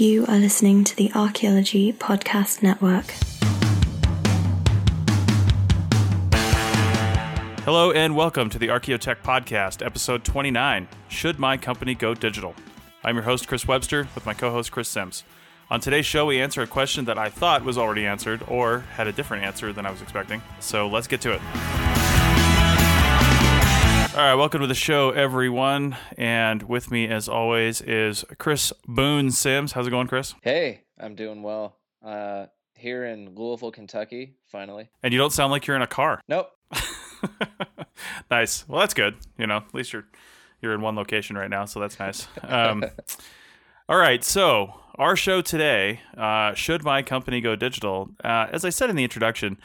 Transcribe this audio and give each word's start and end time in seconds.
You 0.00 0.24
are 0.28 0.38
listening 0.38 0.84
to 0.84 0.96
the 0.96 1.12
Archaeology 1.14 1.92
Podcast 1.92 2.62
Network. 2.62 3.04
Hello 7.66 7.92
and 7.92 8.16
welcome 8.16 8.48
to 8.48 8.58
the 8.58 8.68
Archaeotech 8.68 9.16
Podcast, 9.22 9.84
episode 9.84 10.24
29 10.24 10.88
Should 11.08 11.38
My 11.38 11.58
Company 11.58 11.94
Go 11.94 12.14
Digital? 12.14 12.54
I'm 13.04 13.14
your 13.14 13.24
host, 13.24 13.46
Chris 13.46 13.68
Webster, 13.68 14.08
with 14.14 14.24
my 14.24 14.32
co 14.32 14.50
host, 14.50 14.72
Chris 14.72 14.88
Sims. 14.88 15.22
On 15.68 15.80
today's 15.80 16.06
show, 16.06 16.24
we 16.24 16.40
answer 16.40 16.62
a 16.62 16.66
question 16.66 17.04
that 17.04 17.18
I 17.18 17.28
thought 17.28 17.62
was 17.62 17.76
already 17.76 18.06
answered 18.06 18.42
or 18.48 18.78
had 18.94 19.06
a 19.06 19.12
different 19.12 19.44
answer 19.44 19.70
than 19.70 19.84
I 19.84 19.90
was 19.90 20.00
expecting. 20.00 20.40
So 20.60 20.88
let's 20.88 21.08
get 21.08 21.20
to 21.20 21.34
it. 21.34 21.89
All 24.12 24.16
right, 24.16 24.34
welcome 24.34 24.60
to 24.60 24.66
the 24.66 24.74
show, 24.74 25.10
everyone. 25.10 25.96
And 26.18 26.64
with 26.64 26.90
me, 26.90 27.06
as 27.06 27.28
always, 27.28 27.80
is 27.80 28.24
Chris 28.38 28.72
Boone 28.84 29.30
Sims. 29.30 29.70
How's 29.70 29.86
it 29.86 29.90
going, 29.90 30.08
Chris? 30.08 30.34
Hey, 30.42 30.82
I'm 30.98 31.14
doing 31.14 31.44
well. 31.44 31.76
Uh, 32.04 32.46
here 32.74 33.04
in 33.04 33.36
Louisville, 33.36 33.70
Kentucky, 33.70 34.34
finally. 34.46 34.90
And 35.04 35.12
you 35.12 35.18
don't 35.18 35.32
sound 35.32 35.52
like 35.52 35.68
you're 35.68 35.76
in 35.76 35.82
a 35.82 35.86
car. 35.86 36.20
Nope. 36.26 36.50
nice. 38.32 38.66
Well, 38.68 38.80
that's 38.80 38.94
good. 38.94 39.14
You 39.38 39.46
know, 39.46 39.58
at 39.58 39.72
least 39.74 39.92
you're 39.92 40.08
you're 40.60 40.74
in 40.74 40.80
one 40.80 40.96
location 40.96 41.38
right 41.38 41.48
now, 41.48 41.64
so 41.64 41.78
that's 41.78 41.98
nice. 42.00 42.26
Um, 42.42 42.84
all 43.88 43.96
right, 43.96 44.24
so 44.24 44.74
our 44.96 45.14
show 45.14 45.40
today, 45.40 46.00
uh, 46.16 46.52
should 46.54 46.82
my 46.82 47.02
company 47.02 47.40
go 47.40 47.54
digital? 47.54 48.10
Uh, 48.24 48.48
as 48.50 48.64
I 48.64 48.70
said 48.70 48.90
in 48.90 48.96
the 48.96 49.04
introduction, 49.04 49.56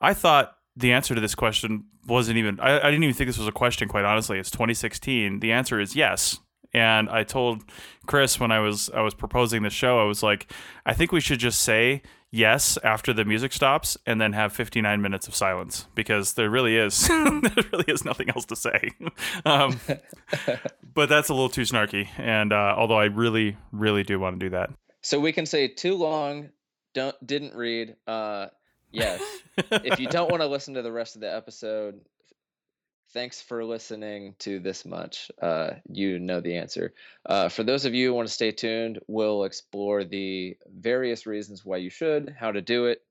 I 0.00 0.14
thought 0.14 0.57
the 0.78 0.92
answer 0.92 1.14
to 1.14 1.20
this 1.20 1.34
question 1.34 1.84
wasn't 2.06 2.38
even 2.38 2.58
I, 2.60 2.78
I, 2.78 2.90
didn't 2.90 3.02
even 3.02 3.14
think 3.14 3.28
this 3.28 3.38
was 3.38 3.48
a 3.48 3.52
question 3.52 3.88
quite 3.88 4.04
honestly. 4.04 4.38
It's 4.38 4.50
2016 4.50 5.40
the 5.40 5.52
answer 5.52 5.80
is 5.80 5.94
yes. 5.94 6.38
And 6.74 7.08
i 7.08 7.24
told 7.24 7.62
chris 8.06 8.38
when 8.38 8.52
i 8.52 8.60
was 8.60 8.90
i 8.90 9.00
was 9.00 9.14
proposing 9.14 9.62
the 9.62 9.70
show 9.70 9.98
i 9.98 10.04
was 10.04 10.22
like 10.22 10.52
i 10.84 10.92
think 10.92 11.12
we 11.12 11.20
should 11.20 11.38
just 11.38 11.62
say 11.62 12.02
yes 12.30 12.76
after 12.84 13.14
the 13.14 13.24
music 13.24 13.52
stops 13.54 13.96
and 14.06 14.20
then 14.20 14.34
have 14.34 14.52
59 14.52 15.00
minutes 15.00 15.26
of 15.26 15.34
silence 15.34 15.86
because 15.94 16.34
there 16.34 16.50
really 16.50 16.76
is 16.76 17.08
there 17.08 17.64
really 17.72 17.84
is 17.88 18.04
nothing 18.04 18.28
else 18.30 18.44
to 18.46 18.56
say. 18.56 18.90
Um, 19.44 19.80
but 20.94 21.08
that's 21.08 21.30
a 21.30 21.34
little 21.34 21.48
too 21.48 21.62
snarky. 21.62 22.08
And 22.18 22.52
uh, 22.52 22.74
although 22.76 22.98
i 22.98 23.06
really 23.06 23.56
really 23.72 24.02
do 24.02 24.20
want 24.20 24.38
to 24.38 24.46
do 24.46 24.50
that. 24.50 24.70
So 25.02 25.18
we 25.18 25.32
can 25.32 25.46
say 25.46 25.68
too 25.68 25.94
long 25.94 26.50
don't 26.94 27.16
didn't 27.26 27.54
read 27.54 27.96
uh 28.06 28.48
Yes. 28.90 29.22
if 29.70 29.98
you 30.00 30.08
don't 30.08 30.30
want 30.30 30.42
to 30.42 30.48
listen 30.48 30.74
to 30.74 30.82
the 30.82 30.92
rest 30.92 31.14
of 31.14 31.20
the 31.20 31.34
episode, 31.34 32.00
thanks 33.12 33.40
for 33.40 33.64
listening 33.64 34.34
to 34.40 34.60
this 34.60 34.84
much. 34.84 35.30
Uh, 35.40 35.70
you 35.90 36.18
know 36.18 36.40
the 36.40 36.56
answer. 36.56 36.92
Uh, 37.26 37.48
for 37.48 37.62
those 37.62 37.84
of 37.84 37.94
you 37.94 38.08
who 38.08 38.14
want 38.14 38.28
to 38.28 38.34
stay 38.34 38.52
tuned, 38.52 38.98
we'll 39.06 39.44
explore 39.44 40.04
the 40.04 40.56
various 40.66 41.26
reasons 41.26 41.64
why 41.64 41.78
you 41.78 41.90
should, 41.90 42.34
how 42.38 42.52
to 42.52 42.60
do 42.60 42.86
it, 42.86 43.02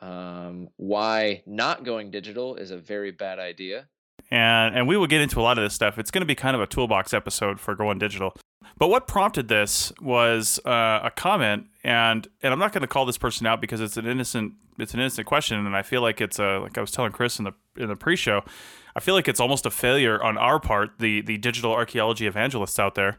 um, 0.00 0.68
why 0.76 1.42
not 1.46 1.84
going 1.84 2.10
digital 2.10 2.56
is 2.56 2.70
a 2.70 2.78
very 2.78 3.10
bad 3.10 3.38
idea. 3.38 3.86
And, 4.30 4.76
and 4.76 4.88
we 4.88 4.96
will 4.96 5.06
get 5.06 5.20
into 5.20 5.40
a 5.40 5.42
lot 5.42 5.58
of 5.58 5.64
this 5.64 5.74
stuff. 5.74 5.98
It's 5.98 6.10
going 6.10 6.22
to 6.22 6.26
be 6.26 6.34
kind 6.34 6.56
of 6.56 6.62
a 6.62 6.66
toolbox 6.66 7.12
episode 7.14 7.60
for 7.60 7.74
going 7.74 7.98
digital. 7.98 8.34
But 8.76 8.88
what 8.88 9.06
prompted 9.06 9.48
this 9.48 9.92
was 10.00 10.58
uh, 10.64 11.00
a 11.04 11.12
comment, 11.14 11.66
and 11.82 12.26
and 12.42 12.52
I'm 12.52 12.58
not 12.58 12.72
going 12.72 12.82
to 12.82 12.88
call 12.88 13.06
this 13.06 13.18
person 13.18 13.46
out 13.46 13.60
because 13.60 13.80
it's 13.80 13.96
an 13.96 14.06
innocent 14.06 14.54
it's 14.78 14.94
an 14.94 15.00
innocent 15.00 15.26
question, 15.26 15.64
and 15.64 15.76
I 15.76 15.82
feel 15.82 16.02
like 16.02 16.20
it's 16.20 16.38
a 16.38 16.58
like 16.58 16.76
I 16.76 16.80
was 16.80 16.90
telling 16.90 17.12
Chris 17.12 17.38
in 17.38 17.44
the 17.44 17.52
in 17.76 17.88
the 17.88 17.96
pre-show, 17.96 18.42
I 18.96 19.00
feel 19.00 19.14
like 19.14 19.28
it's 19.28 19.40
almost 19.40 19.66
a 19.66 19.70
failure 19.70 20.22
on 20.22 20.36
our 20.36 20.58
part, 20.58 20.98
the 20.98 21.20
the 21.20 21.38
digital 21.38 21.72
archaeology 21.72 22.26
evangelists 22.26 22.78
out 22.78 22.94
there, 22.94 23.16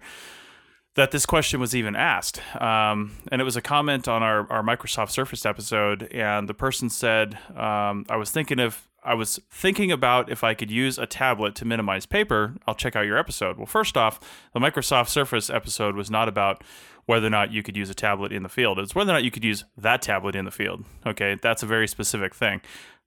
that 0.95 1.11
this 1.11 1.25
question 1.25 1.59
was 1.59 1.73
even 1.73 1.95
asked. 1.95 2.41
Um, 2.61 3.13
and 3.31 3.39
it 3.39 3.45
was 3.45 3.55
a 3.55 3.61
comment 3.61 4.07
on 4.07 4.23
our 4.23 4.51
our 4.51 4.63
Microsoft 4.63 5.11
Surface 5.11 5.45
episode, 5.45 6.03
and 6.11 6.49
the 6.49 6.53
person 6.53 6.89
said, 6.89 7.37
um, 7.55 8.05
"I 8.09 8.17
was 8.17 8.31
thinking 8.31 8.59
of 8.59 8.85
I 9.05 9.13
was 9.13 9.39
thinking 9.51 9.91
about 9.91 10.31
if 10.31 10.43
I 10.43 10.55
could 10.55 10.71
use 10.71 10.97
a 10.97 11.05
tablet 11.05 11.53
to 11.55 11.65
minimize 11.65 12.05
paper. 12.07 12.55
I'll 12.67 12.75
check 12.75 12.95
out 12.95 13.05
your 13.05 13.17
episode. 13.17 13.57
Well, 13.57 13.67
first 13.67 13.95
off, 13.95 14.19
the 14.53 14.59
Microsoft 14.59 15.09
Surface 15.09 15.49
episode 15.49 15.95
was 15.95 16.09
not 16.09 16.27
about 16.27 16.63
whether 17.05 17.27
or 17.27 17.29
not 17.29 17.51
you 17.51 17.61
could 17.61 17.77
use 17.77 17.89
a 17.91 17.93
tablet 17.93 18.31
in 18.31 18.41
the 18.41 18.49
field. 18.49 18.79
It's 18.79 18.95
whether 18.95 19.11
or 19.11 19.13
not 19.13 19.23
you 19.23 19.29
could 19.29 19.43
use 19.43 19.63
that 19.77 20.01
tablet 20.01 20.35
in 20.35 20.45
the 20.45 20.51
field. 20.51 20.83
Okay, 21.05 21.37
that's 21.39 21.61
a 21.61 21.67
very 21.67 21.87
specific 21.87 22.33
thing. 22.33 22.61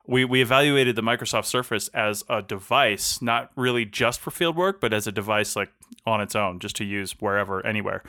We, 0.07 0.25
we 0.25 0.41
evaluated 0.41 0.97
the 0.97 1.03
Microsoft 1.03 1.47
Surface 1.47 1.89
as 1.89 2.25
a 2.31 2.41
device, 2.41 3.21
not 3.21 3.51
really 3.57 3.85
just 3.85 4.21
for 4.21 4.31
field 4.31 4.57
work, 4.57 4.81
but 4.81 4.95
as 4.95 5.07
a 5.07 5.13
device 5.13 5.57
like 5.57 5.71
on 6.07 6.21
its 6.21 6.35
own, 6.37 6.61
just 6.61 6.77
to 6.77 6.85
use 6.85 7.13
wherever, 7.21 7.65
anywhere. 7.67 8.03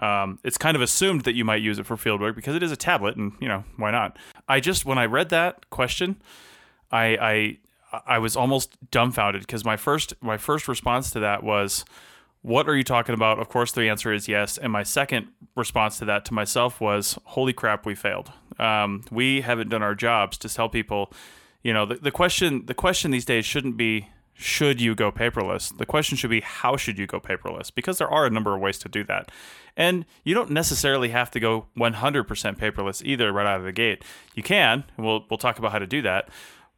Um, 0.00 0.40
it's 0.42 0.58
kind 0.58 0.76
of 0.76 0.82
assumed 0.82 1.22
that 1.24 1.34
you 1.34 1.44
might 1.44 1.62
use 1.62 1.78
it 1.78 1.86
for 1.86 1.96
field 1.96 2.20
work 2.20 2.34
because 2.34 2.56
it 2.56 2.62
is 2.62 2.72
a 2.72 2.76
tablet, 2.76 3.16
and 3.16 3.34
you 3.38 3.46
know 3.46 3.64
why 3.76 3.90
not? 3.90 4.18
I 4.48 4.58
just 4.60 4.84
when 4.84 4.98
I 4.98 5.04
read 5.04 5.28
that 5.28 5.70
question, 5.70 6.16
I 6.94 7.18
I 7.20 8.02
I 8.06 8.18
was 8.18 8.36
almost 8.36 8.76
dumbfounded 8.90 9.42
because 9.42 9.64
my 9.64 9.76
first 9.76 10.14
my 10.22 10.38
first 10.38 10.68
response 10.68 11.10
to 11.10 11.20
that 11.20 11.42
was, 11.42 11.84
"What 12.42 12.68
are 12.68 12.76
you 12.76 12.84
talking 12.84 13.14
about?" 13.14 13.38
Of 13.40 13.48
course, 13.48 13.72
the 13.72 13.88
answer 13.88 14.12
is 14.12 14.28
yes. 14.28 14.56
And 14.56 14.72
my 14.72 14.84
second 14.84 15.28
response 15.56 15.98
to 15.98 16.04
that 16.06 16.24
to 16.26 16.34
myself 16.34 16.80
was, 16.80 17.18
"Holy 17.24 17.52
crap, 17.52 17.84
we 17.84 17.94
failed. 17.94 18.32
Um, 18.58 19.02
we 19.10 19.40
haven't 19.40 19.68
done 19.70 19.82
our 19.82 19.94
jobs 19.94 20.38
to 20.38 20.48
tell 20.48 20.68
people." 20.68 21.12
You 21.62 21.72
know, 21.72 21.84
the, 21.86 21.96
the 21.96 22.10
question 22.10 22.66
the 22.66 22.74
question 22.74 23.10
these 23.10 23.24
days 23.24 23.44
shouldn't 23.44 23.76
be 23.76 24.08
should 24.36 24.80
you 24.80 24.94
go 24.94 25.12
paperless? 25.12 25.76
The 25.76 25.86
question 25.86 26.16
should 26.16 26.30
be 26.30 26.40
how 26.40 26.76
should 26.76 26.98
you 26.98 27.06
go 27.06 27.20
paperless? 27.20 27.72
Because 27.72 27.98
there 27.98 28.08
are 28.08 28.26
a 28.26 28.30
number 28.30 28.54
of 28.54 28.60
ways 28.60 28.78
to 28.80 28.88
do 28.88 29.04
that. 29.04 29.30
And 29.76 30.04
you 30.24 30.34
don't 30.34 30.50
necessarily 30.50 31.10
have 31.10 31.30
to 31.30 31.40
go 31.40 31.66
100% 31.76 32.58
paperless 32.58 33.00
either 33.04 33.32
right 33.32 33.46
out 33.46 33.60
of 33.60 33.64
the 33.64 33.72
gate. 33.72 34.02
You 34.34 34.42
can, 34.42 34.84
we'll 34.96 35.24
we'll 35.30 35.38
talk 35.38 35.58
about 35.58 35.70
how 35.70 35.78
to 35.78 35.86
do 35.86 36.02
that 36.02 36.28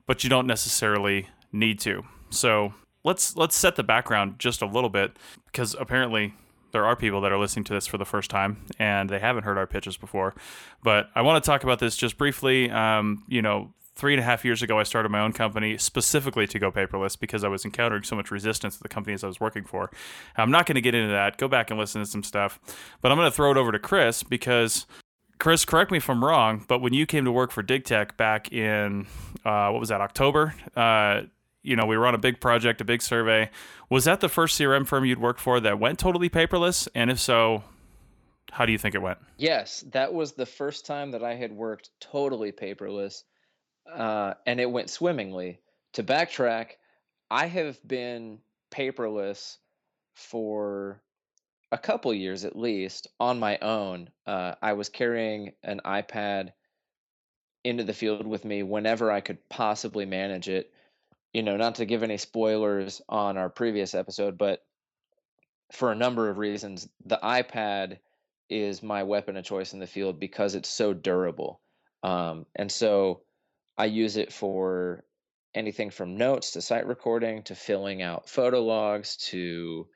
but 0.06 0.25
you 0.25 0.31
don't 0.31 0.47
necessarily 0.47 1.28
need 1.53 1.78
to. 1.81 2.05
So 2.31 2.75
let's 3.05 3.37
let's 3.37 3.56
set 3.56 3.77
the 3.77 3.84
background 3.84 4.39
just 4.39 4.62
a 4.62 4.67
little 4.67 4.91
bit 4.91 5.17
because 5.47 5.75
apparently 5.78 6.34
there 6.72 6.84
are 6.84 6.97
people 6.97 7.21
that 7.22 7.33
are 7.33 7.39
listening 7.39 7.65
to 7.65 7.72
this 7.72 7.87
for 7.87 7.97
the 7.97 8.05
first 8.05 8.31
time 8.31 8.66
and 8.78 9.09
they 9.09 9.19
haven't 9.19 9.45
heard 9.45 9.56
our 9.56 9.66
pitches 9.66 9.97
before. 9.97 10.34
But 10.83 11.09
I 11.15 11.22
want 11.22 11.43
to 11.43 11.47
talk 11.47 11.62
about 11.62 11.78
this 11.78 11.97
just 11.97 12.19
briefly. 12.19 12.71
Um, 12.71 13.25
you 13.28 13.41
know, 13.41 13.72
three 13.95 14.12
and 14.12 14.21
a 14.21 14.25
half 14.25 14.45
years 14.45 14.62
ago, 14.62 14.78
I 14.78 14.83
started 14.83 15.09
my 15.09 15.21
own 15.21 15.33
company 15.33 15.78
specifically 15.78 16.47
to 16.49 16.59
go 16.59 16.71
paperless 16.71 17.19
because 17.19 17.45
I 17.45 17.49
was 17.49 17.65
encountering 17.65 18.03
so 18.03 18.15
much 18.15 18.31
resistance 18.31 18.77
at 18.77 18.83
the 18.83 18.89
companies 18.89 19.25
I 19.25 19.27
was 19.27 19.41
working 19.41 19.65
for. 19.65 19.91
I'm 20.37 20.50
not 20.50 20.66
going 20.66 20.75
to 20.75 20.83
get 20.83 20.95
into 20.95 21.12
that. 21.12 21.39
Go 21.39 21.49
back 21.49 21.71
and 21.71 21.81
listen 21.81 22.03
to 22.03 22.06
some 22.06 22.22
stuff. 22.22 22.61
But 23.00 23.11
I'm 23.11 23.16
going 23.16 23.31
to 23.31 23.34
throw 23.34 23.50
it 23.50 23.56
over 23.56 23.72
to 23.72 23.78
Chris 23.78 24.22
because 24.22 24.87
Chris, 25.38 25.64
correct 25.64 25.91
me 25.91 25.98
if 25.98 26.08
I'm 26.08 26.24
wrong, 26.24 26.64
but 26.66 26.80
when 26.80 26.94
you 26.94 27.06
came 27.06 27.24
to 27.24 27.32
work 27.32 27.50
for 27.50 27.62
DigTech 27.62 28.16
back 28.16 28.52
in 28.52 29.06
uh, 29.44 29.70
what 29.70 29.80
was 29.80 29.91
that 29.91 30.00
October? 30.00 30.54
Uh, 30.74 31.22
you 31.62 31.76
know, 31.76 31.86
we 31.86 31.97
were 31.97 32.06
on 32.06 32.14
a 32.14 32.19
big 32.19 32.41
project, 32.41 32.80
a 32.80 32.84
big 32.84 33.02
survey. 33.02 33.50
Was 33.91 34.04
that 34.04 34.20
the 34.20 34.28
first 34.28 34.58
CRM 34.58 34.86
firm 34.86 35.04
you'd 35.04 35.20
worked 35.20 35.41
for 35.41 35.60
that 35.60 35.78
went 35.78 35.98
totally 35.98 36.30
paperless? 36.30 36.88
And 36.94 37.10
if 37.10 37.20
so, 37.20 37.64
how 38.52 38.66
do 38.66 38.72
you 38.72 38.78
think 38.78 38.94
it 38.94 39.02
went? 39.02 39.19
Yes, 39.36 39.84
that 39.92 40.12
was 40.12 40.32
the 40.32 40.47
first 40.47 40.86
time 40.86 41.10
that 41.10 41.24
I 41.24 41.34
had 41.34 41.53
worked 41.53 41.91
totally 42.00 42.53
paperless, 42.53 43.24
uh, 43.92 44.34
and 44.47 44.60
it 44.60 44.70
went 44.70 44.91
swimmingly. 44.91 45.60
To 45.94 46.03
backtrack, 46.03 46.72
I 47.30 47.47
have 47.47 47.78
been 47.86 48.38
paperless 48.70 49.56
for 50.14 51.03
a 51.72 51.78
couple 51.78 52.12
years 52.15 52.44
at 52.44 52.56
least 52.56 53.09
on 53.19 53.41
my 53.41 53.59
own. 53.59 54.09
Uh, 54.27 54.54
I 54.62 54.75
was 54.75 54.88
carrying 54.88 55.53
an 55.62 55.81
iPad 55.84 56.53
into 57.65 57.84
the 57.84 57.93
field 57.93 58.27
with 58.27 58.44
me 58.44 58.62
whenever 58.62 59.10
I 59.10 59.21
could 59.21 59.49
possibly 59.49 60.06
manage 60.06 60.49
it. 60.49 60.72
You 61.32 61.43
know, 61.43 61.56
not 61.56 61.77
to 61.77 61.84
give 61.84 62.03
any 62.03 62.16
spoilers 62.16 63.03
on 63.09 63.37
our 63.37 63.50
previous 63.50 63.94
episode, 63.94 64.38
but 64.38 64.65
for 65.72 65.91
a 65.91 65.97
number 65.97 66.31
of 66.31 66.38
reasons, 66.38 66.88
the 67.04 67.19
iPad 67.22 67.98
is 68.48 68.83
my 68.83 69.03
weapon 69.03 69.36
of 69.36 69.45
choice 69.45 69.72
in 69.72 69.80
the 69.80 69.86
field 69.86 70.21
because 70.21 70.54
it's 70.54 70.68
so 70.68 70.95
durable. 70.95 71.60
Um, 72.03 72.47
and 72.54 72.71
so 72.71 73.22
I 73.77 73.86
use 73.86 74.16
it 74.16 74.33
for 74.33 75.04
anything 75.54 75.91
from 75.91 76.16
notes 76.16 76.53
to 76.53 76.63
site 76.63 76.86
recording 76.86 77.42
to 77.45 77.54
filling 77.54 78.03
out 78.03 78.28
photo 78.28 78.63
logs 78.63 79.16
to 79.16 79.89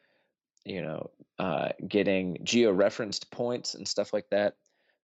you 0.64 0.82
know, 0.82 1.10
uh, 1.38 1.70
getting 1.86 2.38
geo-referenced 2.44 3.30
points 3.30 3.74
and 3.74 3.88
stuff 3.88 4.12
like 4.12 4.28
that. 4.30 4.56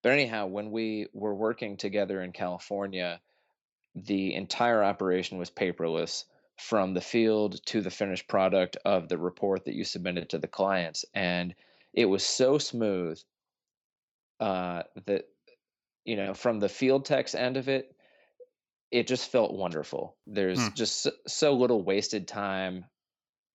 But 0.02 0.12
anyhow, 0.12 0.46
when 0.46 0.70
we 0.70 1.06
were 1.12 1.34
working 1.34 1.76
together 1.76 2.22
in 2.22 2.32
California, 2.32 3.20
the 3.94 4.34
entire 4.34 4.84
operation 4.84 5.38
was 5.38 5.50
paperless 5.50 6.24
from 6.58 6.94
the 6.94 7.00
field 7.00 7.64
to 7.66 7.80
the 7.80 7.90
finished 7.90 8.28
product 8.28 8.76
of 8.84 9.08
the 9.08 9.18
report 9.18 9.64
that 9.64 9.74
you 9.74 9.84
submitted 9.84 10.30
to 10.30 10.38
the 10.38 10.46
clients. 10.46 11.04
And 11.14 11.54
it 11.92 12.04
was 12.06 12.24
so 12.24 12.58
smooth 12.58 13.20
uh, 14.40 14.82
that, 15.06 15.24
you 16.04 16.16
know, 16.16 16.34
from 16.34 16.60
the 16.60 16.68
field 16.68 17.04
tech's 17.04 17.34
end 17.34 17.56
of 17.56 17.68
it, 17.68 17.94
it 18.90 19.06
just 19.06 19.30
felt 19.30 19.52
wonderful. 19.52 20.16
There's 20.26 20.60
hmm. 20.60 20.74
just 20.74 21.02
so, 21.02 21.10
so 21.26 21.54
little 21.54 21.82
wasted 21.82 22.28
time 22.28 22.84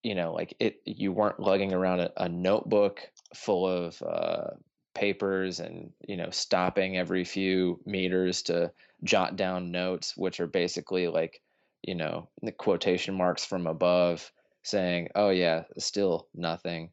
you 0.03 0.15
know 0.15 0.33
like 0.33 0.55
it 0.59 0.81
you 0.85 1.11
weren't 1.11 1.39
lugging 1.39 1.73
around 1.73 1.99
a, 1.99 2.11
a 2.17 2.29
notebook 2.29 3.01
full 3.35 3.67
of 3.67 4.01
uh, 4.01 4.47
papers 4.93 5.59
and 5.59 5.91
you 6.07 6.17
know 6.17 6.29
stopping 6.31 6.97
every 6.97 7.23
few 7.23 7.79
meters 7.85 8.43
to 8.43 8.71
jot 9.03 9.35
down 9.35 9.71
notes 9.71 10.15
which 10.17 10.39
are 10.39 10.47
basically 10.47 11.07
like 11.07 11.41
you 11.81 11.95
know 11.95 12.27
the 12.41 12.51
quotation 12.51 13.15
marks 13.15 13.45
from 13.45 13.67
above 13.67 14.31
saying 14.63 15.09
oh 15.15 15.29
yeah 15.29 15.63
still 15.77 16.27
nothing. 16.33 16.91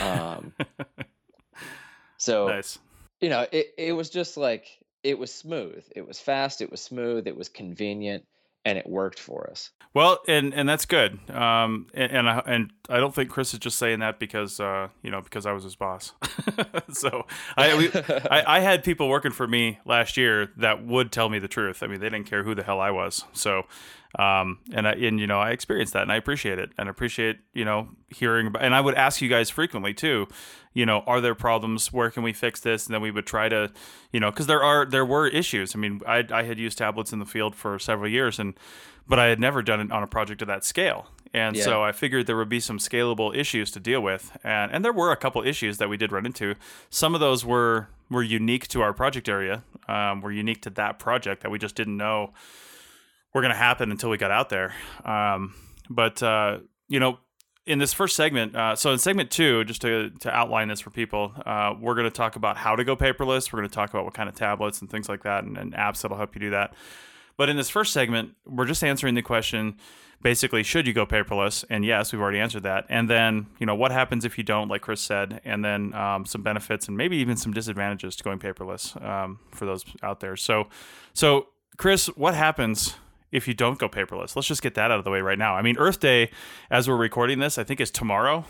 Um, 0.00 0.52
so 2.18 2.48
nice. 2.48 2.78
you 3.20 3.28
know 3.28 3.46
it, 3.50 3.68
it 3.78 3.92
was 3.92 4.10
just 4.10 4.36
like 4.36 4.66
it 5.02 5.18
was 5.18 5.32
smooth. 5.32 5.84
It 5.94 6.06
was 6.06 6.18
fast. 6.18 6.60
It 6.60 6.70
was 6.70 6.82
smooth. 6.82 7.26
It 7.26 7.36
was 7.36 7.48
convenient 7.48 8.24
and 8.66 8.76
it 8.76 8.86
worked 8.86 9.20
for 9.20 9.48
us. 9.48 9.70
Well, 9.94 10.18
and 10.28 10.52
and 10.52 10.68
that's 10.68 10.84
good. 10.84 11.18
Um, 11.30 11.86
and 11.94 12.12
and 12.12 12.28
I, 12.28 12.42
and 12.44 12.72
I 12.90 12.98
don't 12.98 13.14
think 13.14 13.30
Chris 13.30 13.54
is 13.54 13.60
just 13.60 13.78
saying 13.78 14.00
that 14.00 14.18
because 14.18 14.60
uh, 14.60 14.88
you 15.02 15.10
know 15.10 15.22
because 15.22 15.46
I 15.46 15.52
was 15.52 15.62
his 15.64 15.76
boss. 15.76 16.12
so 16.92 17.26
I, 17.56 17.78
we, 17.78 17.90
I 18.28 18.56
I 18.56 18.60
had 18.60 18.84
people 18.84 19.08
working 19.08 19.30
for 19.30 19.46
me 19.46 19.78
last 19.86 20.16
year 20.18 20.50
that 20.58 20.84
would 20.84 21.12
tell 21.12 21.30
me 21.30 21.38
the 21.38 21.48
truth. 21.48 21.82
I 21.82 21.86
mean, 21.86 22.00
they 22.00 22.10
didn't 22.10 22.26
care 22.26 22.42
who 22.42 22.54
the 22.54 22.64
hell 22.64 22.80
I 22.80 22.90
was. 22.90 23.24
So 23.32 23.66
um, 24.18 24.58
and 24.72 24.88
I, 24.88 24.92
and 24.92 25.20
you 25.20 25.26
know, 25.26 25.38
I 25.38 25.50
experienced 25.50 25.92
that 25.92 26.02
and 26.02 26.12
I 26.12 26.16
appreciate 26.16 26.58
it 26.58 26.70
and 26.78 26.88
I 26.88 26.90
appreciate, 26.90 27.38
you 27.52 27.64
know, 27.64 27.88
hearing 28.08 28.46
about, 28.46 28.62
and 28.62 28.74
I 28.74 28.80
would 28.80 28.94
ask 28.94 29.20
you 29.20 29.28
guys 29.28 29.50
frequently 29.50 29.92
too, 29.92 30.26
you 30.76 30.84
know, 30.84 31.02
are 31.06 31.22
there 31.22 31.34
problems? 31.34 31.90
Where 31.90 32.10
can 32.10 32.22
we 32.22 32.34
fix 32.34 32.60
this? 32.60 32.86
And 32.86 32.92
then 32.92 33.00
we 33.00 33.10
would 33.10 33.26
try 33.26 33.48
to, 33.48 33.72
you 34.12 34.20
know, 34.20 34.30
cause 34.30 34.46
there 34.46 34.62
are, 34.62 34.84
there 34.84 35.06
were 35.06 35.26
issues. 35.26 35.74
I 35.74 35.78
mean, 35.78 36.02
I, 36.06 36.22
I 36.30 36.42
had 36.42 36.58
used 36.58 36.76
tablets 36.76 37.14
in 37.14 37.18
the 37.18 37.24
field 37.24 37.56
for 37.56 37.78
several 37.78 38.10
years 38.10 38.38
and, 38.38 38.52
but 39.08 39.18
I 39.18 39.28
had 39.28 39.40
never 39.40 39.62
done 39.62 39.80
it 39.80 39.90
on 39.90 40.02
a 40.02 40.06
project 40.06 40.42
of 40.42 40.48
that 40.48 40.64
scale. 40.64 41.06
And 41.32 41.56
yeah. 41.56 41.64
so 41.64 41.82
I 41.82 41.92
figured 41.92 42.26
there 42.26 42.36
would 42.36 42.50
be 42.50 42.60
some 42.60 42.76
scalable 42.76 43.34
issues 43.34 43.70
to 43.70 43.80
deal 43.80 44.02
with. 44.02 44.36
And, 44.44 44.70
and 44.70 44.84
there 44.84 44.92
were 44.92 45.12
a 45.12 45.16
couple 45.16 45.42
issues 45.42 45.78
that 45.78 45.88
we 45.88 45.96
did 45.96 46.12
run 46.12 46.26
into. 46.26 46.56
Some 46.90 47.14
of 47.14 47.20
those 47.20 47.42
were, 47.42 47.88
were 48.10 48.22
unique 48.22 48.68
to 48.68 48.82
our 48.82 48.92
project 48.92 49.30
area, 49.30 49.64
um, 49.88 50.20
were 50.20 50.30
unique 50.30 50.60
to 50.62 50.70
that 50.70 50.98
project 50.98 51.42
that 51.42 51.50
we 51.50 51.58
just 51.58 51.74
didn't 51.74 51.96
know, 51.96 52.34
were 53.32 53.40
going 53.40 53.52
to 53.52 53.56
happen 53.56 53.90
until 53.90 54.10
we 54.10 54.18
got 54.18 54.30
out 54.30 54.50
there. 54.50 54.74
Um, 55.06 55.54
but 55.88 56.22
uh, 56.22 56.58
you 56.86 57.00
know, 57.00 57.18
in 57.66 57.78
this 57.80 57.92
first 57.92 58.14
segment, 58.14 58.54
uh, 58.54 58.76
so 58.76 58.92
in 58.92 58.98
segment 58.98 59.30
two, 59.30 59.64
just 59.64 59.82
to, 59.82 60.10
to 60.20 60.34
outline 60.34 60.68
this 60.68 60.80
for 60.80 60.90
people, 60.90 61.32
uh, 61.44 61.74
we're 61.78 61.94
going 61.94 62.06
to 62.06 62.10
talk 62.10 62.36
about 62.36 62.56
how 62.56 62.76
to 62.76 62.84
go 62.84 62.96
paperless. 62.96 63.52
We're 63.52 63.58
going 63.58 63.68
to 63.68 63.74
talk 63.74 63.90
about 63.90 64.04
what 64.04 64.14
kind 64.14 64.28
of 64.28 64.34
tablets 64.36 64.80
and 64.80 64.90
things 64.90 65.08
like 65.08 65.24
that, 65.24 65.44
and, 65.44 65.58
and 65.58 65.74
apps 65.74 66.02
that'll 66.02 66.16
help 66.16 66.34
you 66.34 66.40
do 66.40 66.50
that. 66.50 66.74
But 67.36 67.48
in 67.48 67.56
this 67.56 67.68
first 67.68 67.92
segment, 67.92 68.34
we're 68.46 68.64
just 68.66 68.82
answering 68.82 69.14
the 69.14 69.22
question 69.22 69.76
basically 70.22 70.62
should 70.62 70.86
you 70.86 70.92
go 70.92 71.04
paperless 71.06 71.64
and 71.68 71.84
yes 71.84 72.12
we've 72.12 72.22
already 72.22 72.38
answered 72.38 72.62
that 72.62 72.86
and 72.88 73.08
then 73.08 73.46
you 73.58 73.66
know 73.66 73.74
what 73.74 73.92
happens 73.92 74.24
if 74.24 74.38
you 74.38 74.42
don't 74.42 74.68
like 74.68 74.80
chris 74.80 75.00
said 75.00 75.40
and 75.44 75.64
then 75.64 75.92
um, 75.94 76.24
some 76.24 76.42
benefits 76.42 76.88
and 76.88 76.96
maybe 76.96 77.18
even 77.18 77.36
some 77.36 77.52
disadvantages 77.52 78.16
to 78.16 78.24
going 78.24 78.38
paperless 78.38 79.00
um, 79.04 79.38
for 79.50 79.66
those 79.66 79.84
out 80.02 80.20
there 80.20 80.34
so 80.34 80.66
so 81.12 81.46
chris 81.76 82.06
what 82.16 82.34
happens 82.34 82.96
if 83.32 83.48
you 83.48 83.54
don't 83.54 83.78
go 83.78 83.88
paperless. 83.88 84.36
Let's 84.36 84.48
just 84.48 84.62
get 84.62 84.74
that 84.74 84.90
out 84.90 84.98
of 84.98 85.04
the 85.04 85.10
way 85.10 85.20
right 85.20 85.38
now. 85.38 85.54
I 85.54 85.62
mean, 85.62 85.76
Earth 85.78 86.00
Day, 86.00 86.30
as 86.70 86.88
we're 86.88 86.96
recording 86.96 87.38
this, 87.38 87.58
I 87.58 87.64
think 87.64 87.80
is 87.80 87.90
tomorrow. 87.90 88.44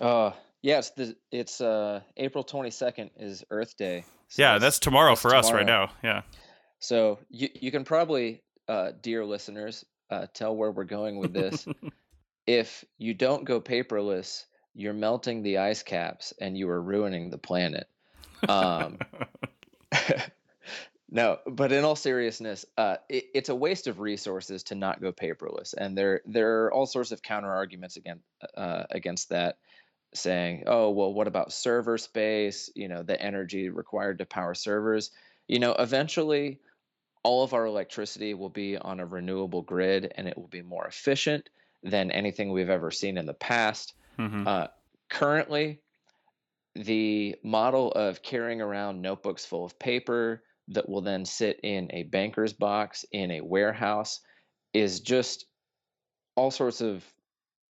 Uh, 0.00 0.32
yeah, 0.62 0.78
it's 0.78 0.90
the 0.90 1.16
it's 1.30 1.60
uh 1.60 2.00
April 2.16 2.42
twenty 2.42 2.70
second 2.70 3.10
is 3.18 3.44
Earth 3.50 3.76
Day. 3.76 4.04
So 4.28 4.42
yeah, 4.42 4.58
that's 4.58 4.78
tomorrow 4.78 5.14
for 5.14 5.28
tomorrow. 5.28 5.40
us 5.40 5.52
right 5.52 5.66
now. 5.66 5.90
Yeah. 6.02 6.22
So 6.78 7.18
you 7.28 7.48
you 7.54 7.70
can 7.70 7.84
probably, 7.84 8.42
uh, 8.68 8.92
dear 9.00 9.24
listeners, 9.24 9.84
uh, 10.10 10.26
tell 10.32 10.56
where 10.56 10.70
we're 10.70 10.84
going 10.84 11.18
with 11.18 11.32
this. 11.32 11.66
if 12.46 12.84
you 12.98 13.14
don't 13.14 13.44
go 13.44 13.60
paperless, 13.60 14.44
you're 14.74 14.92
melting 14.92 15.42
the 15.42 15.58
ice 15.58 15.82
caps 15.82 16.32
and 16.40 16.56
you 16.58 16.68
are 16.68 16.80
ruining 16.80 17.30
the 17.30 17.38
planet. 17.38 17.88
Um, 18.48 18.98
No, 21.14 21.38
but 21.46 21.70
in 21.70 21.84
all 21.84 21.94
seriousness, 21.94 22.66
uh, 22.76 22.96
it, 23.08 23.26
it's 23.34 23.48
a 23.48 23.54
waste 23.54 23.86
of 23.86 24.00
resources 24.00 24.64
to 24.64 24.74
not 24.74 25.00
go 25.00 25.12
paperless, 25.12 25.72
and 25.72 25.96
there 25.96 26.22
there 26.26 26.64
are 26.64 26.72
all 26.72 26.86
sorts 26.86 27.12
of 27.12 27.22
counter 27.22 27.52
arguments 27.52 27.96
against 27.96 28.24
uh, 28.56 28.82
against 28.90 29.28
that, 29.28 29.58
saying, 30.12 30.64
"Oh, 30.66 30.90
well, 30.90 31.14
what 31.14 31.28
about 31.28 31.52
server 31.52 31.98
space? 31.98 32.68
You 32.74 32.88
know, 32.88 33.04
the 33.04 33.18
energy 33.22 33.68
required 33.68 34.18
to 34.18 34.26
power 34.26 34.54
servers. 34.54 35.12
You 35.46 35.60
know, 35.60 35.72
eventually, 35.78 36.58
all 37.22 37.44
of 37.44 37.54
our 37.54 37.64
electricity 37.64 38.34
will 38.34 38.48
be 38.48 38.76
on 38.76 38.98
a 38.98 39.06
renewable 39.06 39.62
grid, 39.62 40.12
and 40.16 40.26
it 40.26 40.36
will 40.36 40.48
be 40.48 40.62
more 40.62 40.84
efficient 40.84 41.48
than 41.84 42.10
anything 42.10 42.50
we've 42.50 42.70
ever 42.70 42.90
seen 42.90 43.18
in 43.18 43.26
the 43.26 43.34
past. 43.34 43.94
Mm-hmm. 44.18 44.48
Uh, 44.48 44.66
currently, 45.08 45.78
the 46.74 47.36
model 47.44 47.92
of 47.92 48.20
carrying 48.20 48.60
around 48.60 49.00
notebooks 49.00 49.46
full 49.46 49.64
of 49.64 49.78
paper." 49.78 50.42
That 50.68 50.88
will 50.88 51.02
then 51.02 51.24
sit 51.24 51.60
in 51.62 51.88
a 51.92 52.04
banker's 52.04 52.52
box 52.52 53.04
in 53.12 53.30
a 53.30 53.40
warehouse 53.40 54.20
is 54.72 55.00
just 55.00 55.46
all 56.36 56.50
sorts 56.50 56.80
of 56.80 57.04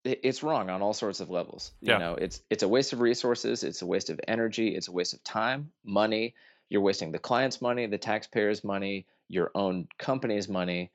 it's 0.04 0.42
wrong 0.42 0.68
on 0.68 0.82
all 0.82 0.92
sorts 0.92 1.20
of 1.20 1.30
levels. 1.30 1.72
Yeah. 1.80 1.94
You 1.94 1.98
know, 1.98 2.14
it's 2.14 2.42
it's 2.50 2.62
a 2.62 2.68
waste 2.68 2.92
of 2.92 3.00
resources, 3.00 3.64
it's 3.64 3.82
a 3.82 3.86
waste 3.86 4.10
of 4.10 4.20
energy, 4.28 4.74
it's 4.74 4.88
a 4.88 4.92
waste 4.92 5.14
of 5.14 5.24
time, 5.24 5.70
money. 5.84 6.34
You're 6.68 6.82
wasting 6.82 7.12
the 7.12 7.18
client's 7.18 7.62
money, 7.62 7.86
the 7.86 7.98
taxpayer's 7.98 8.64
money, 8.64 9.06
your 9.28 9.50
own 9.54 9.88
company's 9.98 10.48
money. 10.48 10.90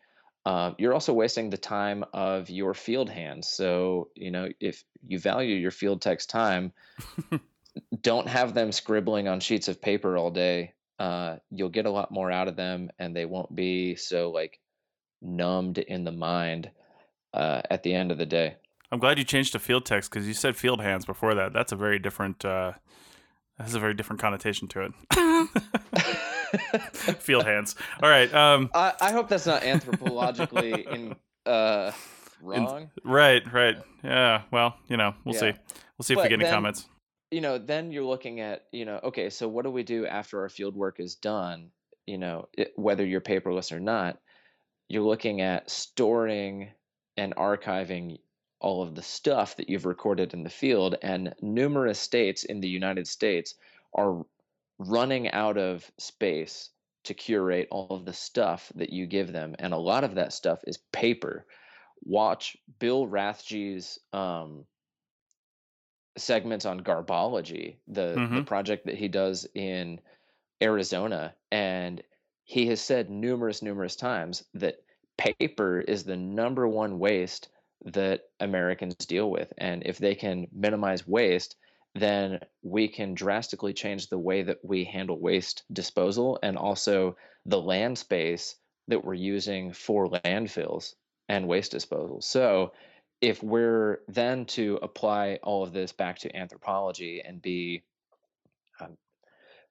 Um, 0.45 0.75
you're 0.77 0.93
also 0.93 1.13
wasting 1.13 1.49
the 1.49 1.57
time 1.57 2.05
of 2.13 2.49
your 2.49 2.73
field 2.73 3.09
hands. 3.09 3.47
So, 3.47 4.09
you 4.15 4.31
know, 4.31 4.49
if 4.59 4.83
you 5.05 5.19
value 5.19 5.55
your 5.55 5.71
field 5.71 6.01
tech's 6.01 6.25
time, 6.25 6.71
don't 8.01 8.27
have 8.27 8.53
them 8.53 8.71
scribbling 8.71 9.27
on 9.27 9.39
sheets 9.39 9.67
of 9.67 9.81
paper 9.81 10.17
all 10.17 10.31
day 10.31 10.73
uh, 10.99 11.37
you'll 11.49 11.69
get 11.69 11.85
a 11.85 11.91
lot 11.91 12.11
more 12.11 12.31
out 12.31 12.47
of 12.47 12.55
them 12.55 12.91
and 12.99 13.15
they 13.15 13.25
won't 13.25 13.55
be 13.55 13.95
so 13.95 14.31
like 14.31 14.59
numbed 15.21 15.77
in 15.77 16.03
the 16.03 16.11
mind 16.11 16.69
uh, 17.33 17.61
at 17.69 17.83
the 17.83 17.93
end 17.93 18.11
of 18.11 18.17
the 18.17 18.25
day. 18.25 18.55
I'm 18.91 18.99
glad 18.99 19.17
you 19.17 19.23
changed 19.23 19.53
to 19.53 19.59
field 19.59 19.85
techs 19.85 20.09
because 20.09 20.27
you 20.27 20.33
said 20.33 20.57
field 20.57 20.81
hands 20.81 21.05
before 21.05 21.35
that. 21.35 21.53
That's 21.53 21.71
a 21.71 21.75
very 21.75 21.99
different. 21.99 22.43
Uh, 22.43 22.73
has 23.59 23.75
a 23.75 23.79
very 23.79 23.93
different 23.93 24.21
connotation 24.21 24.69
to 24.69 24.85
it. 24.85 24.93
field 27.19 27.45
hands. 27.45 27.75
All 28.01 28.09
right. 28.09 28.33
Um, 28.33 28.69
I, 28.73 28.93
I 29.01 29.11
hope 29.11 29.27
that's 29.27 29.45
not 29.45 29.63
anthropologically 29.63 30.87
in, 30.87 31.15
uh, 31.45 31.91
wrong. 32.41 32.89
In, 33.03 33.11
right. 33.11 33.53
Right. 33.53 33.77
Yeah. 34.01 34.43
Well, 34.49 34.77
you 34.87 34.95
know, 34.95 35.13
we'll 35.25 35.35
yeah. 35.35 35.41
see. 35.41 35.59
We'll 35.97 36.03
see 36.03 36.13
if 36.13 36.17
but 36.17 36.23
we 36.23 36.29
get 36.29 36.35
any 36.35 36.45
then, 36.45 36.53
comments 36.53 36.87
you 37.31 37.41
know, 37.41 37.57
then 37.57 37.91
you're 37.91 38.03
looking 38.03 38.39
at, 38.39 38.65
you 38.71 38.85
know, 38.85 38.99
okay, 39.03 39.29
so 39.29 39.47
what 39.47 39.63
do 39.63 39.71
we 39.71 39.83
do 39.83 40.05
after 40.05 40.41
our 40.41 40.49
field 40.49 40.75
work 40.75 40.99
is 40.99 41.15
done? 41.15 41.69
You 42.05 42.17
know, 42.17 42.47
it, 42.53 42.73
whether 42.75 43.05
you're 43.05 43.21
paperless 43.21 43.71
or 43.71 43.79
not, 43.79 44.17
you're 44.87 45.03
looking 45.03 45.41
at 45.41 45.69
storing 45.69 46.71
and 47.17 47.35
archiving 47.35 48.17
all 48.59 48.81
of 48.81 48.95
the 48.95 49.03
stuff 49.03 49.57
that 49.57 49.69
you've 49.69 49.85
recorded 49.85 50.33
in 50.33 50.43
the 50.43 50.49
field. 50.49 50.95
And 51.01 51.35
numerous 51.41 51.99
states 51.99 52.43
in 52.43 52.61
the 52.61 52.67
United 52.67 53.07
States 53.07 53.53
are 53.93 54.25
running 54.79 55.29
out 55.31 55.57
of 55.57 55.89
space 55.99 56.69
to 57.03 57.13
curate 57.13 57.67
all 57.71 57.87
of 57.91 58.05
the 58.05 58.13
stuff 58.13 58.71
that 58.75 58.89
you 58.89 59.05
give 59.05 59.31
them. 59.31 59.55
And 59.59 59.73
a 59.73 59.77
lot 59.77 60.03
of 60.03 60.15
that 60.15 60.33
stuff 60.33 60.59
is 60.65 60.77
paper. 60.91 61.45
Watch 62.01 62.57
Bill 62.79 63.07
Rathje's 63.07 63.99
um, 64.13 64.65
segments 66.19 66.65
on 66.65 66.81
garbology, 66.81 67.77
the 67.87 68.15
mm-hmm. 68.15 68.35
the 68.35 68.43
project 68.43 68.85
that 68.85 68.95
he 68.95 69.07
does 69.07 69.47
in 69.55 69.99
Arizona, 70.61 71.33
and 71.51 72.01
he 72.43 72.67
has 72.67 72.81
said 72.81 73.09
numerous 73.09 73.61
numerous 73.61 73.95
times 73.95 74.43
that 74.53 74.75
paper 75.17 75.79
is 75.81 76.03
the 76.03 76.17
number 76.17 76.67
one 76.67 76.99
waste 76.99 77.49
that 77.85 78.21
Americans 78.39 78.95
deal 78.95 79.29
with, 79.29 79.51
and 79.57 79.83
if 79.85 79.97
they 79.97 80.15
can 80.15 80.47
minimize 80.51 81.07
waste, 81.07 81.55
then 81.95 82.39
we 82.61 82.87
can 82.87 83.13
drastically 83.13 83.73
change 83.73 84.07
the 84.07 84.19
way 84.19 84.43
that 84.43 84.59
we 84.63 84.83
handle 84.83 85.19
waste 85.19 85.63
disposal 85.71 86.39
and 86.43 86.57
also 86.57 87.15
the 87.45 87.61
land 87.61 87.97
space 87.97 88.55
that 88.87 89.03
we're 89.03 89.13
using 89.13 89.71
for 89.71 90.07
landfills 90.07 90.93
and 91.27 91.47
waste 91.47 91.71
disposal. 91.71 92.21
So 92.21 92.73
if 93.21 93.43
we're 93.43 93.99
then 94.07 94.45
to 94.45 94.79
apply 94.81 95.39
all 95.43 95.63
of 95.63 95.73
this 95.73 95.91
back 95.91 96.19
to 96.19 96.35
anthropology 96.35 97.21
and 97.21 97.41
be 97.41 97.83
um, 98.79 98.97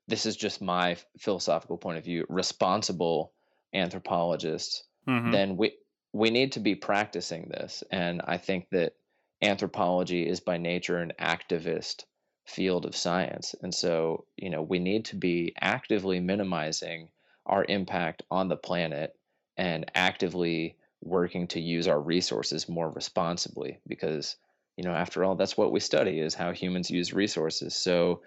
this 0.06 0.26
is 0.26 0.36
just 0.36 0.60
my 0.60 0.96
philosophical 1.18 1.78
point 1.78 1.98
of 1.98 2.04
view 2.04 2.24
responsible 2.28 3.32
anthropologists 3.74 4.84
mm-hmm. 5.06 5.30
then 5.30 5.56
we 5.56 5.72
we 6.12 6.30
need 6.30 6.52
to 6.52 6.60
be 6.60 6.74
practicing 6.74 7.48
this 7.48 7.84
and 7.90 8.22
i 8.26 8.36
think 8.36 8.66
that 8.70 8.94
anthropology 9.42 10.26
is 10.26 10.40
by 10.40 10.56
nature 10.56 10.98
an 10.98 11.12
activist 11.20 12.04
field 12.46 12.86
of 12.86 12.96
science 12.96 13.54
and 13.62 13.74
so 13.74 14.24
you 14.36 14.48
know 14.50 14.62
we 14.62 14.78
need 14.78 15.04
to 15.04 15.16
be 15.16 15.52
actively 15.60 16.18
minimizing 16.18 17.08
our 17.44 17.64
impact 17.68 18.22
on 18.30 18.48
the 18.48 18.56
planet 18.56 19.14
and 19.56 19.90
actively 19.94 20.76
working 21.02 21.46
to 21.48 21.60
use 21.60 21.88
our 21.88 22.00
resources 22.00 22.68
more 22.68 22.90
responsibly 22.90 23.78
because 23.86 24.36
you 24.76 24.84
know 24.84 24.92
after 24.92 25.24
all 25.24 25.34
that's 25.34 25.56
what 25.56 25.72
we 25.72 25.80
study 25.80 26.18
is 26.20 26.34
how 26.34 26.52
humans 26.52 26.90
use 26.90 27.12
resources 27.12 27.74
so 27.74 28.20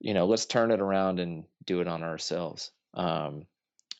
you 0.00 0.14
know, 0.14 0.26
let's 0.26 0.46
turn 0.46 0.70
it 0.70 0.80
around 0.80 1.20
and 1.20 1.44
do 1.66 1.80
it 1.80 1.88
on 1.88 2.02
ourselves. 2.02 2.72
Um, 2.94 3.46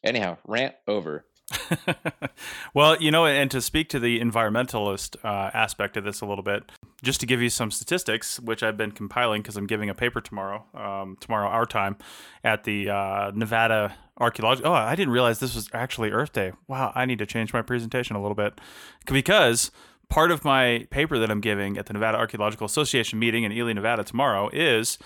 anyhow, 0.03 0.39
rant 0.47 0.75
over. 0.89 1.27
well, 2.75 2.97
you 3.01 3.11
know, 3.11 3.27
and 3.27 3.51
to 3.51 3.61
speak 3.61 3.89
to 3.91 3.99
the 3.99 4.21
environmentalist 4.21 5.17
uh, 5.25 5.51
aspect 5.55 5.97
of 5.97 6.05
this 6.05 6.21
a 6.21 6.27
little 6.27 6.45
bit, 6.45 6.71
just 7.03 7.21
to 7.21 7.27
give 7.27 7.41
you 7.41 7.51
some 7.51 7.71
statistics, 7.71 8.39
which 8.41 8.63
I've 8.63 8.77
been 8.77 8.93
compiling 8.93 9.43
because 9.43 9.57
I'm 9.57 9.67
giving 9.67 9.91
a 9.91 9.95
paper 9.95 10.21
tomorrow, 10.21 10.65
um, 10.75 11.17
tomorrow 11.21 11.49
our 11.49 11.67
time, 11.67 11.97
at 12.45 12.65
the 12.65 12.91
uh, 12.91 13.33
Nevada 13.35 13.97
Archaeological. 14.19 14.71
Oh, 14.71 14.75
I 14.75 14.95
didn't 14.95 15.13
realize 15.13 15.39
this 15.39 15.55
was 15.55 15.69
actually 15.73 16.11
Earth 16.11 16.33
Day. 16.33 16.53
Wow, 16.69 16.93
I 16.95 17.07
need 17.07 17.19
to 17.19 17.27
change 17.27 17.53
my 17.53 17.63
presentation 17.63 18.17
a 18.17 18.23
little 18.23 18.35
bit 18.35 18.61
because 19.07 19.71
part 20.11 20.31
of 20.31 20.45
my 20.45 20.87
paper 20.91 21.19
that 21.19 21.31
I'm 21.31 21.41
giving 21.41 21.79
at 21.79 21.87
the 21.87 21.95
Nevada 21.95 22.19
Archaeological 22.19 22.67
Association 22.67 23.19
meeting 23.19 23.45
in 23.45 23.53
Ely, 23.53 23.73
Nevada 23.73 24.05
tomorrow 24.05 24.51
is 24.53 24.99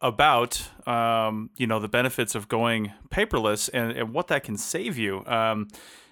about 0.00 0.68
um, 0.86 1.50
you 1.56 1.66
know 1.66 1.80
the 1.80 1.88
benefits 1.88 2.34
of 2.34 2.48
going 2.48 2.92
paperless 3.10 3.68
and, 3.72 3.92
and 3.92 4.12
what 4.12 4.28
that 4.28 4.44
can 4.44 4.56
save 4.56 4.98
you. 4.98 5.24
Um, 5.26 5.68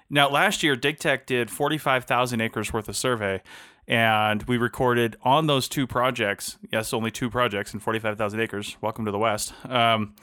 now, 0.09 0.31
last 0.31 0.63
year, 0.63 0.77
DigTech 0.77 1.27
did 1.27 1.51
45,000 1.51 2.41
acres 2.41 2.73
worth 2.73 2.89
of 2.89 2.97
survey, 2.97 3.43
and 3.89 4.43
we 4.45 4.57
recorded 4.57 5.17
on 5.23 5.49
those 5.49 5.69
two 5.69 5.87
projects. 5.87 6.59
Yes, 6.73 6.93
only 6.93 7.11
two 7.11 7.29
projects 7.29 7.75
in 7.75 7.81
45,000 7.81 8.39
acres. 8.39 8.77
Welcome 8.81 9.05
to 9.07 9.11
the 9.11 9.19
West. 9.19 9.53
Um, 9.69 10.15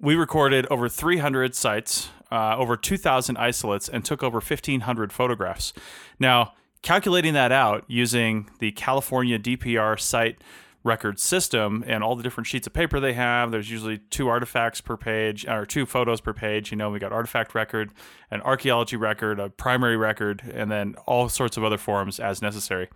we 0.00 0.14
recorded 0.14 0.66
over 0.68 0.88
300 0.88 1.54
sites, 1.54 2.08
uh, 2.32 2.56
over 2.56 2.76
2,000 2.76 3.36
isolates, 3.36 3.88
and 3.88 4.04
took 4.04 4.22
over 4.22 4.38
1,500 4.40 5.12
photographs. 5.12 5.72
Now, 6.18 6.54
calculating 6.82 7.34
that 7.34 7.52
out 7.52 7.84
using 7.86 8.50
the 8.58 8.72
California 8.72 9.38
DPR 9.38 10.00
site 10.00 10.40
record 10.82 11.20
system 11.20 11.84
and 11.86 12.02
all 12.02 12.16
the 12.16 12.22
different 12.22 12.46
sheets 12.46 12.66
of 12.66 12.72
paper 12.72 13.00
they 13.00 13.12
have. 13.12 13.50
There's 13.50 13.70
usually 13.70 13.98
two 13.98 14.28
artifacts 14.28 14.80
per 14.80 14.96
page 14.96 15.46
or 15.46 15.66
two 15.66 15.84
photos 15.84 16.20
per 16.20 16.32
page. 16.32 16.70
You 16.70 16.76
know, 16.76 16.90
we 16.90 16.98
got 16.98 17.12
artifact 17.12 17.54
record, 17.54 17.92
an 18.30 18.40
archaeology 18.40 18.96
record, 18.96 19.38
a 19.38 19.50
primary 19.50 19.96
record, 19.96 20.42
and 20.54 20.70
then 20.70 20.94
all 21.06 21.28
sorts 21.28 21.56
of 21.56 21.64
other 21.64 21.78
forms 21.78 22.18
as 22.18 22.40
necessary. 22.40 22.88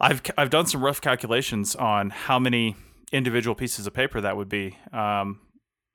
I've 0.00 0.22
I've 0.38 0.50
done 0.50 0.66
some 0.66 0.84
rough 0.84 1.00
calculations 1.00 1.74
on 1.74 2.10
how 2.10 2.38
many 2.38 2.76
individual 3.12 3.54
pieces 3.54 3.86
of 3.86 3.92
paper 3.92 4.20
that 4.20 4.36
would 4.36 4.48
be, 4.48 4.78
um, 4.92 5.40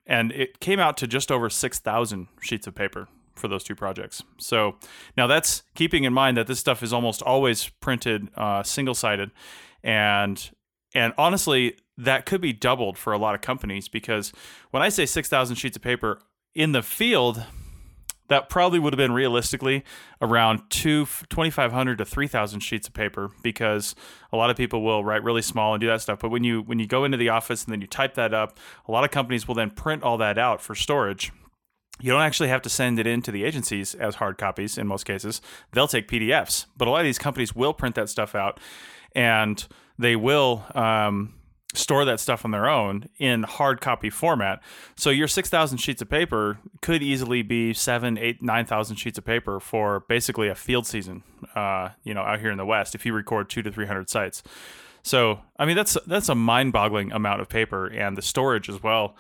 and 0.06 0.32
it 0.32 0.60
came 0.60 0.80
out 0.80 0.98
to 0.98 1.08
just 1.08 1.32
over 1.32 1.50
six 1.50 1.80
thousand 1.80 2.28
sheets 2.42 2.68
of 2.68 2.76
paper 2.76 3.08
for 3.34 3.48
those 3.48 3.64
two 3.64 3.76
projects. 3.76 4.22
So 4.38 4.76
now 5.16 5.26
that's 5.26 5.64
keeping 5.74 6.04
in 6.04 6.14
mind 6.14 6.38
that 6.38 6.48
this 6.48 6.60
stuff 6.60 6.84
is 6.84 6.94
almost 6.94 7.22
always 7.22 7.70
printed 7.70 8.28
uh, 8.36 8.62
single 8.62 8.94
sided, 8.94 9.32
and 9.84 10.52
and 10.94 11.14
honestly, 11.18 11.78
that 11.98 12.26
could 12.26 12.42
be 12.42 12.54
doubled 12.54 12.98
for 12.98 13.14
a 13.14 13.18
lot 13.18 13.36
of 13.36 13.42
companies 13.42 13.88
because 13.88 14.34
when 14.72 14.84
I 14.84 14.90
say 14.90 15.06
6,000 15.06 15.56
sheets 15.56 15.76
of 15.76 15.82
paper 15.82 16.20
in 16.56 16.72
the 16.72 16.82
field, 16.82 17.46
that 18.30 18.50
probably 18.50 18.80
would 18.80 18.94
have 18.94 18.98
been 18.98 19.12
realistically 19.12 19.84
around 20.22 20.62
two, 20.70 21.06
2,500 21.30 21.98
to 21.98 22.06
3,000 22.06 22.62
sheets 22.62 22.88
of 22.88 22.94
paper 22.94 23.32
because 23.44 23.96
a 24.32 24.38
lot 24.38 24.50
of 24.50 24.58
people 24.58 24.82
will 24.82 25.04
write 25.04 25.24
really 25.24 25.42
small 25.42 25.74
and 25.74 25.82
do 25.82 25.88
that 25.88 26.02
stuff. 26.02 26.20
But 26.20 26.30
when 26.30 26.44
you 26.44 26.62
when 26.62 26.80
you 26.80 26.88
go 26.88 27.04
into 27.04 27.18
the 27.18 27.30
office 27.30 27.64
and 27.64 27.72
then 27.72 27.82
you 27.82 27.88
type 27.88 28.16
that 28.16 28.34
up, 28.34 28.58
a 28.88 28.92
lot 28.92 29.04
of 29.04 29.12
companies 29.12 29.48
will 29.48 29.56
then 29.56 29.70
print 29.70 30.04
all 30.04 30.18
that 30.18 30.38
out 30.38 30.62
for 30.62 30.74
storage. 30.74 31.32
You 32.02 32.12
don't 32.12 32.22
actually 32.22 32.50
have 32.50 32.62
to 32.64 32.70
send 32.70 33.00
it 33.00 33.08
in 33.08 33.22
to 33.22 33.32
the 33.32 33.44
agencies 33.44 33.94
as 33.96 34.16
hard 34.16 34.38
copies 34.38 34.78
in 34.78 34.88
most 34.88 35.06
cases. 35.06 35.42
They'll 35.72 35.88
take 35.88 36.08
PDFs, 36.08 36.66
but 36.76 36.88
a 36.88 36.92
lot 36.92 37.00
of 37.00 37.06
these 37.06 37.20
companies 37.20 37.56
will 37.56 37.74
print 37.74 37.96
that 37.96 38.10
stuff 38.10 38.36
out 38.36 38.60
and 39.16 39.66
they 39.98 40.16
will 40.16 40.66
um, 40.74 41.36
store 41.74 42.06
that 42.06 42.20
stuff 42.20 42.46
on 42.46 42.52
their 42.52 42.68
own 42.68 43.10
in 43.18 43.44
hard 43.44 43.82
copy 43.82 44.10
format. 44.10 44.62
So 44.96 45.10
your 45.10 45.28
6,000 45.28 45.78
sheets 45.78 46.02
of 46.02 46.10
paper 46.10 46.60
could 46.82 47.02
easily 47.02 47.42
be 47.42 47.74
seven, 47.74 48.18
eight, 48.18 48.42
9,000 48.42 48.96
sheets 48.96 49.18
of 49.18 49.26
paper 49.26 49.60
for 49.60 50.02
basically 50.02 50.48
a 50.48 50.56
field 50.56 50.86
season, 50.86 51.24
uh, 51.56 51.90
you 52.04 52.14
know, 52.14 52.22
out 52.22 52.40
here 52.40 52.52
in 52.52 52.58
the 52.58 52.66
West, 52.66 52.96
if 52.96 53.06
you 53.06 53.14
record 53.14 53.50
two 53.50 53.62
to 53.62 53.72
300 53.72 54.10
sites. 54.10 54.44
So, 55.02 55.42
I 55.58 55.66
mean, 55.66 55.76
that's, 55.76 55.98
that's 56.08 56.30
a 56.30 56.36
mind 56.36 56.72
boggling 56.74 57.12
amount 57.12 57.42
of 57.42 57.50
paper 57.50 57.88
and 57.88 58.18
the 58.18 58.22
storage 58.22 58.70
as 58.70 58.82
well. 58.82 59.16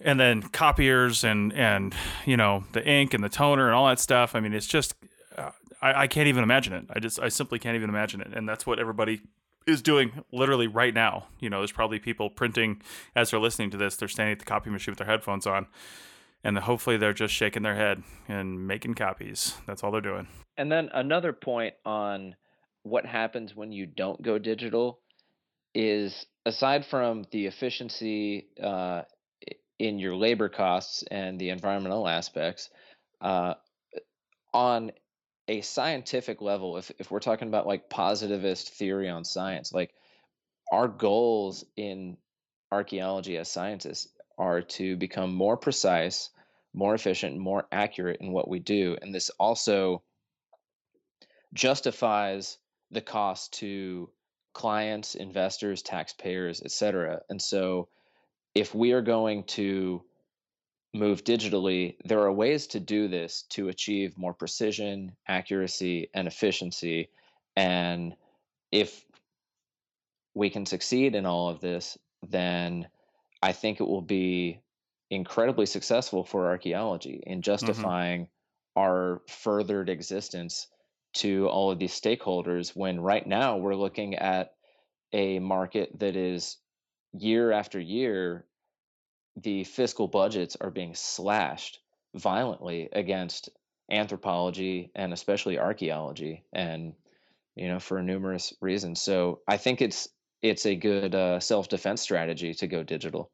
And 0.00 0.18
then 0.18 0.42
copiers 0.42 1.24
and, 1.24 1.52
and, 1.52 1.94
you 2.24 2.36
know, 2.36 2.64
the 2.72 2.86
ink 2.86 3.12
and 3.14 3.22
the 3.22 3.28
toner 3.28 3.66
and 3.66 3.74
all 3.74 3.86
that 3.88 3.98
stuff. 3.98 4.34
I 4.34 4.40
mean, 4.40 4.54
it's 4.54 4.66
just, 4.66 4.94
uh, 5.36 5.50
I, 5.82 6.02
I 6.02 6.06
can't 6.06 6.28
even 6.28 6.42
imagine 6.42 6.72
it. 6.72 6.86
I 6.90 7.00
just, 7.00 7.20
I 7.20 7.28
simply 7.28 7.58
can't 7.58 7.76
even 7.76 7.90
imagine 7.90 8.20
it. 8.20 8.32
And 8.32 8.48
that's 8.48 8.66
what 8.66 8.78
everybody 8.78 9.20
is 9.66 9.82
doing 9.82 10.24
literally 10.32 10.66
right 10.66 10.94
now. 10.94 11.26
You 11.38 11.50
know, 11.50 11.58
there's 11.58 11.72
probably 11.72 11.98
people 11.98 12.30
printing 12.30 12.80
as 13.14 13.30
they're 13.30 13.40
listening 13.40 13.70
to 13.70 13.76
this. 13.76 13.96
They're 13.96 14.08
standing 14.08 14.32
at 14.32 14.38
the 14.38 14.44
copy 14.44 14.70
machine 14.70 14.92
with 14.92 14.98
their 14.98 15.06
headphones 15.06 15.46
on, 15.46 15.66
and 16.42 16.58
hopefully 16.58 16.96
they're 16.96 17.12
just 17.12 17.34
shaking 17.34 17.62
their 17.62 17.76
head 17.76 18.02
and 18.26 18.66
making 18.66 18.94
copies. 18.94 19.54
That's 19.66 19.84
all 19.84 19.90
they're 19.90 20.00
doing. 20.00 20.28
And 20.56 20.72
then 20.72 20.88
another 20.94 21.32
point 21.32 21.74
on 21.84 22.36
what 22.82 23.04
happens 23.04 23.54
when 23.54 23.72
you 23.72 23.86
don't 23.86 24.22
go 24.22 24.38
digital 24.38 25.00
is 25.74 26.26
aside 26.46 26.86
from 26.86 27.24
the 27.30 27.46
efficiency 27.46 28.48
uh, 28.62 29.02
in 29.80 29.98
your 29.98 30.14
labor 30.14 30.50
costs 30.50 31.02
and 31.10 31.38
the 31.38 31.48
environmental 31.48 32.06
aspects, 32.06 32.68
uh, 33.22 33.54
on 34.52 34.92
a 35.48 35.62
scientific 35.62 36.42
level, 36.42 36.76
if, 36.76 36.92
if 36.98 37.10
we're 37.10 37.18
talking 37.18 37.48
about 37.48 37.66
like 37.66 37.88
positivist 37.88 38.74
theory 38.74 39.08
on 39.08 39.24
science, 39.24 39.72
like 39.72 39.94
our 40.70 40.86
goals 40.86 41.64
in 41.76 42.18
archaeology 42.70 43.38
as 43.38 43.50
scientists 43.50 44.08
are 44.36 44.60
to 44.60 44.96
become 44.96 45.34
more 45.34 45.56
precise, 45.56 46.30
more 46.74 46.94
efficient, 46.94 47.38
more 47.38 47.66
accurate 47.72 48.20
in 48.20 48.32
what 48.32 48.48
we 48.48 48.58
do. 48.58 48.96
And 49.00 49.14
this 49.14 49.30
also 49.40 50.02
justifies 51.54 52.58
the 52.90 53.00
cost 53.00 53.54
to 53.54 54.10
clients, 54.52 55.14
investors, 55.14 55.82
taxpayers, 55.82 56.60
etc. 56.62 57.22
And 57.30 57.40
so 57.40 57.88
if 58.54 58.74
we 58.74 58.92
are 58.92 59.02
going 59.02 59.44
to 59.44 60.02
move 60.92 61.22
digitally, 61.24 61.96
there 62.04 62.20
are 62.20 62.32
ways 62.32 62.68
to 62.68 62.80
do 62.80 63.08
this 63.08 63.44
to 63.50 63.68
achieve 63.68 64.18
more 64.18 64.34
precision, 64.34 65.12
accuracy, 65.28 66.10
and 66.14 66.26
efficiency. 66.26 67.10
And 67.56 68.14
if 68.72 69.04
we 70.34 70.50
can 70.50 70.66
succeed 70.66 71.14
in 71.14 71.26
all 71.26 71.48
of 71.48 71.60
this, 71.60 71.96
then 72.28 72.88
I 73.42 73.52
think 73.52 73.80
it 73.80 73.88
will 73.88 74.02
be 74.02 74.60
incredibly 75.10 75.66
successful 75.66 76.24
for 76.24 76.48
archaeology 76.48 77.22
in 77.24 77.34
mm-hmm. 77.34 77.42
justifying 77.42 78.22
mm-hmm. 78.22 78.80
our 78.80 79.22
furthered 79.28 79.88
existence 79.88 80.66
to 81.12 81.48
all 81.48 81.70
of 81.70 81.78
these 81.78 81.98
stakeholders 81.98 82.74
when 82.74 83.00
right 83.00 83.26
now 83.26 83.56
we're 83.56 83.74
looking 83.74 84.14
at 84.14 84.52
a 85.12 85.40
market 85.40 85.98
that 85.98 86.14
is 86.14 86.56
year 87.12 87.52
after 87.52 87.80
year 87.80 88.44
the 89.36 89.64
fiscal 89.64 90.08
budgets 90.08 90.56
are 90.60 90.70
being 90.70 90.94
slashed 90.94 91.80
violently 92.14 92.88
against 92.92 93.48
anthropology 93.90 94.90
and 94.94 95.12
especially 95.12 95.58
archaeology 95.58 96.44
and 96.52 96.92
you 97.56 97.68
know 97.68 97.80
for 97.80 98.02
numerous 98.02 98.52
reasons. 98.60 99.00
So 99.00 99.40
i 99.48 99.56
think 99.56 99.82
it's 99.82 100.08
it's 100.42 100.64
a 100.66 100.74
good 100.74 101.14
uh, 101.14 101.38
self-defense 101.38 102.00
strategy 102.00 102.54
to 102.54 102.66
go 102.66 102.82
digital. 102.82 103.30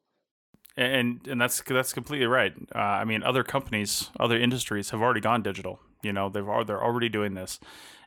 And 0.75 1.25
and 1.27 1.39
that's 1.39 1.61
that's 1.61 1.93
completely 1.93 2.27
right. 2.27 2.53
Uh, 2.75 2.79
i 2.79 3.05
mean 3.05 3.23
other 3.23 3.43
companies 3.43 4.09
other 4.19 4.39
industries 4.39 4.89
have 4.91 5.01
already 5.01 5.21
gone 5.21 5.41
digital 5.41 5.79
you 6.03 6.13
know 6.13 6.29
they've 6.29 6.45
they're 6.65 6.83
already 6.83 7.09
doing 7.09 7.33
this. 7.33 7.59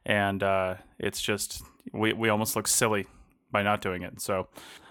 And 0.06 0.42
uh, 0.42 0.76
it's 0.98 1.20
just 1.20 1.62
we, 1.92 2.12
we 2.12 2.28
almost 2.28 2.56
look 2.56 2.66
silly 2.66 3.06
by 3.50 3.62
not 3.62 3.82
doing 3.82 4.02
it. 4.02 4.20
So 4.20 4.48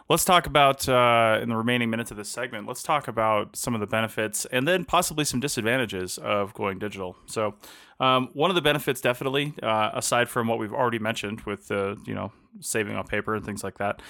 Let's 0.09 0.25
talk 0.25 0.47
about 0.47 0.89
uh, 0.89 1.37
in 1.39 1.49
the 1.49 1.55
remaining 1.55 1.91
minutes 1.91 2.09
of 2.09 2.17
this 2.17 2.29
segment. 2.29 2.67
Let's 2.67 2.81
talk 2.81 3.07
about 3.07 3.55
some 3.55 3.75
of 3.75 3.79
the 3.79 3.85
benefits 3.85 4.45
and 4.45 4.67
then 4.67 4.83
possibly 4.83 5.23
some 5.23 5.39
disadvantages 5.39 6.17
of 6.17 6.51
going 6.55 6.79
digital. 6.79 7.15
So, 7.27 7.53
um, 7.99 8.29
one 8.33 8.49
of 8.49 8.55
the 8.55 8.61
benefits, 8.61 9.01
definitely, 9.01 9.53
uh, 9.61 9.91
aside 9.93 10.27
from 10.27 10.47
what 10.47 10.57
we've 10.57 10.73
already 10.73 10.97
mentioned 10.97 11.41
with 11.41 11.67
the 11.67 11.95
you 12.07 12.15
know 12.15 12.31
saving 12.59 12.95
on 12.95 13.05
paper 13.05 13.35
and 13.35 13.45
things 13.45 13.63
like 13.63 13.77
that, 13.77 14.01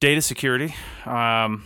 data 0.00 0.22
security. 0.22 0.74
Um, 1.04 1.62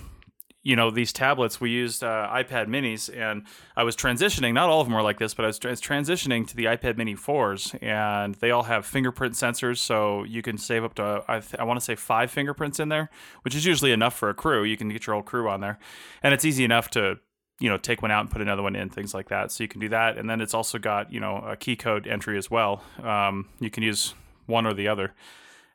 you 0.66 0.76
know 0.76 0.90
these 0.90 1.12
tablets 1.12 1.60
we 1.60 1.70
used 1.70 2.02
uh, 2.02 2.28
ipad 2.32 2.66
minis 2.66 3.08
and 3.16 3.44
i 3.76 3.82
was 3.82 3.94
transitioning 3.94 4.52
not 4.52 4.68
all 4.68 4.80
of 4.80 4.86
them 4.86 4.94
were 4.94 5.02
like 5.02 5.18
this 5.18 5.34
but 5.34 5.44
i 5.44 5.48
was, 5.48 5.58
transitioning 5.58 6.46
to 6.46 6.56
the 6.56 6.64
ipad 6.64 6.96
mini 6.96 7.14
4s 7.14 7.80
and 7.82 8.34
they 8.36 8.50
all 8.50 8.64
have 8.64 8.84
fingerprint 8.84 9.34
sensors 9.34 9.78
so 9.78 10.24
you 10.24 10.42
can 10.42 10.58
save 10.58 10.84
up 10.84 10.94
to 10.94 11.22
i, 11.28 11.40
th- 11.40 11.54
I 11.58 11.64
want 11.64 11.78
to 11.78 11.84
say 11.84 11.94
five 11.94 12.30
fingerprints 12.30 12.80
in 12.80 12.88
there 12.88 13.10
which 13.42 13.54
is 13.54 13.64
usually 13.64 13.92
enough 13.92 14.14
for 14.14 14.28
a 14.28 14.34
crew. 14.34 14.64
You 14.64 14.76
can 14.76 14.88
get 14.88 15.06
your 15.06 15.14
whole 15.14 15.22
crew 15.22 15.48
on 15.48 15.60
there. 15.60 15.78
And 16.22 16.34
it's 16.34 16.44
easy 16.44 16.64
enough 16.64 16.90
to 16.90 17.18
you 17.60 17.70
know 17.70 17.78
take 17.78 18.02
one 18.02 18.10
out 18.10 18.20
and 18.20 18.30
put 18.30 18.42
another 18.42 18.62
one 18.62 18.76
in 18.76 18.90
things 18.90 19.14
like 19.14 19.28
that. 19.28 19.52
So 19.52 19.64
you 19.64 19.68
can 19.68 19.80
do 19.80 19.88
that 19.90 20.18
and 20.18 20.28
then 20.28 20.40
it's 20.40 20.52
also 20.54 20.78
got 20.78 21.12
you 21.12 21.20
know 21.20 21.36
a 21.36 21.56
key 21.56 21.76
code 21.76 22.06
entry 22.06 22.36
as 22.38 22.50
well. 22.50 22.82
Um, 23.02 23.48
you 23.60 23.70
can 23.70 23.82
use 23.82 24.14
one 24.46 24.66
or 24.66 24.74
the 24.74 24.88
other. 24.88 25.14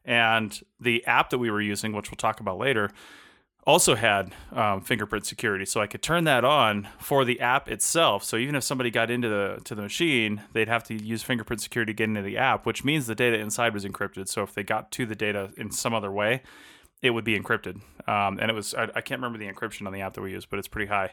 And 0.03 0.59
the 0.79 1.05
app 1.05 1.29
that 1.29 1.37
we 1.37 1.51
were 1.51 1.61
using 1.61 1.93
which 1.93 2.09
we'll 2.09 2.17
talk 2.17 2.39
about 2.39 2.57
later 2.57 2.91
also 3.65 3.95
had 3.95 4.33
um, 4.51 4.81
fingerprint 4.81 5.25
security, 5.25 5.65
so 5.65 5.81
I 5.81 5.87
could 5.87 6.01
turn 6.01 6.23
that 6.23 6.43
on 6.43 6.87
for 6.99 7.23
the 7.23 7.39
app 7.39 7.69
itself. 7.69 8.23
So 8.23 8.37
even 8.37 8.55
if 8.55 8.63
somebody 8.63 8.89
got 8.89 9.11
into 9.11 9.29
the 9.29 9.61
to 9.65 9.75
the 9.75 9.83
machine, 9.83 10.41
they'd 10.53 10.67
have 10.67 10.83
to 10.85 10.95
use 10.95 11.21
fingerprint 11.21 11.61
security 11.61 11.93
to 11.93 11.97
get 11.97 12.05
into 12.05 12.21
the 12.21 12.37
app, 12.37 12.65
which 12.65 12.83
means 12.83 13.07
the 13.07 13.15
data 13.15 13.37
inside 13.37 13.73
was 13.73 13.85
encrypted. 13.85 14.27
So 14.27 14.43
if 14.43 14.53
they 14.53 14.63
got 14.63 14.91
to 14.91 15.05
the 15.05 15.15
data 15.15 15.51
in 15.57 15.71
some 15.71 15.93
other 15.93 16.11
way, 16.11 16.41
it 17.01 17.11
would 17.11 17.23
be 17.23 17.39
encrypted. 17.39 17.81
Um, 18.07 18.39
and 18.39 18.49
it 18.49 18.53
was 18.53 18.73
I, 18.73 18.83
I, 18.95 19.01
can't 19.01 19.21
remember 19.21 19.37
the 19.37 19.51
encryption 19.51 19.85
on 19.85 19.93
the 19.93 20.01
app 20.01 20.13
that 20.13 20.21
we 20.21 20.31
used, 20.31 20.49
but 20.49 20.57
it's 20.57 20.67
pretty 20.67 20.87
high. 20.87 21.11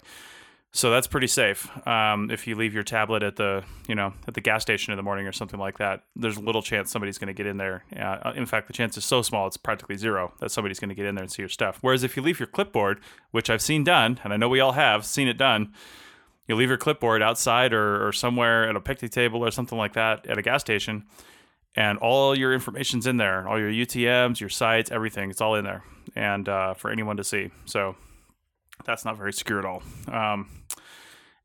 So 0.71 0.91
that's 0.91 1.07
pretty 1.07 1.27
safe. 1.29 1.67
Um, 1.89 2.31
if 2.31 2.47
you 2.47 2.55
leave 2.55 2.75
your 2.75 2.83
tablet 2.83 3.23
at 3.23 3.37
the, 3.37 3.65
you 3.89 3.95
know, 3.95 4.13
at 4.27 4.35
the 4.35 4.43
gas 4.43 4.63
station 4.63 4.93
in 4.93 4.99
the 4.99 5.03
morning 5.03 5.27
or 5.27 5.33
something 5.33 5.59
like 5.59 5.79
that, 5.79 6.03
there's 6.15 6.39
little 6.39 6.61
chance 6.61 6.91
somebody's 6.91 7.17
going 7.17 7.29
to 7.29 7.33
get 7.33 7.47
in 7.47 7.57
there. 7.57 7.85
Uh, 7.99 8.33
in 8.37 8.45
fact, 8.45 8.67
the 8.67 8.75
chance 8.75 8.97
is 8.97 9.05
so 9.05 9.23
small 9.23 9.47
it's 9.47 9.57
practically 9.57 9.97
zero 9.97 10.35
that 10.41 10.51
somebody's 10.51 10.79
going 10.79 10.91
to 10.91 10.95
get 10.95 11.07
in 11.07 11.15
there 11.15 11.25
and 11.25 11.33
see 11.33 11.41
your 11.43 11.49
stuff. 11.49 11.79
Whereas 11.81 12.05
if 12.05 12.17
you 12.17 12.23
leave 12.23 12.39
your 12.39 12.47
clipboard, 12.47 13.01
which 13.31 13.49
I've 13.49 13.63
seen 13.63 13.83
done, 13.83 14.21
and 14.23 14.33
I 14.33 14.37
know 14.37 14.49
we 14.49 14.61
all 14.61 14.73
have 14.73 15.07
seen 15.07 15.27
it 15.27 15.39
done, 15.39 15.73
you 16.47 16.55
leave 16.55 16.69
your 16.69 16.79
clipboard 16.79 17.23
outside 17.23 17.73
or, 17.73 18.07
or 18.07 18.13
somewhere 18.13 18.69
at 18.69 18.77
a 18.77 18.81
picnic 18.81 19.11
table 19.11 19.45
or 19.45 19.51
something 19.51 19.79
like 19.79 19.95
that 19.95 20.27
at 20.27 20.37
a 20.39 20.43
gas 20.43 20.61
station, 20.61 21.07
and 21.77 21.99
all 21.99 22.37
your 22.37 22.53
information's 22.53 23.07
in 23.07 23.17
there, 23.17 23.49
all 23.49 23.59
your 23.59 23.71
UTM's, 23.71 24.41
your 24.41 24.51
sites, 24.51 24.91
everything, 24.91 25.31
it's 25.31 25.41
all 25.41 25.55
in 25.55 25.65
there, 25.65 25.83
and 26.15 26.49
uh, 26.49 26.75
for 26.75 26.91
anyone 26.91 27.17
to 27.17 27.25
see. 27.25 27.51
So 27.65 27.97
that's 28.85 29.05
not 29.05 29.17
very 29.17 29.33
secure 29.33 29.59
at 29.59 29.65
all. 29.65 29.83
Um, 30.09 30.49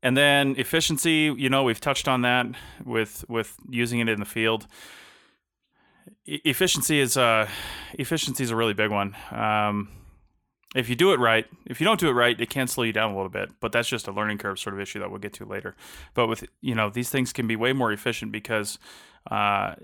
and 0.04 0.18
then 0.18 0.54
efficiency, 0.58 1.34
you 1.34 1.48
know, 1.48 1.62
we've 1.64 1.80
touched 1.80 2.06
on 2.06 2.20
that 2.22 2.46
with 2.84 3.24
with 3.26 3.56
using 3.70 4.00
it 4.00 4.08
in 4.08 4.20
the 4.20 4.26
field. 4.26 4.66
E- 6.26 6.42
efficiency 6.44 7.00
is 7.00 7.16
uh, 7.16 7.48
efficiency 7.94 8.44
is 8.44 8.50
a 8.50 8.56
really 8.56 8.74
big 8.74 8.90
one. 8.90 9.16
Um, 9.30 9.88
if 10.76 10.90
you 10.90 10.94
do 10.94 11.14
it 11.14 11.20
right, 11.20 11.46
if 11.64 11.80
you 11.80 11.86
don't 11.86 11.98
do 11.98 12.10
it 12.10 12.12
right, 12.12 12.38
it 12.38 12.50
can 12.50 12.66
slow 12.66 12.84
you 12.84 12.92
down 12.92 13.12
a 13.12 13.16
little 13.16 13.30
bit. 13.30 13.48
But 13.60 13.72
that's 13.72 13.88
just 13.88 14.06
a 14.06 14.12
learning 14.12 14.38
curve 14.38 14.58
sort 14.58 14.74
of 14.74 14.80
issue 14.80 14.98
that 14.98 15.10
we'll 15.10 15.20
get 15.20 15.32
to 15.34 15.46
later. 15.46 15.74
But 16.12 16.26
with 16.26 16.44
you 16.60 16.74
know, 16.74 16.90
these 16.90 17.08
things 17.08 17.32
can 17.32 17.46
be 17.46 17.56
way 17.56 17.72
more 17.72 17.90
efficient 17.90 18.30
because 18.30 18.78
uh, 19.30 19.74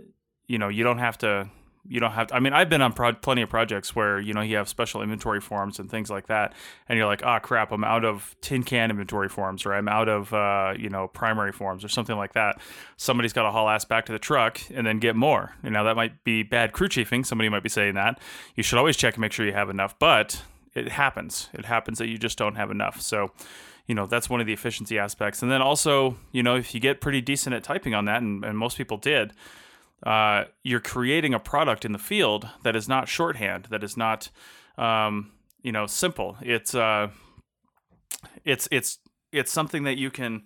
you 0.46 0.58
know 0.58 0.68
you 0.68 0.84
don't 0.84 0.98
have 0.98 1.16
to 1.18 1.48
you 1.88 1.98
don't 1.98 2.12
have 2.12 2.28
to, 2.28 2.34
I 2.34 2.40
mean, 2.40 2.52
I've 2.52 2.68
been 2.68 2.82
on 2.82 2.92
pro- 2.92 3.14
plenty 3.14 3.42
of 3.42 3.48
projects 3.48 3.96
where, 3.96 4.20
you 4.20 4.34
know, 4.34 4.42
you 4.42 4.56
have 4.56 4.68
special 4.68 5.02
inventory 5.02 5.40
forms 5.40 5.78
and 5.78 5.90
things 5.90 6.10
like 6.10 6.26
that. 6.26 6.52
And 6.88 6.98
you're 6.98 7.06
like, 7.06 7.22
oh, 7.24 7.38
crap, 7.42 7.72
I'm 7.72 7.84
out 7.84 8.04
of 8.04 8.36
tin 8.40 8.62
can 8.62 8.90
inventory 8.90 9.28
forms 9.28 9.64
or 9.64 9.72
I'm 9.72 9.88
out 9.88 10.08
of, 10.08 10.32
uh, 10.34 10.74
you 10.78 10.88
know, 10.88 11.08
primary 11.08 11.52
forms 11.52 11.84
or 11.84 11.88
something 11.88 12.16
like 12.16 12.34
that. 12.34 12.60
Somebody's 12.96 13.32
got 13.32 13.44
to 13.44 13.50
haul 13.50 13.68
ass 13.68 13.84
back 13.84 14.06
to 14.06 14.12
the 14.12 14.18
truck 14.18 14.60
and 14.72 14.86
then 14.86 14.98
get 14.98 15.16
more. 15.16 15.54
You 15.64 15.70
know, 15.70 15.84
that 15.84 15.96
might 15.96 16.22
be 16.22 16.42
bad 16.42 16.72
crew 16.72 16.88
chiefing. 16.88 17.24
Somebody 17.24 17.48
might 17.48 17.62
be 17.62 17.68
saying 17.68 17.94
that. 17.94 18.20
You 18.54 18.62
should 18.62 18.78
always 18.78 18.96
check 18.96 19.14
and 19.14 19.22
make 19.22 19.32
sure 19.32 19.46
you 19.46 19.52
have 19.52 19.70
enough. 19.70 19.98
But 19.98 20.42
it 20.74 20.90
happens. 20.90 21.48
It 21.52 21.64
happens 21.64 21.98
that 21.98 22.08
you 22.08 22.18
just 22.18 22.38
don't 22.38 22.56
have 22.56 22.70
enough. 22.70 23.00
So, 23.00 23.32
you 23.86 23.94
know, 23.94 24.06
that's 24.06 24.30
one 24.30 24.40
of 24.40 24.46
the 24.46 24.52
efficiency 24.52 24.98
aspects. 24.98 25.42
And 25.42 25.50
then 25.50 25.62
also, 25.62 26.16
you 26.30 26.42
know, 26.42 26.56
if 26.56 26.74
you 26.74 26.80
get 26.80 27.00
pretty 27.00 27.20
decent 27.20 27.54
at 27.56 27.64
typing 27.64 27.94
on 27.94 28.04
that, 28.04 28.22
and, 28.22 28.44
and 28.44 28.56
most 28.56 28.76
people 28.76 28.96
did, 28.96 29.32
uh, 30.02 30.44
you're 30.62 30.80
creating 30.80 31.34
a 31.34 31.38
product 31.38 31.84
in 31.84 31.92
the 31.92 31.98
field 31.98 32.48
that 32.62 32.74
is 32.74 32.88
not 32.88 33.08
shorthand, 33.08 33.66
that 33.70 33.84
is 33.84 33.96
not, 33.96 34.30
um, 34.78 35.32
you 35.62 35.72
know, 35.72 35.86
simple. 35.86 36.36
It's 36.40 36.74
uh, 36.74 37.08
it's 38.44 38.68
it's 38.70 38.98
it's 39.32 39.52
something 39.52 39.84
that 39.84 39.98
you 39.98 40.10
can. 40.10 40.44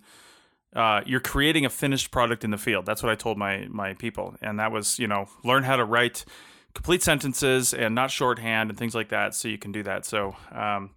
Uh, 0.75 0.99
you're 1.05 1.21
creating 1.21 1.65
a 1.65 1.69
finished 1.69 2.11
product 2.11 2.43
in 2.43 2.51
the 2.51 2.57
field. 2.57 2.85
That's 2.85 3.01
what 3.01 3.09
I 3.09 3.15
told 3.15 3.37
my 3.37 3.65
my 3.69 3.93
people, 3.93 4.35
and 4.41 4.59
that 4.59 4.71
was 4.71 4.99
you 4.99 5.07
know 5.07 5.27
learn 5.43 5.63
how 5.63 5.77
to 5.77 5.85
write 5.85 6.25
complete 6.73 7.01
sentences 7.01 7.73
and 7.73 7.95
not 7.95 8.11
shorthand 8.11 8.69
and 8.69 8.77
things 8.77 8.93
like 8.93 9.07
that, 9.09 9.33
so 9.33 9.47
you 9.47 9.57
can 9.57 9.71
do 9.71 9.83
that. 9.83 10.05
So. 10.05 10.35
Um, 10.51 10.91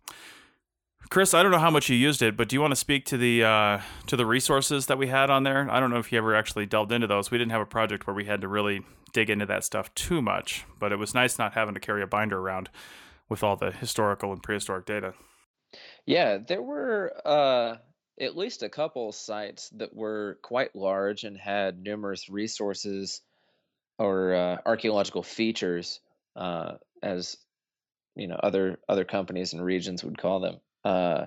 Chris, 1.10 1.32
I 1.32 1.42
don't 1.42 1.52
know 1.52 1.58
how 1.58 1.70
much 1.70 1.88
you 1.88 1.96
used 1.96 2.20
it, 2.20 2.36
but 2.36 2.48
do 2.48 2.56
you 2.56 2.60
want 2.60 2.72
to 2.72 2.76
speak 2.76 3.06
to 3.06 3.16
the 3.16 3.42
uh, 3.42 3.80
to 4.08 4.16
the 4.16 4.26
resources 4.26 4.86
that 4.86 4.98
we 4.98 5.06
had 5.06 5.30
on 5.30 5.42
there? 5.42 5.66
I 5.70 5.80
don't 5.80 5.90
know 5.90 5.98
if 5.98 6.12
you 6.12 6.18
ever 6.18 6.34
actually 6.34 6.66
delved 6.66 6.92
into 6.92 7.06
those. 7.06 7.30
We 7.30 7.38
didn't 7.38 7.52
have 7.52 7.62
a 7.62 7.66
project 7.66 8.06
where 8.06 8.14
we 8.14 8.26
had 8.26 8.42
to 8.42 8.48
really 8.48 8.82
dig 9.14 9.30
into 9.30 9.46
that 9.46 9.64
stuff 9.64 9.94
too 9.94 10.20
much, 10.20 10.66
but 10.78 10.92
it 10.92 10.96
was 10.96 11.14
nice 11.14 11.38
not 11.38 11.54
having 11.54 11.72
to 11.74 11.80
carry 11.80 12.02
a 12.02 12.06
binder 12.06 12.38
around 12.38 12.68
with 13.28 13.42
all 13.42 13.56
the 13.56 13.70
historical 13.70 14.32
and 14.32 14.42
prehistoric 14.42 14.84
data. 14.84 15.14
Yeah, 16.04 16.38
there 16.46 16.62
were 16.62 17.12
uh, 17.24 17.76
at 18.20 18.36
least 18.36 18.62
a 18.62 18.68
couple 18.68 19.10
sites 19.12 19.70
that 19.70 19.94
were 19.94 20.38
quite 20.42 20.76
large 20.76 21.24
and 21.24 21.38
had 21.38 21.82
numerous 21.82 22.28
resources 22.28 23.22
or 23.98 24.34
uh, 24.34 24.56
archaeological 24.66 25.22
features, 25.22 26.00
uh, 26.36 26.74
as 27.02 27.38
you 28.14 28.26
know, 28.26 28.36
other 28.36 28.78
other 28.88 29.04
companies 29.04 29.54
and 29.54 29.64
regions 29.64 30.04
would 30.04 30.18
call 30.18 30.40
them. 30.40 30.58
Uh, 30.88 31.26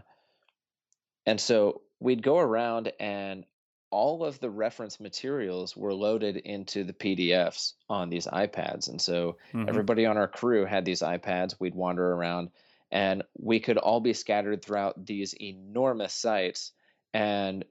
and 1.27 1.39
so 1.39 1.81
we'd 1.99 2.23
go 2.23 2.39
around 2.39 2.91
and 2.99 3.45
all 3.91 4.25
of 4.25 4.39
the 4.39 4.49
reference 4.49 4.99
materials 4.99 5.77
were 5.77 5.93
loaded 5.93 6.37
into 6.37 6.83
the 6.83 6.93
PDFs 6.93 7.73
on 7.87 8.09
these 8.09 8.25
iPads. 8.25 8.89
And 8.89 8.99
so 8.99 9.37
mm-hmm. 9.53 9.69
everybody 9.69 10.07
on 10.07 10.17
our 10.17 10.27
crew 10.27 10.65
had 10.65 10.83
these 10.83 11.01
iPads. 11.01 11.53
We'd 11.59 11.75
wander 11.75 12.11
around 12.11 12.49
and 12.91 13.21
we 13.37 13.59
could 13.59 13.77
all 13.77 13.99
be 13.99 14.13
scattered 14.13 14.63
throughout 14.63 15.05
these 15.05 15.35
enormous 15.39 16.13
sites. 16.13 16.71
And, 17.13 17.63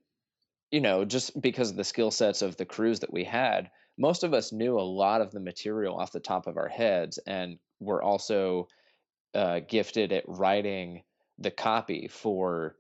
you 0.70 0.80
know, 0.80 1.04
just 1.04 1.40
because 1.40 1.70
of 1.70 1.76
the 1.76 1.82
skill 1.82 2.12
sets 2.12 2.40
of 2.40 2.56
the 2.56 2.66
crews 2.66 3.00
that 3.00 3.12
we 3.12 3.24
had, 3.24 3.68
most 3.98 4.22
of 4.22 4.32
us 4.32 4.52
knew 4.52 4.78
a 4.78 4.80
lot 4.80 5.22
of 5.22 5.32
the 5.32 5.40
material 5.40 5.96
off 5.98 6.12
the 6.12 6.20
top 6.20 6.46
of 6.46 6.56
our 6.56 6.68
heads 6.68 7.18
and 7.26 7.58
were 7.80 8.00
also 8.00 8.68
uh, 9.34 9.58
gifted 9.66 10.12
at 10.12 10.24
writing 10.28 11.02
the 11.40 11.50
copy 11.50 12.08
for 12.08 12.76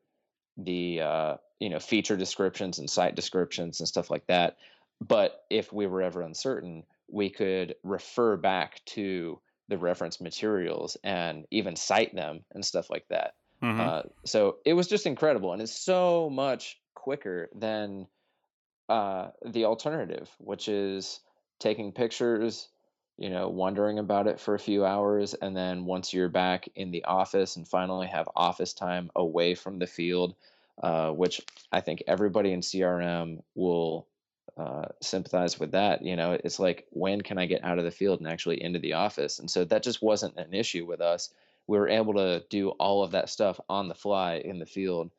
the 0.56 1.00
uh, 1.00 1.36
you 1.58 1.70
know 1.70 1.80
feature 1.80 2.16
descriptions 2.16 2.78
and 2.78 2.88
site 2.88 3.14
descriptions 3.14 3.80
and 3.80 3.88
stuff 3.88 4.10
like 4.10 4.26
that. 4.26 4.56
But 5.00 5.44
if 5.48 5.72
we 5.72 5.86
were 5.86 6.02
ever 6.02 6.20
uncertain, 6.20 6.84
we 7.08 7.30
could 7.30 7.74
refer 7.82 8.36
back 8.36 8.84
to 8.86 9.40
the 9.68 9.78
reference 9.78 10.20
materials 10.20 10.96
and 11.02 11.46
even 11.50 11.76
cite 11.76 12.14
them 12.14 12.44
and 12.52 12.64
stuff 12.64 12.90
like 12.90 13.06
that. 13.08 13.34
Mm-hmm. 13.62 13.80
Uh, 13.80 14.02
so 14.24 14.56
it 14.64 14.74
was 14.74 14.88
just 14.88 15.06
incredible, 15.06 15.52
and 15.52 15.62
it's 15.62 15.78
so 15.78 16.28
much 16.30 16.78
quicker 16.94 17.48
than 17.54 18.06
uh, 18.88 19.28
the 19.46 19.64
alternative, 19.66 20.28
which 20.38 20.68
is 20.68 21.20
taking 21.60 21.92
pictures, 21.92 22.68
you 23.20 23.28
know, 23.28 23.50
wondering 23.50 23.98
about 23.98 24.26
it 24.26 24.40
for 24.40 24.54
a 24.54 24.58
few 24.58 24.86
hours. 24.86 25.34
And 25.34 25.54
then 25.54 25.84
once 25.84 26.14
you're 26.14 26.30
back 26.30 26.70
in 26.74 26.90
the 26.90 27.04
office 27.04 27.56
and 27.56 27.68
finally 27.68 28.06
have 28.06 28.26
office 28.34 28.72
time 28.72 29.10
away 29.14 29.54
from 29.54 29.78
the 29.78 29.86
field, 29.86 30.34
uh, 30.82 31.10
which 31.10 31.42
I 31.70 31.82
think 31.82 32.02
everybody 32.06 32.50
in 32.50 32.62
CRM 32.62 33.42
will 33.54 34.06
uh, 34.56 34.86
sympathize 35.02 35.60
with 35.60 35.72
that. 35.72 36.02
You 36.02 36.16
know, 36.16 36.32
it's 36.32 36.58
like, 36.58 36.86
when 36.92 37.20
can 37.20 37.36
I 37.36 37.44
get 37.44 37.62
out 37.62 37.78
of 37.78 37.84
the 37.84 37.90
field 37.90 38.20
and 38.20 38.28
actually 38.28 38.62
into 38.62 38.78
the 38.78 38.94
office? 38.94 39.38
And 39.38 39.50
so 39.50 39.64
that 39.64 39.82
just 39.82 40.00
wasn't 40.00 40.38
an 40.38 40.54
issue 40.54 40.86
with 40.86 41.02
us. 41.02 41.28
We 41.66 41.76
were 41.76 41.90
able 41.90 42.14
to 42.14 42.42
do 42.48 42.70
all 42.70 43.04
of 43.04 43.10
that 43.10 43.28
stuff 43.28 43.60
on 43.68 43.88
the 43.88 43.94
fly 43.94 44.36
in 44.36 44.58
the 44.58 44.66
field. 44.66 45.10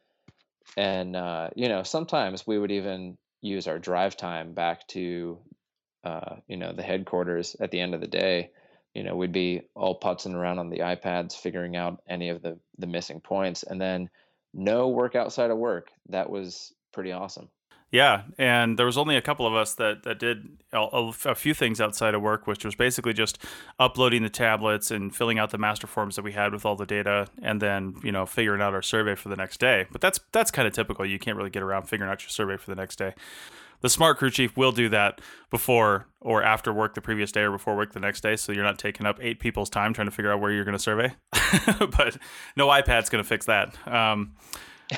And, 0.76 1.16
uh, 1.16 1.52
you 1.56 1.70
know, 1.70 1.84
sometimes 1.84 2.48
we 2.48 2.58
would 2.58 2.72
even 2.72 3.20
use 3.42 3.68
our 3.68 3.78
drive 3.78 4.18
time 4.18 4.54
back 4.54 4.88
to 4.88 5.38
uh, 6.04 6.38
you 6.48 6.58
know, 6.58 6.74
the 6.74 6.84
headquarters 6.84 7.56
at 7.60 7.72
the 7.72 7.80
end 7.80 7.94
of 7.94 8.02
the 8.02 8.08
day, 8.08 8.52
you 8.94 9.04
know, 9.04 9.16
we'd 9.16 9.32
be 9.32 9.62
all 9.76 10.00
putzing 10.00 10.34
around 10.36 10.60
on 10.60 10.70
the 10.70 10.80
iPads, 10.80 11.34
figuring 11.34 11.76
out 11.76 12.02
any 12.10 12.30
of 12.30 12.42
the 12.42 12.60
the 12.78 12.88
missing 12.88 13.22
points, 13.22 13.64
and 13.64 13.80
then 13.80 14.10
no 14.54 14.90
work 14.90 15.16
outside 15.16 15.52
of 15.52 15.58
work. 15.58 15.90
That 16.10 16.30
was 16.30 16.74
pretty 16.92 17.12
awesome. 17.12 17.50
Yeah, 17.92 18.24
and 18.38 18.80
there 18.80 18.86
was 18.86 18.98
only 18.98 19.18
a 19.18 19.22
couple 19.22 19.46
of 19.46 19.54
us 19.54 19.74
that 19.76 20.04
that 20.04 20.18
did 20.18 20.58
a, 20.72 21.12
a, 21.26 21.36
few 21.36 21.54
things 21.54 21.82
outside 21.82 22.14
of 22.16 22.22
work, 22.22 22.48
which 22.48 22.64
was 22.64 22.74
basically 22.74 23.12
just 23.12 23.38
uploading 23.80 24.24
the 24.24 24.30
tablets 24.30 24.92
and 24.92 25.14
filling 25.14 25.38
out 25.38 25.52
the 25.52 25.58
master 25.58 25.88
forms 25.88 26.16
that 26.16 26.22
we 26.22 26.32
had 26.32 26.54
with 26.54 26.66
all 26.66 26.78
the 26.78 26.86
data, 26.86 27.28
and 27.42 27.62
then 27.62 27.96
you 28.02 28.12
know 28.12 28.26
figuring 28.26 28.62
out 28.62 28.74
our 28.74 28.82
survey 28.82 29.16
for 29.16 29.28
the 29.28 29.36
next 29.36 29.60
day. 29.60 29.88
But 29.92 30.00
that's 30.00 30.22
that's 30.32 30.52
kind 30.52 30.68
of 30.68 30.74
typical. 30.74 31.06
You 31.06 31.20
can't 31.20 31.38
really 31.38 31.50
get 31.50 31.64
around 31.64 31.84
figuring 31.84 32.10
out 32.10 32.24
your 32.24 32.30
survey 32.30 32.56
for 32.56 32.72
the 32.72 32.76
next 32.76 32.96
day 32.98 33.14
the 33.82 33.90
smart 33.90 34.18
crew 34.18 34.30
chief 34.30 34.56
will 34.56 34.72
do 34.72 34.90
that 34.90 35.22
before 35.50 36.08
or 36.20 36.44
after 36.44 36.72
work 36.72 36.94
the 36.96 37.02
previous 37.02 37.32
day 37.32 37.42
or 37.42 37.52
before 37.52 37.76
work 37.76 37.94
the 37.94 38.00
next 38.00 38.22
day 38.22 38.36
so 38.36 38.52
you're 38.52 38.64
not 38.64 38.80
taking 38.80 39.06
up 39.06 39.20
eight 39.22 39.40
people's 39.40 39.70
time 39.70 39.94
trying 39.94 40.08
to 40.08 40.12
figure 40.12 40.32
out 40.32 40.40
where 40.40 40.52
you're 40.52 40.64
going 40.64 40.78
to 40.78 40.80
survey. 40.80 41.14
But 41.80 42.18
no 42.56 42.68
ipad's 42.68 43.10
going 43.10 43.24
to 43.24 43.28
fix 43.28 43.46
that. 43.48 43.76
Um, 43.88 44.34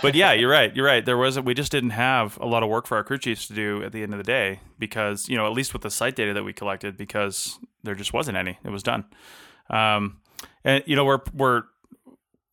but 0.02 0.16
yeah 0.16 0.34
you're 0.34 0.50
right 0.50 0.76
you're 0.76 0.86
right. 0.86 1.06
There 1.06 1.18
was 1.18 1.40
we 1.40 1.54
just 1.54 1.72
didn't 1.72 1.92
have 1.92 2.38
a 2.40 2.46
lot 2.46 2.64
of 2.64 2.70
work 2.70 2.88
for 2.88 2.98
our 2.98 3.04
crew 3.04 3.18
chiefs 3.18 3.48
to 3.48 3.54
do 3.54 3.84
at 3.84 3.92
the 3.92 4.04
end 4.04 4.14
of 4.14 4.18
the 4.18 4.24
day 4.24 4.60
because 4.80 5.30
you 5.30 5.38
know 5.38 5.46
at 5.46 5.54
least 5.54 5.74
with 5.74 5.82
the 5.82 5.92
site 5.92 6.16
data 6.16 6.34
that 6.34 6.44
we 6.44 6.54
collected 6.54 6.98
because 6.98 7.60
there 7.84 7.96
just 7.96 8.14
wasn't 8.14 8.38
any. 8.38 8.58
It 8.64 8.70
was 8.70 8.84
done. 8.84 9.06
Um, 9.70 10.18
and 10.64 10.84
you 10.88 10.96
know 10.96 11.06
we're 11.06 11.22
we're 11.34 11.64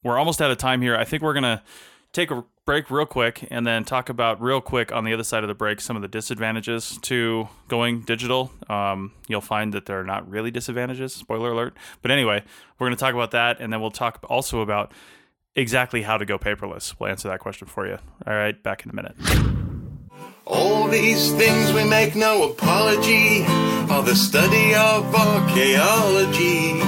we're 0.03 0.19
almost 0.19 0.41
out 0.41 0.51
of 0.51 0.59
time 0.59 0.83
here. 0.83 0.97
I 0.97 1.05
think 1.05 1.23
we're 1.23 1.35
going 1.35 1.45
to 1.45 1.63
take 2.13 2.31
a 2.31 2.45
break 2.65 2.91
real 2.91 3.07
quick 3.07 3.47
and 3.51 3.67
then 3.67 3.85
talk 3.85 4.09
about 4.09 4.41
real 4.41 4.61
quick 4.61 4.93
on 4.93 5.05
the 5.05 5.13
other 5.13 5.25
side 5.25 5.43
of 5.43 5.49
the 5.49 5.55
break 5.55 5.81
some 5.81 5.97
of 5.97 6.03
the 6.03 6.09
disadvantages 6.09 6.99
to 7.03 7.49
going 7.69 8.03
digital. 8.03 8.53
Um, 8.69 9.13
you'll 9.29 9.41
find 9.41 9.73
that 9.75 9.87
there 9.87 9.99
are 10.01 10.05
not 10.05 10.29
really 10.31 10.51
disadvantages, 10.51 11.13
spoiler 11.13 11.53
alert. 11.53 11.77
But 12.03 12.11
anyway, 12.11 12.45
we're 12.79 12.87
going 12.87 12.97
to 12.97 13.01
talk 13.01 13.15
about 13.15 13.33
that 13.33 13.61
and 13.61 13.73
then 13.73 13.81
we'll 13.81 13.91
talk 13.91 14.25
also 14.29 14.61
about 14.61 14.93
exactly 15.57 16.03
how 16.03 16.17
to 16.17 16.25
go 16.25 16.39
paperless. 16.39 16.95
We'll 16.99 17.11
answer 17.11 17.29
that 17.29 17.41
question 17.41 17.67
for 17.67 17.87
you. 17.87 17.99
All 18.27 18.35
right, 18.35 18.61
back 18.63 18.85
in 18.85 18.91
a 18.91 18.95
minute. 18.95 19.17
All 20.47 20.89
these 20.89 21.33
things 21.33 21.73
we 21.73 21.85
make 21.85 22.17
no 22.17 22.51
apology 22.51 23.45
for 23.87 24.03
the 24.03 24.15
study 24.15 24.75
of 24.75 25.15
archaeology. 25.15 26.81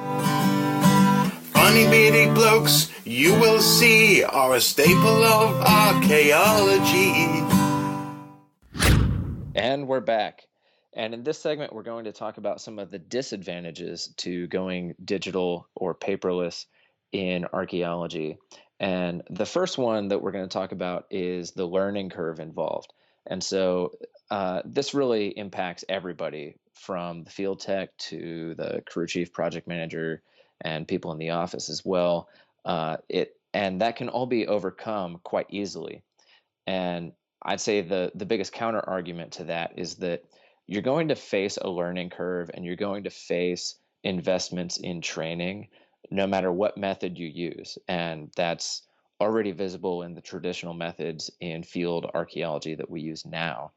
Funny 1.54 1.86
beady 1.86 2.32
blokes 2.34 2.92
you 3.06 3.40
will 3.40 3.62
see 3.62 4.24
are 4.24 4.56
a 4.56 4.62
staple 4.62 5.24
of 5.24 5.62
archaeology. 5.62 7.12
And 9.54 9.88
we're 9.88 10.00
back. 10.00 10.48
And 10.94 11.14
in 11.14 11.24
this 11.24 11.38
segment, 11.38 11.72
we're 11.72 11.84
going 11.84 12.06
to 12.06 12.12
talk 12.12 12.38
about 12.38 12.62
some 12.62 12.80
of 12.80 12.90
the 12.90 12.98
disadvantages 12.98 14.14
to 14.18 14.48
going 14.48 14.96
digital 15.04 15.68
or 15.76 15.94
paperless 15.94 16.66
in 17.12 17.46
archaeology. 17.54 18.38
And 18.80 19.22
the 19.30 19.46
first 19.46 19.78
one 19.78 20.08
that 20.08 20.22
we're 20.22 20.32
going 20.32 20.50
to 20.50 20.54
talk 20.54 20.72
about 20.72 21.06
is 21.12 21.52
the 21.52 21.66
learning 21.66 22.10
curve 22.10 22.40
involved. 22.40 22.92
And 23.28 23.44
so 23.44 23.92
uh, 24.32 24.62
this 24.66 24.94
really 24.94 25.28
impacts 25.28 25.86
everybody 25.88 26.56
from 26.76 27.24
the 27.24 27.32
field 27.32 27.60
tech 27.60 27.96
to 27.98 28.56
the 28.56 28.84
crew 28.86 29.08
chief, 29.08 29.34
project 29.34 29.68
manager, 29.68 30.22
and 30.62 30.88
people 30.88 31.12
in 31.12 31.18
the 31.18 31.32
office 31.32 31.70
as 31.70 31.84
well. 31.84 32.30
Uh, 32.64 32.98
it 33.10 33.36
and 33.54 33.82
that 33.82 33.96
can 33.96 34.10
all 34.10 34.26
be 34.26 34.48
overcome 34.48 35.20
quite 35.24 35.48
easily. 35.50 36.04
And 36.68 37.14
I'd 37.42 37.62
say 37.62 37.82
the 37.82 38.12
the 38.16 38.26
biggest 38.26 38.54
counter 38.54 38.82
argument 38.82 39.34
to 39.34 39.46
that 39.46 39.74
is 39.78 39.96
that 39.96 40.24
you're 40.68 40.82
going 40.82 41.10
to 41.10 41.16
face 41.16 41.58
a 41.58 41.70
learning 41.70 42.10
curve 42.10 42.50
and 42.54 42.66
you're 42.66 42.76
going 42.76 43.04
to 43.04 43.10
face 43.10 43.76
investments 44.04 44.78
in 44.78 45.02
training 45.02 45.68
no 46.12 46.28
matter 46.28 46.52
what 46.52 46.78
method 46.78 47.18
you 47.18 47.28
use. 47.28 47.78
And 47.88 48.32
that's 48.36 48.84
already 49.22 49.52
visible 49.52 50.04
in 50.04 50.14
the 50.14 50.22
traditional 50.22 50.74
methods 50.74 51.32
in 51.40 51.64
field 51.64 52.10
archaeology 52.14 52.76
that 52.76 52.90
we 52.90 53.02
use 53.02 53.26
now. 53.26 53.72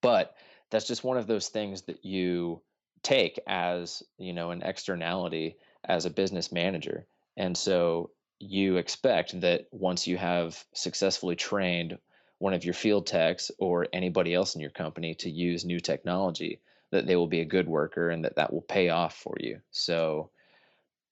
But 0.00 0.34
that's 0.72 0.86
just 0.86 1.04
one 1.04 1.18
of 1.18 1.26
those 1.26 1.48
things 1.48 1.82
that 1.82 2.04
you 2.04 2.60
take 3.02 3.38
as 3.46 4.02
you 4.18 4.32
know 4.32 4.50
an 4.50 4.62
externality 4.62 5.56
as 5.84 6.06
a 6.06 6.10
business 6.10 6.50
manager 6.50 7.06
and 7.36 7.56
so 7.56 8.10
you 8.38 8.76
expect 8.76 9.40
that 9.40 9.66
once 9.70 10.06
you 10.06 10.16
have 10.16 10.64
successfully 10.74 11.36
trained 11.36 11.98
one 12.38 12.54
of 12.54 12.64
your 12.64 12.74
field 12.74 13.06
techs 13.06 13.52
or 13.58 13.86
anybody 13.92 14.34
else 14.34 14.54
in 14.56 14.60
your 14.60 14.70
company 14.70 15.14
to 15.14 15.30
use 15.30 15.64
new 15.64 15.78
technology 15.78 16.60
that 16.90 17.06
they 17.06 17.16
will 17.16 17.28
be 17.28 17.40
a 17.40 17.44
good 17.44 17.68
worker 17.68 18.10
and 18.10 18.24
that 18.24 18.36
that 18.36 18.52
will 18.52 18.62
pay 18.62 18.88
off 18.88 19.14
for 19.16 19.36
you 19.38 19.60
so 19.70 20.30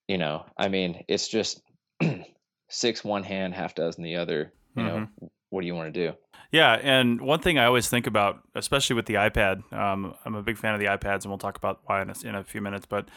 you 0.08 0.18
know 0.18 0.44
i 0.56 0.68
mean 0.68 1.04
it's 1.06 1.28
just 1.28 1.60
six 2.68 3.04
one 3.04 3.24
hand 3.24 3.54
half 3.54 3.74
dozen 3.74 4.02
the 4.04 4.16
other 4.16 4.52
you 4.74 4.82
mm-hmm. 4.82 5.04
know 5.22 5.30
what 5.50 5.60
do 5.60 5.66
you 5.66 5.74
want 5.74 5.92
to 5.92 6.08
do 6.08 6.16
yeah, 6.52 6.72
and 6.82 7.20
one 7.20 7.40
thing 7.40 7.58
I 7.58 7.66
always 7.66 7.88
think 7.88 8.06
about, 8.08 8.40
especially 8.56 8.96
with 8.96 9.06
the 9.06 9.14
iPad, 9.14 9.72
um, 9.72 10.14
I'm 10.24 10.34
a 10.34 10.42
big 10.42 10.58
fan 10.58 10.74
of 10.74 10.80
the 10.80 10.86
iPads, 10.86 11.22
and 11.22 11.26
we'll 11.26 11.38
talk 11.38 11.56
about 11.56 11.80
why 11.84 12.02
in 12.02 12.10
a, 12.10 12.14
in 12.24 12.34
a 12.34 12.42
few 12.42 12.60
minutes. 12.60 12.86
But 12.86 13.08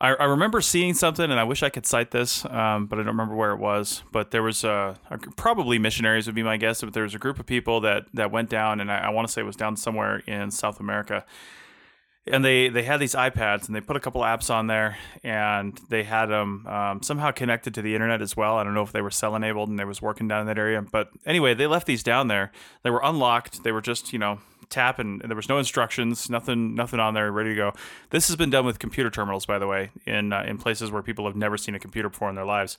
I, 0.00 0.14
I, 0.14 0.24
remember 0.24 0.60
seeing 0.60 0.94
something, 0.94 1.28
and 1.28 1.40
I 1.40 1.44
wish 1.44 1.64
I 1.64 1.70
could 1.70 1.86
cite 1.86 2.12
this, 2.12 2.44
um, 2.44 2.86
but 2.86 3.00
I 3.00 3.02
don't 3.02 3.08
remember 3.08 3.34
where 3.34 3.50
it 3.50 3.58
was. 3.58 4.04
But 4.12 4.30
there 4.30 4.44
was 4.44 4.62
a, 4.62 4.96
a, 5.10 5.18
probably 5.36 5.80
missionaries 5.80 6.26
would 6.26 6.36
be 6.36 6.44
my 6.44 6.56
guess, 6.56 6.82
but 6.82 6.92
there 6.92 7.02
was 7.02 7.16
a 7.16 7.18
group 7.18 7.40
of 7.40 7.46
people 7.46 7.80
that 7.80 8.06
that 8.14 8.30
went 8.30 8.48
down, 8.48 8.78
and 8.80 8.92
I, 8.92 8.98
I 8.98 9.08
want 9.10 9.26
to 9.26 9.32
say 9.32 9.40
it 9.40 9.44
was 9.44 9.56
down 9.56 9.76
somewhere 9.76 10.18
in 10.28 10.52
South 10.52 10.78
America, 10.78 11.24
and 12.26 12.44
they 12.44 12.68
they 12.68 12.84
had 12.84 13.00
these 13.00 13.14
iPads 13.14 13.66
and 13.66 13.74
they 13.74 13.80
put 13.80 13.96
a 13.96 14.00
couple 14.00 14.20
apps 14.22 14.48
on 14.48 14.68
there 14.68 14.96
and 15.24 15.78
they 15.88 16.04
had 16.04 16.26
them 16.26 16.66
um, 16.66 17.02
somehow 17.02 17.30
connected 17.32 17.74
to 17.74 17.82
the 17.82 17.94
internet 17.94 18.22
as 18.22 18.36
well. 18.36 18.56
I 18.56 18.64
don't 18.64 18.74
know 18.74 18.82
if 18.82 18.92
they 18.92 19.00
were 19.00 19.10
cell 19.10 19.34
enabled 19.34 19.68
and 19.68 19.78
they 19.78 19.84
was 19.84 20.00
working 20.00 20.28
down 20.28 20.42
in 20.42 20.46
that 20.46 20.58
area, 20.58 20.82
but 20.82 21.10
anyway, 21.26 21.54
they 21.54 21.66
left 21.66 21.86
these 21.86 22.02
down 22.02 22.28
there. 22.28 22.52
They 22.82 22.90
were 22.90 23.00
unlocked. 23.02 23.64
They 23.64 23.72
were 23.72 23.80
just 23.80 24.12
you 24.12 24.18
know 24.18 24.38
tap 24.68 24.98
and, 24.98 25.20
and 25.20 25.30
there 25.30 25.36
was 25.36 25.48
no 25.48 25.58
instructions, 25.58 26.30
nothing 26.30 26.74
nothing 26.74 27.00
on 27.00 27.14
there, 27.14 27.30
ready 27.32 27.50
to 27.50 27.56
go. 27.56 27.72
This 28.10 28.28
has 28.28 28.36
been 28.36 28.50
done 28.50 28.64
with 28.64 28.78
computer 28.78 29.10
terminals, 29.10 29.44
by 29.44 29.58
the 29.58 29.66
way, 29.66 29.90
in 30.06 30.32
uh, 30.32 30.44
in 30.46 30.58
places 30.58 30.90
where 30.90 31.02
people 31.02 31.26
have 31.26 31.36
never 31.36 31.56
seen 31.56 31.74
a 31.74 31.80
computer 31.80 32.08
before 32.08 32.28
in 32.28 32.36
their 32.36 32.44
lives. 32.44 32.78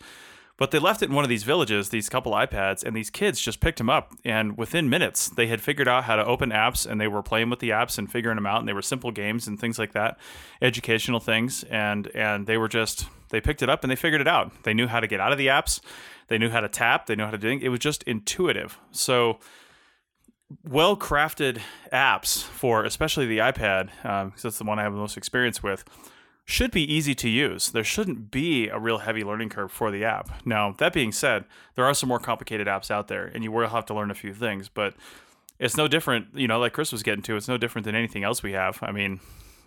But 0.58 0.70
they 0.70 0.78
left 0.78 1.02
it 1.02 1.10
in 1.10 1.16
one 1.16 1.26
of 1.26 1.30
these 1.30 1.44
villages, 1.44 1.90
these 1.90 2.10
couple 2.10 2.32
iPads, 2.34 2.84
and 2.84 2.96
these 2.96 3.10
kids 3.10 3.42
just 3.42 3.60
picked 3.60 3.80
them 3.80 3.90
up. 3.90 4.14
And 4.24 4.56
within 4.56 4.88
minutes, 4.88 5.30
they 5.30 5.48
had 5.48 5.62
figured 5.62 5.88
out 5.88 6.04
how 6.04 6.16
to 6.16 6.24
open 6.24 6.52
apps 6.52 6.86
and 6.86 7.02
they 7.02 7.08
were 7.08 7.24
playing 7.24 7.50
with 7.50 7.60
the 7.60 7.72
apps 7.72 7.98
and 7.98 8.12
figuring 8.12 8.36
them 8.36 8.46
out. 8.46 8.60
And 8.60 8.68
they 8.68 8.74
were 8.74 8.84
simple 8.84 9.12
games 9.12 9.48
and 9.48 9.60
things 9.60 9.80
like 9.80 9.94
that, 9.94 10.20
educational 10.62 11.20
things. 11.20 11.64
And, 11.64 12.08
and 12.14 12.46
they 12.46 12.58
were 12.58 12.68
just, 12.68 13.08
they 13.30 13.42
picked 13.42 13.64
it 13.64 13.70
up 13.70 13.84
and 13.84 13.90
they 13.90 13.96
figured 13.96 14.22
it 14.22 14.28
out. 14.28 14.64
They 14.64 14.76
knew 14.76 14.88
how 14.88 15.00
to 15.00 15.08
get 15.08 15.20
out 15.20 15.32
of 15.32 15.40
the 15.40 15.48
apps. 15.48 15.80
They 16.28 16.38
knew 16.38 16.50
how 16.50 16.60
to 16.60 16.70
tap. 16.70 17.08
They 17.08 17.16
knew 17.16 17.26
how 17.26 17.32
to 17.32 17.38
do 17.38 17.50
it. 17.50 17.64
It 17.64 17.70
was 17.70 17.80
just 17.80 18.04
intuitive. 18.04 18.80
So, 18.92 19.40
well 20.64 20.96
crafted 20.96 21.60
apps 21.92 22.44
for 22.44 22.84
especially 22.84 23.26
the 23.26 23.40
iPad, 23.40 23.88
because 23.88 24.24
um, 24.26 24.34
that's 24.42 24.60
the 24.60 24.64
one 24.64 24.78
I 24.78 24.84
have 24.84 24.94
the 24.94 25.00
most 25.00 25.18
experience 25.18 25.64
with 25.64 25.84
should 26.46 26.72
be 26.72 26.92
easy 26.94 27.16
to 27.16 27.30
use. 27.30 27.72
There 27.72 27.84
shouldn't 27.84 28.30
be 28.30 28.68
a 28.68 28.78
real 28.78 29.00
heavy 29.00 29.24
learning 29.24 29.50
curve 29.50 29.72
for 29.72 29.92
the 29.92 30.04
app. 30.04 30.46
Now, 30.46 30.76
that 30.78 30.94
being 30.94 31.12
said, 31.12 31.46
there 31.76 31.86
are 31.86 31.94
some 31.94 32.10
more 32.10 32.20
complicated 32.20 32.68
apps 32.68 32.92
out 32.92 33.08
there, 33.08 33.26
and 33.26 33.44
you 33.44 33.52
will 33.52 33.68
have 33.68 33.86
to 33.86 33.94
learn 33.94 34.12
a 34.12 34.16
few 34.16 34.34
things, 34.34 34.68
but 34.68 34.94
it's 35.60 35.78
no 35.78 35.88
different, 35.88 36.28
you 36.34 36.48
know, 36.48 36.60
like 36.60 36.74
Chris 36.74 36.92
was 36.92 37.04
getting 37.04 37.22
to, 37.24 37.38
it's 37.38 37.48
no 37.48 37.58
different 37.58 37.86
than 37.86 37.96
anything 37.96 38.24
else 38.24 38.44
we 38.44 38.52
have. 38.52 38.80
I 38.82 38.92
mean, 38.92 39.22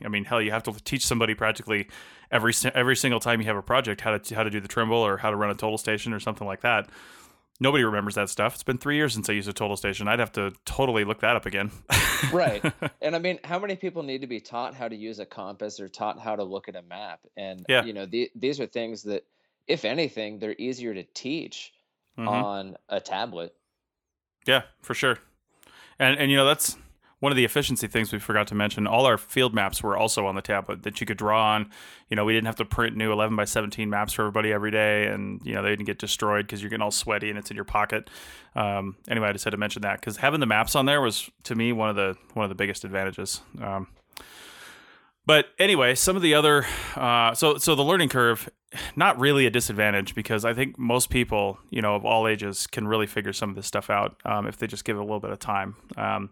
I 0.05 0.09
mean, 0.09 0.25
hell, 0.25 0.43
you 0.43 0.51
have 0.51 0.65
to 0.65 0.73
teach 0.73 1.07
somebody 1.07 1.35
practically 1.35 1.89
every 2.31 2.53
every 2.75 2.97
single 2.97 3.21
time 3.21 3.41
you 3.41 3.47
have 3.47 3.57
a 3.57 3.63
project 3.63 4.01
how 4.01 4.17
to 4.19 4.35
how 4.35 4.43
to 4.43 4.51
do 4.51 4.61
the 4.61 4.69
Trimble 4.69 4.99
or 4.99 5.19
how 5.19 5.31
to 5.31 5.37
run 5.37 5.51
a 5.51 5.55
total 5.55 5.79
station 5.79 6.13
or 6.13 6.21
something 6.21 6.47
like 6.47 6.61
that 6.61 6.89
nobody 7.61 7.85
remembers 7.85 8.15
that 8.15 8.29
stuff. 8.29 8.55
It's 8.55 8.63
been 8.63 8.79
three 8.79 8.97
years 8.97 9.15
since 9.15 9.29
I 9.29 9.33
used 9.33 9.49
a 9.49 9.53
total 9.53 9.77
station. 9.77 10.09
I'd 10.09 10.19
have 10.19 10.33
to 10.33 10.53
totally 10.65 11.05
look 11.05 11.21
that 11.21 11.37
up 11.37 11.47
again. 11.47 11.71
right. 12.33 12.65
And 13.01 13.15
I 13.17 13.19
mean, 13.19 13.39
how 13.45 13.59
many 13.59 13.77
people 13.77 14.03
need 14.03 14.21
to 14.21 14.27
be 14.27 14.41
taught 14.41 14.75
how 14.75 14.89
to 14.89 14.97
use 14.97 15.19
a 15.19 15.27
compass 15.27 15.81
or 15.81 15.89
taught 15.89 16.21
how 16.21 16.37
to 16.37 16.45
look 16.45 16.69
at 16.69 16.77
a 16.77 16.83
map? 16.83 17.21
And, 17.37 17.65
yeah. 17.69 17.85
you 17.85 17.93
know, 17.93 18.07
the, 18.07 18.31
these 18.35 18.61
are 18.61 18.67
things 18.67 19.03
that, 19.05 19.25
if 19.67 19.85
anything, 19.85 20.39
they're 20.39 20.55
easier 20.59 20.95
to 20.95 21.03
teach 21.03 21.73
mm-hmm. 22.19 22.29
on 22.29 22.77
a 22.89 23.01
tablet. 23.01 23.55
Yeah, 24.47 24.63
for 24.83 24.95
sure. 24.95 25.19
And, 25.99 26.19
and, 26.19 26.31
you 26.31 26.37
know, 26.37 26.47
that's, 26.47 26.77
one 27.27 27.33
of 27.33 27.37
the 27.37 27.45
efficiency 27.45 27.89
things 27.89 28.13
we 28.13 28.21
forgot 28.21 28.47
to 28.47 28.55
mention 28.55 28.87
all 28.87 29.05
our 29.05 29.19
field 29.19 29.53
maps 29.53 29.83
were 29.83 29.97
also 29.97 30.27
on 30.27 30.37
the 30.37 30.41
tablet 30.41 30.85
that 30.85 31.01
you 31.01 31.07
could 31.09 31.17
draw 31.17 31.55
on. 31.55 31.69
You 32.09 32.15
know 32.15 32.25
we 32.25 32.33
didn't 32.33 32.47
have 32.47 32.55
to 32.55 32.65
print 32.65 32.97
new 32.97 33.11
11 33.11 33.35
by 33.35 33.45
17 33.45 33.91
maps 33.91 34.13
for 34.13 34.23
everybody 34.23 34.53
every 34.53 34.71
day 34.71 35.09
and 35.09 35.41
you 35.45 35.53
know 35.53 35.61
they 35.61 35.71
didn't 35.71 35.87
get 35.87 35.99
destroyed 35.99 36.47
because 36.47 36.63
you're 36.63 36.71
getting 36.71 36.85
all 36.85 36.93
sweaty 36.93 37.29
and 37.29 37.37
it's 37.37 37.51
in 37.51 37.57
your 37.57 37.65
pocket. 37.65 38.09
Um, 38.55 38.95
anyway 39.09 39.27
i 39.27 39.33
just 39.33 39.43
had 39.43 39.51
to 39.51 39.57
mention 39.57 39.83
that 39.83 39.99
because 39.99 40.19
having 40.19 40.39
the 40.39 40.47
maps 40.47 40.77
on 40.77 40.87
there 40.87 41.01
was 41.01 41.29
to 41.43 41.57
me 41.57 41.73
one 41.73 41.91
of 41.91 41.97
the 41.97 42.15
one 42.35 42.45
of 42.45 42.49
the 42.49 42.55
biggest 42.55 42.85
advantages. 42.85 43.41
Um, 43.61 43.89
but 45.27 45.47
anyway 45.59 45.97
some 45.97 46.15
of 46.15 46.23
the 46.23 46.33
other 46.33 46.65
uh, 46.95 47.35
so 47.35 47.59
so 47.59 47.75
the 47.75 47.83
learning 47.83 48.09
curve 48.09 48.49
not 48.95 49.19
really 49.19 49.47
a 49.47 49.51
disadvantage 49.51 50.15
because 50.15 50.45
i 50.45 50.53
think 50.53 50.79
most 50.79 51.09
people 51.11 51.59
you 51.71 51.83
know 51.83 51.97
of 51.97 52.05
all 52.05 52.29
ages 52.29 52.69
can 52.69 52.87
really 52.87 53.07
figure 53.07 53.33
some 53.33 53.51
of 53.51 53.57
this 53.57 53.67
stuff 53.67 53.91
out 53.91 54.17
um, 54.25 54.47
if 54.47 54.59
they 54.59 54.69
just 54.69 54.85
give 54.85 54.97
it 54.97 55.01
a 55.01 55.03
little 55.03 55.19
bit 55.19 55.33
of 55.33 55.41
time. 55.41 55.75
Um, 55.97 56.31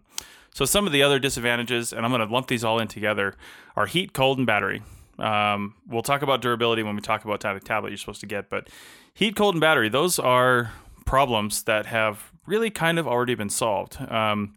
so 0.55 0.63
some 0.63 0.87
of 0.87 0.93
the 0.93 1.03
other 1.03 1.19
disadvantages, 1.19 1.91
and 1.91 2.05
I'm 2.05 2.13
going 2.13 2.25
to 2.25 2.33
lump 2.33 2.47
these 2.47 2.63
all 2.63 2.79
in 2.79 2.87
together, 2.87 3.35
are 3.75 3.87
heat, 3.87 4.13
cold, 4.13 4.37
and 4.37 4.47
battery. 4.47 4.81
Um, 5.19 5.75
we'll 5.85 6.01
talk 6.01 6.21
about 6.21 6.41
durability 6.41 6.81
when 6.81 6.95
we 6.95 7.01
talk 7.01 7.25
about 7.25 7.41
type 7.41 7.61
tablet 7.65 7.89
you're 7.89 7.97
supposed 7.97 8.21
to 8.21 8.25
get, 8.25 8.49
but 8.49 8.69
heat, 9.13 9.35
cold, 9.35 9.55
and 9.55 9.59
battery, 9.59 9.89
those 9.89 10.17
are 10.17 10.71
problems 11.03 11.63
that 11.63 11.87
have 11.87 12.31
really 12.45 12.69
kind 12.69 12.97
of 12.97 13.05
already 13.05 13.35
been 13.35 13.49
solved. 13.49 14.01
Um, 14.09 14.55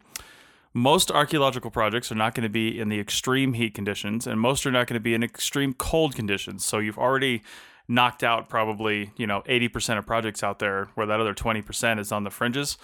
most 0.73 1.11
archaeological 1.11 1.73
projects 1.73 2.13
are 2.13 2.15
not 2.15 2.33
going 2.33 2.45
to 2.45 2.49
be 2.49 2.79
in 2.79 2.91
the 2.91 3.01
extreme 3.01 3.55
heat 3.55 3.75
conditions, 3.75 4.25
and 4.25 4.41
most 4.41 4.65
are 4.67 4.71
not 4.71 4.87
going 4.87 4.95
to 4.95 5.01
be 5.01 5.15
in 5.15 5.25
extreme 5.25 5.75
cold 5.75 6.15
conditions. 6.15 6.65
So 6.65 6.79
you've 6.79 6.99
already 6.99 7.43
knocked 7.89 8.23
out 8.23 8.49
probably 8.49 9.11
you 9.17 9.27
know 9.27 9.43
80% 9.49 9.99
of 9.99 10.07
projects 10.07 10.45
out 10.45 10.61
there, 10.61 10.91
where 10.95 11.09
that 11.09 11.19
other 11.19 11.35
20% 11.35 11.99
is 11.99 12.13
on 12.13 12.23
the 12.23 12.31
fringes 12.31 12.79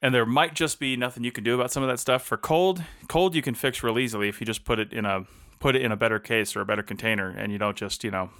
and 0.00 0.14
there 0.14 0.26
might 0.26 0.54
just 0.54 0.78
be 0.78 0.96
nothing 0.96 1.24
you 1.24 1.32
can 1.32 1.44
do 1.44 1.54
about 1.54 1.72
some 1.72 1.82
of 1.82 1.88
that 1.88 1.98
stuff. 1.98 2.22
For 2.22 2.36
cold, 2.36 2.82
cold 3.08 3.34
you 3.34 3.42
can 3.42 3.54
fix 3.54 3.82
real 3.82 3.98
easily 3.98 4.28
if 4.28 4.40
you 4.40 4.46
just 4.46 4.64
put 4.64 4.78
it 4.78 4.92
in 4.92 5.04
a 5.04 5.24
put 5.58 5.74
it 5.74 5.82
in 5.82 5.90
a 5.90 5.96
better 5.96 6.18
case 6.18 6.54
or 6.54 6.60
a 6.60 6.64
better 6.64 6.82
container, 6.82 7.28
and 7.28 7.50
you 7.50 7.58
don't 7.58 7.76
just 7.76 8.04
you 8.04 8.10
know, 8.10 8.30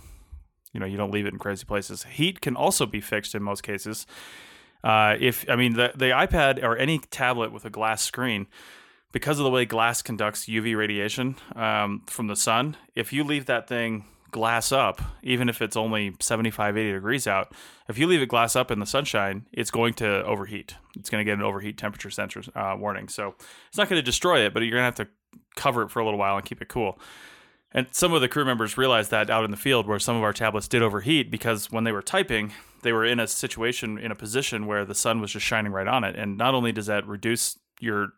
you 0.73 0.81
know, 0.81 0.87
you 0.87 0.97
don't 0.97 1.11
leave 1.11 1.27
it 1.27 1.33
in 1.33 1.39
crazy 1.39 1.65
places. 1.65 2.05
Heat 2.05 2.41
can 2.41 2.57
also 2.57 2.87
be 2.87 3.01
fixed 3.01 3.35
in 3.35 3.43
most 3.43 3.63
cases. 3.63 4.07
Uh, 4.85 5.17
if 5.19 5.49
I 5.49 5.57
mean 5.57 5.75
the 5.75 5.93
the 5.95 6.07
iPad 6.07 6.63
or 6.63 6.77
any 6.77 6.99
tablet 6.99 7.53
with 7.53 7.65
a 7.65 7.71
glass 7.71 8.03
screen, 8.03 8.47
because 9.13 9.39
of 9.39 9.45
the 9.45 9.51
way 9.51 9.65
glass 9.65 10.03
conducts 10.03 10.47
UV 10.47 10.77
radiation 10.77 11.37
um, 11.57 12.03
from 12.07 12.29
the 12.29 12.37
sun, 12.37 12.77
if 12.95 13.13
you 13.13 13.25
leave 13.25 13.47
that 13.47 13.67
thing 13.67 14.05
glass 14.31 14.73
up, 14.73 15.01
even 15.23 15.49
if 15.49 15.63
it's 15.63 15.77
only 15.77 16.15
75, 16.21 16.77
80 16.77 16.93
degrees 16.93 17.27
out, 17.27 17.53
if 17.89 17.99
you 17.99 18.07
leave 18.07 18.21
it 18.21 18.29
glass 18.29 18.57
up 18.57 18.71
in 18.71 18.81
the 18.81 18.87
sunshine, 18.87 19.47
it's 19.53 19.71
going 19.71 19.95
to 19.95 20.25
overheat. 20.25 20.75
It's 20.97 21.11
going 21.11 21.25
to 21.25 21.31
get 21.31 21.39
an 21.39 21.45
overheat 21.45 21.79
temperature 21.79 22.11
sensor 22.11 22.43
uh, 22.55 22.77
warning. 22.79 23.09
So 23.09 23.35
it's 23.69 23.79
not 23.79 23.89
going 23.89 23.99
to 23.99 24.05
destroy 24.05 24.45
it, 24.45 24.53
but 24.53 24.63
you're 24.63 24.73
going 24.73 24.93
to 24.93 25.03
have 25.03 25.07
to 25.07 25.09
cover 25.57 25.83
it 25.83 25.91
for 25.91 26.01
a 26.01 26.05
little 26.05 26.19
while 26.19 26.37
and 26.37 26.45
keep 26.45 26.61
it 26.61 26.69
cool. 26.69 26.99
And 27.73 27.87
some 27.93 28.13
of 28.13 28.21
the 28.21 28.29
crew 28.29 28.45
members 28.45 28.79
realized 28.79 29.11
that 29.11 29.29
out 29.29 29.45
in 29.45 29.51
the 29.51 29.57
field 29.57 29.87
where 29.87 29.99
some 29.99 30.17
of 30.17 30.23
our 30.23 30.33
tablets 30.33 30.69
did 30.69 30.83
overheat 30.83 31.31
because 31.31 31.71
when 31.71 31.85
they 31.85 31.93
were 31.93 32.03
typing, 32.03 32.53
they 32.83 32.93
were 32.93 33.05
in 33.05 33.21
a 33.21 33.27
situation, 33.27 33.99
in 33.99 34.11
a 34.11 34.15
position 34.15 34.67
where 34.67 34.85
the 34.85 34.95
sun 34.95 35.21
was 35.21 35.33
just 35.33 35.45
shining 35.45 35.73
right 35.73 35.87
on 35.87 36.05
it. 36.05 36.17
And 36.17 36.39
not 36.39 36.55
only 36.55 36.73
does 36.73 36.87
that 36.87 37.07
reduce 37.07 37.59
your 37.81 38.13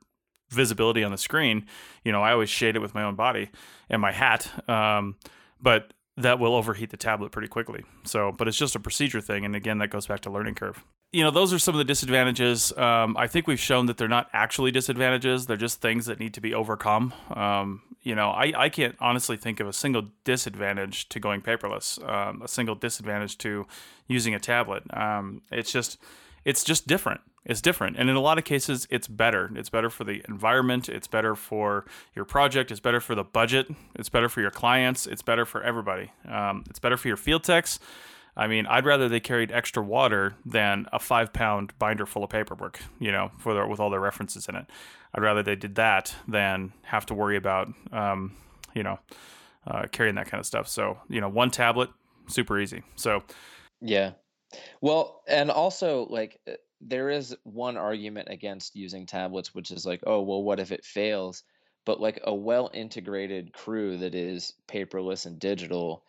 visibility 0.51 1.03
on 1.03 1.11
the 1.11 1.19
screen, 1.19 1.67
you 2.05 2.13
know, 2.13 2.23
I 2.23 2.33
always 2.33 2.51
shade 2.51 2.77
it 2.77 2.81
with 2.81 2.95
my 2.95 3.03
own 3.03 3.17
body 3.17 3.51
and 3.89 4.01
my 4.01 4.13
hat. 4.13 4.69
Um, 4.69 5.17
but 5.61 5.93
that 6.23 6.39
will 6.39 6.55
overheat 6.55 6.91
the 6.91 6.97
tablet 6.97 7.33
pretty 7.33 7.49
quickly. 7.49 7.85
So, 8.05 8.33
but 8.33 8.49
it's 8.49 8.57
just 8.57 8.77
a 8.77 8.81
procedure 8.81 9.21
thing. 9.21 9.45
And 9.45 9.57
again, 9.57 9.79
that 9.79 9.89
goes 9.89 10.07
back 10.07 10.21
to 10.21 10.31
learning 10.31 10.55
curve. 10.55 10.85
You 11.13 11.25
know, 11.25 11.31
those 11.31 11.53
are 11.53 11.59
some 11.59 11.75
of 11.75 11.79
the 11.79 11.85
disadvantages. 11.85 12.73
Um, 12.79 13.17
I 13.17 13.27
think 13.27 13.47
we've 13.47 13.61
shown 13.61 13.87
that 13.87 13.97
they're 13.97 14.09
not 14.09 14.29
actually 14.33 14.71
disadvantages. 14.71 15.47
They're 15.47 15.57
just 15.57 15.81
things 15.81 16.07
that 16.07 16.21
need 16.21 16.35
to 16.35 16.41
be 16.41 16.55
overcome. 16.55 17.13
Um, 17.35 17.83
you 18.03 18.15
know, 18.15 18.31
I, 18.31 18.53
I 18.57 18.69
can't 18.69 18.97
honestly 19.01 19.37
think 19.37 19.61
of 19.61 19.67
a 19.67 19.73
single 19.73 20.05
disadvantage 20.25 21.09
to 21.11 21.21
going 21.21 21.43
paperless, 21.43 22.03
um, 22.09 22.43
a 22.43 22.49
single 22.49 22.75
disadvantage 22.75 23.37
to 23.39 23.67
using 24.07 24.35
a 24.35 24.39
tablet. 24.39 24.85
Um, 24.97 25.43
it's 25.51 25.73
just, 25.73 25.99
it's 26.45 26.65
just 26.65 26.87
different. 26.87 27.21
It's 27.45 27.61
different. 27.61 27.97
And 27.99 28.11
in 28.11 28.17
a 28.17 28.21
lot 28.21 28.39
of 28.39 28.45
cases 28.45 28.87
it's 28.91 29.09
better. 29.09 29.51
It's 29.55 29.71
better 29.71 29.91
for 29.91 30.05
the 30.05 30.23
environment. 30.29 30.89
It's 30.89 31.07
better 31.07 31.35
for 31.35 31.87
your 32.15 32.25
project. 32.25 32.71
It's 32.71 32.81
better 32.81 33.01
for 33.01 33.15
the 33.15 33.25
budget. 33.25 33.69
It's 33.95 34.09
better 34.09 34.29
for 34.29 34.41
your 34.41 34.51
clients. 34.51 35.07
It's 35.07 35.23
better 35.23 35.47
for 35.47 35.63
everybody. 35.63 36.13
Um, 36.29 36.65
it's 36.69 36.79
better 36.79 36.97
for 36.97 37.09
your 37.09 37.17
field 37.17 37.45
techs. 37.45 37.79
I 38.37 38.47
mean 38.47 38.65
i'd 38.67 38.87
rather 38.87 39.09
they 39.09 39.21
carried 39.21 39.51
extra 39.51 39.83
water 39.83 40.35
than 40.47 40.87
a 40.93 40.99
five 41.01 41.33
pound 41.33 41.73
binder 41.79 42.07
full 42.07 42.23
of 42.23 42.31
paperwork 42.31 42.81
you 43.01 43.11
know 43.11 43.33
for 43.39 43.67
with 43.67 43.81
all 43.81 43.91
their 43.91 44.01
references 44.01 44.49
in 44.49 44.55
it. 44.55 44.67
I'd 45.13 45.23
rather 45.23 45.43
they 45.43 45.57
did 45.57 45.75
that 45.75 46.15
than 46.29 46.73
have 46.85 47.07
to 47.07 47.15
worry 47.15 47.37
about 47.37 47.69
um, 47.93 48.37
you 48.75 48.83
know 48.83 48.99
uh, 49.67 49.87
carrying 49.91 50.15
that 50.15 50.27
kind 50.27 50.41
of 50.41 50.47
stuff. 50.47 50.69
So 50.69 50.99
you 51.09 51.21
know 51.21 51.29
one 51.29 51.51
tablet 51.51 51.91
super 52.29 52.59
easy. 52.59 52.83
So 52.97 53.25
yeah 53.81 54.13
well 54.81 55.23
and 55.29 55.51
also 55.51 56.05
like 56.07 56.41
uh, 56.49 56.55
there 56.81 57.11
is 57.11 57.37
one 57.45 57.77
argument 57.77 58.29
against 58.31 58.75
using 58.75 59.05
tablets, 59.07 59.55
which 59.55 59.71
is 59.71 59.85
like, 59.85 60.03
oh, 60.07 60.23
well, 60.23 60.43
what 60.43 60.61
if 60.61 60.73
it 60.73 60.85
fails? 60.85 61.45
But 61.85 62.01
like 62.01 62.21
a 62.25 62.35
well 62.35 62.71
integrated 62.73 63.53
crew 63.53 63.99
that 63.99 64.15
is 64.15 64.55
paperless 64.67 65.27
and 65.27 65.39
digital, 65.39 66.07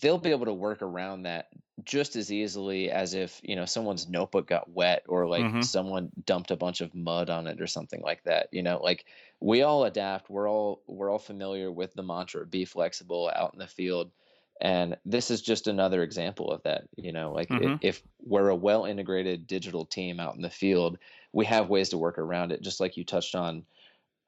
they'll 0.00 0.18
be 0.18 0.30
able 0.30 0.46
to 0.46 0.54
work 0.54 0.82
around 0.82 1.22
that 1.22 1.48
just 1.84 2.16
as 2.16 2.32
easily 2.32 2.90
as 2.90 3.14
if, 3.14 3.40
you 3.42 3.56
know, 3.56 3.64
someone's 3.64 4.08
notebook 4.08 4.46
got 4.48 4.70
wet 4.70 5.04
or 5.08 5.26
like 5.28 5.52
Mhm. 5.52 5.62
someone 5.62 6.10
dumped 6.24 6.50
a 6.50 6.56
bunch 6.56 6.80
of 6.82 6.94
mud 6.94 7.30
on 7.30 7.46
it 7.46 7.60
or 7.60 7.66
something 7.66 8.02
like 8.02 8.22
that. 8.24 8.48
You 8.52 8.62
know, 8.62 8.78
like 8.82 9.06
we 9.40 9.62
all 9.62 9.84
adapt. 9.84 10.30
We're 10.30 10.50
all 10.50 10.82
we're 10.86 11.10
all 11.10 11.18
familiar 11.18 11.72
with 11.72 11.94
the 11.94 12.02
mantra 12.02 12.46
be 12.46 12.64
flexible 12.64 13.30
out 13.34 13.52
in 13.54 13.58
the 13.60 13.66
field 13.66 14.12
and 14.60 14.96
this 15.04 15.30
is 15.30 15.42
just 15.42 15.66
another 15.66 16.02
example 16.02 16.50
of 16.50 16.62
that 16.62 16.84
you 16.96 17.12
know 17.12 17.32
like 17.32 17.48
Mhm. 17.50 17.78
if 17.82 18.02
we're 18.24 18.48
a 18.48 18.56
well 18.56 18.84
integrated 18.84 19.46
digital 19.46 19.84
team 19.84 20.18
out 20.18 20.34
in 20.34 20.42
the 20.42 20.50
field 20.50 20.98
we 21.32 21.44
have 21.44 21.68
ways 21.68 21.90
to 21.90 21.98
work 21.98 22.18
around 22.18 22.52
it 22.52 22.62
just 22.62 22.80
like 22.80 22.96
you 22.96 23.04
touched 23.04 23.34
on 23.34 23.64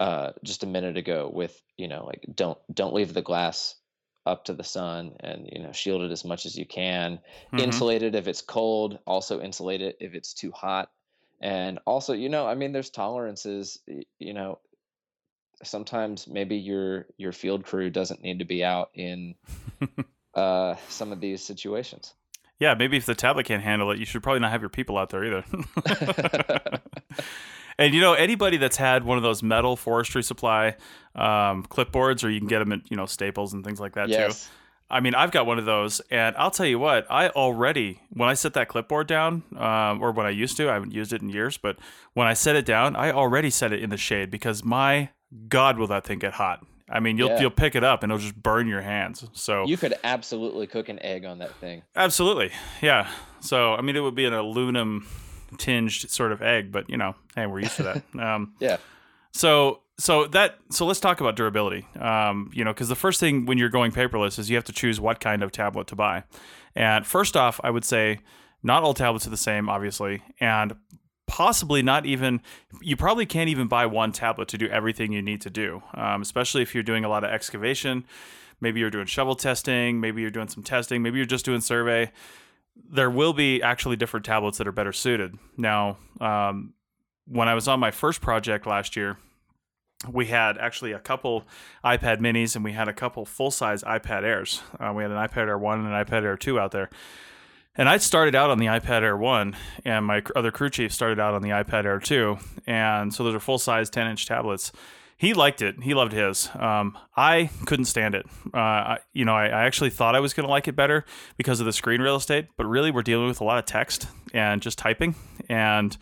uh, 0.01 0.31
just 0.45 0.63
a 0.63 0.67
minute 0.67 0.97
ago 0.97 1.31
with 1.33 1.61
you 1.77 1.89
know 1.89 2.05
like 2.07 2.25
don't 2.35 2.59
don't 2.73 2.95
leave 2.95 3.15
the 3.15 3.23
glass 3.23 3.75
up 4.27 4.45
to 4.45 4.53
the 4.53 4.63
sun 4.63 5.17
and 5.21 5.49
you 5.51 5.63
know 5.63 5.73
shield 5.73 6.03
it 6.03 6.13
as 6.13 6.25
much 6.25 6.45
as 6.47 6.57
you 6.57 6.67
can 6.67 7.19
Mhm. 7.53 7.61
insulate 7.61 8.03
it 8.03 8.15
if 8.15 8.29
it's 8.29 8.43
cold 8.43 8.99
also 9.07 9.41
insulate 9.41 9.81
it 9.81 9.97
if 10.01 10.15
it's 10.15 10.35
too 10.35 10.53
hot 10.53 10.91
and 11.41 11.79
also 11.87 12.13
you 12.13 12.29
know 12.29 12.47
i 12.47 12.55
mean 12.55 12.73
there's 12.73 12.91
tolerances 12.91 13.81
you 14.19 14.35
know 14.35 14.59
sometimes 15.65 16.29
maybe 16.29 16.57
your 16.57 17.07
your 17.17 17.33
field 17.33 17.65
crew 17.65 17.91
doesn't 17.91 18.23
need 18.23 18.39
to 18.39 18.45
be 18.45 18.63
out 18.65 18.91
in 18.95 19.35
uh, 20.39 20.77
some 20.89 21.13
of 21.13 21.21
these 21.21 21.43
situations. 21.43 22.15
Yeah, 22.59 22.75
maybe 22.75 22.97
if 22.97 23.07
the 23.07 23.15
tablet 23.15 23.47
can't 23.47 23.63
handle 23.63 23.91
it, 23.91 23.99
you 23.99 24.05
should 24.05 24.23
probably 24.23 24.41
not 24.41 24.51
have 24.51 24.63
your 24.63 24.69
people 24.69 24.99
out 24.99 25.11
there 25.11 25.25
either. 25.25 25.45
and 27.79 27.95
you 27.95 28.01
know, 28.01 28.15
anybody 28.15 28.57
that's 28.57 28.77
had 28.77 29.05
one 29.05 29.17
of 29.17 29.23
those 29.23 29.43
metal 29.43 29.77
forestry 29.77 30.23
supply 30.23 30.77
um, 31.15 31.65
clipboards, 31.65 32.25
or 32.25 32.31
you 32.31 32.41
can 32.41 32.49
get 32.49 32.59
them 32.59 32.73
at 32.73 32.91
you 32.91 32.97
know 32.97 33.07
Staples 33.07 33.53
and 33.53 33.65
things 33.65 33.79
like 33.79 33.95
that 33.95 34.09
too. 34.09 34.35
I 34.91 35.01
mean, 35.01 35.15
I've 35.15 35.31
got 35.31 35.45
one 35.45 35.59
of 35.59 35.67
those, 35.67 36.01
and 36.11 36.35
I'll 36.37 36.51
tell 36.51 36.65
you 36.65 36.79
what, 36.79 37.07
I 37.11 37.29
already 37.29 38.01
when 38.11 38.29
I 38.29 38.35
set 38.35 38.55
that 38.55 38.69
clipboard 38.69 39.07
down, 39.07 39.43
um, 39.57 40.03
or 40.03 40.13
when 40.13 40.27
I 40.27 40.31
used 40.31 40.57
to, 40.57 40.69
I 40.71 40.75
haven't 40.75 40.93
used 40.93 41.13
it 41.13 41.21
in 41.21 41.29
years, 41.29 41.59
but 41.59 41.77
when 42.15 42.27
I 42.27 42.33
set 42.33 42.57
it 42.57 42.65
down, 42.65 42.97
I 42.97 43.13
already 43.13 43.51
set 43.51 43.73
it 43.73 43.83
in 43.83 43.91
the 43.91 43.99
shade 43.99 44.31
because 44.31 44.65
my 44.65 45.11
God, 45.49 45.79
will 45.79 45.87
that 45.89 46.05
thing 46.05 46.19
get 46.19 46.35
hot? 46.35 46.65
I 46.91 47.01
mean, 47.01 47.19
you'll 47.19 47.29
Yeah. 47.31 47.41
you'll 47.41 47.51
pick 47.51 47.75
it 47.75 47.85
up 47.85 48.03
and 48.03 48.11
it'll 48.13 48.21
just 48.23 48.41
burn 48.43 48.67
your 48.69 48.81
hands. 48.83 49.25
So 49.33 49.67
You 49.67 49.77
could 49.77 49.95
absolutely 50.05 50.67
cook 50.67 50.89
an 50.89 50.99
egg 51.03 51.25
on 51.25 51.39
that 51.39 51.55
thing. 51.57 51.83
Absolutely. 51.97 52.51
Yeah. 52.83 53.09
So, 53.41 53.75
I 53.75 53.83
mean, 53.83 53.97
it 53.97 54.01
would 54.01 54.15
be 54.15 54.25
an 54.25 54.33
aluminum 54.35 55.07
tinged 55.59 55.93
sort 56.11 56.33
of 56.33 56.43
egg, 56.43 56.73
but 56.73 56.89
you 56.91 56.97
know, 56.97 57.15
hey, 57.35 57.47
we're 57.47 57.61
used 57.61 57.77
to 57.77 57.83
that. 57.85 58.03
Um, 58.19 58.55
Yeah. 58.61 58.79
so, 59.33 59.81
so 59.99 60.27
that, 60.29 60.59
so 60.71 60.87
let's 60.87 61.01
talk 61.01 61.21
about 61.21 61.35
durability. 61.37 61.87
Um, 61.99 62.51
you 62.55 62.65
know, 62.65 62.73
because 62.73 62.89
the 62.89 62.95
first 62.97 63.19
thing 63.21 63.47
when 63.47 63.59
you're 63.59 63.69
going 63.69 63.91
paperless 63.93 64.39
is 64.39 64.49
you 64.49 64.57
have 64.57 64.65
to 64.65 64.73
choose 64.73 65.01
what 65.01 65.19
kind 65.21 65.43
of 65.43 65.51
tablet 65.53 65.87
to 65.89 65.97
buy. 65.97 66.23
And 66.75 67.05
first 67.07 67.37
off, 67.37 67.61
I 67.65 67.71
would 67.71 67.85
say 67.85 68.21
not 68.63 68.83
all 68.83 68.95
tablets 68.95 69.27
are 69.27 69.31
the 69.31 69.37
same, 69.37 69.69
obviously, 69.69 70.23
and 70.41 70.75
possibly 71.29 71.83
not 71.83 72.07
even 72.07 72.41
you 72.81 72.97
probably 72.97 73.27
can't 73.27 73.49
even 73.49 73.69
buy 73.69 73.87
one 73.87 74.11
tablet 74.11 74.49
to 74.49 74.59
do 74.59 74.67
everything 74.69 75.13
you 75.13 75.23
need 75.23 75.41
to 75.41 75.51
do 75.51 75.83
um, 75.95 76.23
especially 76.23 76.63
if 76.63 76.75
you're 76.75 76.83
doing 76.83 77.05
a 77.05 77.09
lot 77.09 77.23
of 77.23 77.31
excavation. 77.31 78.05
Maybe 78.61 78.81
you're 78.81 78.91
doing 78.91 79.07
shovel 79.07 79.37
testing 79.37 80.01
maybe 80.01 80.23
you're 80.23 80.33
doing 80.33 80.49
some 80.49 80.65
testing 80.65 81.03
maybe 81.03 81.19
you're 81.19 81.27
just 81.27 81.45
doing 81.45 81.61
survey. 81.61 82.11
There 82.91 83.11
will 83.11 83.33
be 83.33 83.63
actually 83.63 83.97
different 83.97 84.27
tablets 84.27 84.59
that 84.59 84.67
are 84.67 84.73
better 84.73 84.93
suited. 84.93 85.39
Now 85.57 85.99
um, 86.21 86.73
when 87.27 87.47
i 87.47 87.55
was 87.55 87.69
on 87.69 87.79
my 87.79 87.91
first 87.91 88.21
project 88.21 88.67
last 88.67 88.97
year 88.97 89.19
we 90.11 90.27
had 90.27 90.57
actually 90.59 90.93
a 90.93 90.99
couple 90.99 91.45
ipad 91.85 92.21
minis 92.21 92.57
and 92.57 92.65
we 92.65 92.73
had 92.73 92.89
a 92.89 92.93
couple 92.93 93.25
full-size 93.25 93.83
ipad 93.83 94.23
airs. 94.23 94.63
Uh, 94.81 94.93
we 94.95 95.03
had 95.03 95.13
an 95.13 95.19
ipad 95.19 95.47
air 95.47 95.59
1 95.59 95.79
and 95.81 95.93
an 95.93 96.05
ipad 96.05 96.23
air 96.23 96.37
2 96.37 96.59
out 96.59 96.73
there 96.73 96.89
and 97.79 97.89
I 97.89 97.97
started 97.99 98.35
out 98.35 98.51
on 98.51 98.59
the 98.59 98.67
iPad 98.67 99.03
Air 99.03 99.17
1, 99.17 99.57
and 99.85 100.05
my 100.05 100.23
other 100.35 100.51
crew 100.51 100.69
chief 100.69 100.93
started 100.93 101.21
out 101.21 101.33
on 101.33 101.43
the 101.43 101.51
iPad 101.51 101.85
Air 101.85 102.01
2. 102.01 102.37
And 102.67 103.15
so 103.15 103.23
those 103.23 103.37
are 103.37 103.41
full 103.41 103.59
size 103.59 103.89
10 103.89 104.09
inch 104.09 104.27
tablets. 104.27 104.73
He 105.17 105.33
liked 105.33 105.63
it. 105.63 105.83
He 105.83 105.95
loved 105.95 106.13
his. 106.13 106.49
Um, 106.55 106.99
I 107.17 107.51
couldn't 107.67 107.87
stand 107.87 108.17
it. 108.17 108.27
Uh, 108.53 108.59
I, 108.59 108.99
you 109.13 109.25
know, 109.25 109.35
I, 109.35 109.47
I 109.47 109.65
actually 109.65 109.91
thought 109.91 110.17
I 110.17 110.21
was 110.21 110.35
going 110.35 110.47
to 110.47 110.51
like 110.51 110.67
it 110.67 110.77
better 110.77 111.05
because 111.37 111.61
of 111.61 111.67
the 111.67 111.73
screen 111.73 112.01
real 112.01 112.17
estate, 112.17 112.47
but 112.57 112.67
really 112.67 112.91
we're 112.91 113.03
dealing 113.03 113.29
with 113.29 113.41
a 113.41 113.45
lot 113.45 113.59
of 113.59 113.65
text 113.65 114.09
and 114.35 114.61
just 114.61 114.77
typing. 114.77 115.15
And 115.49 115.97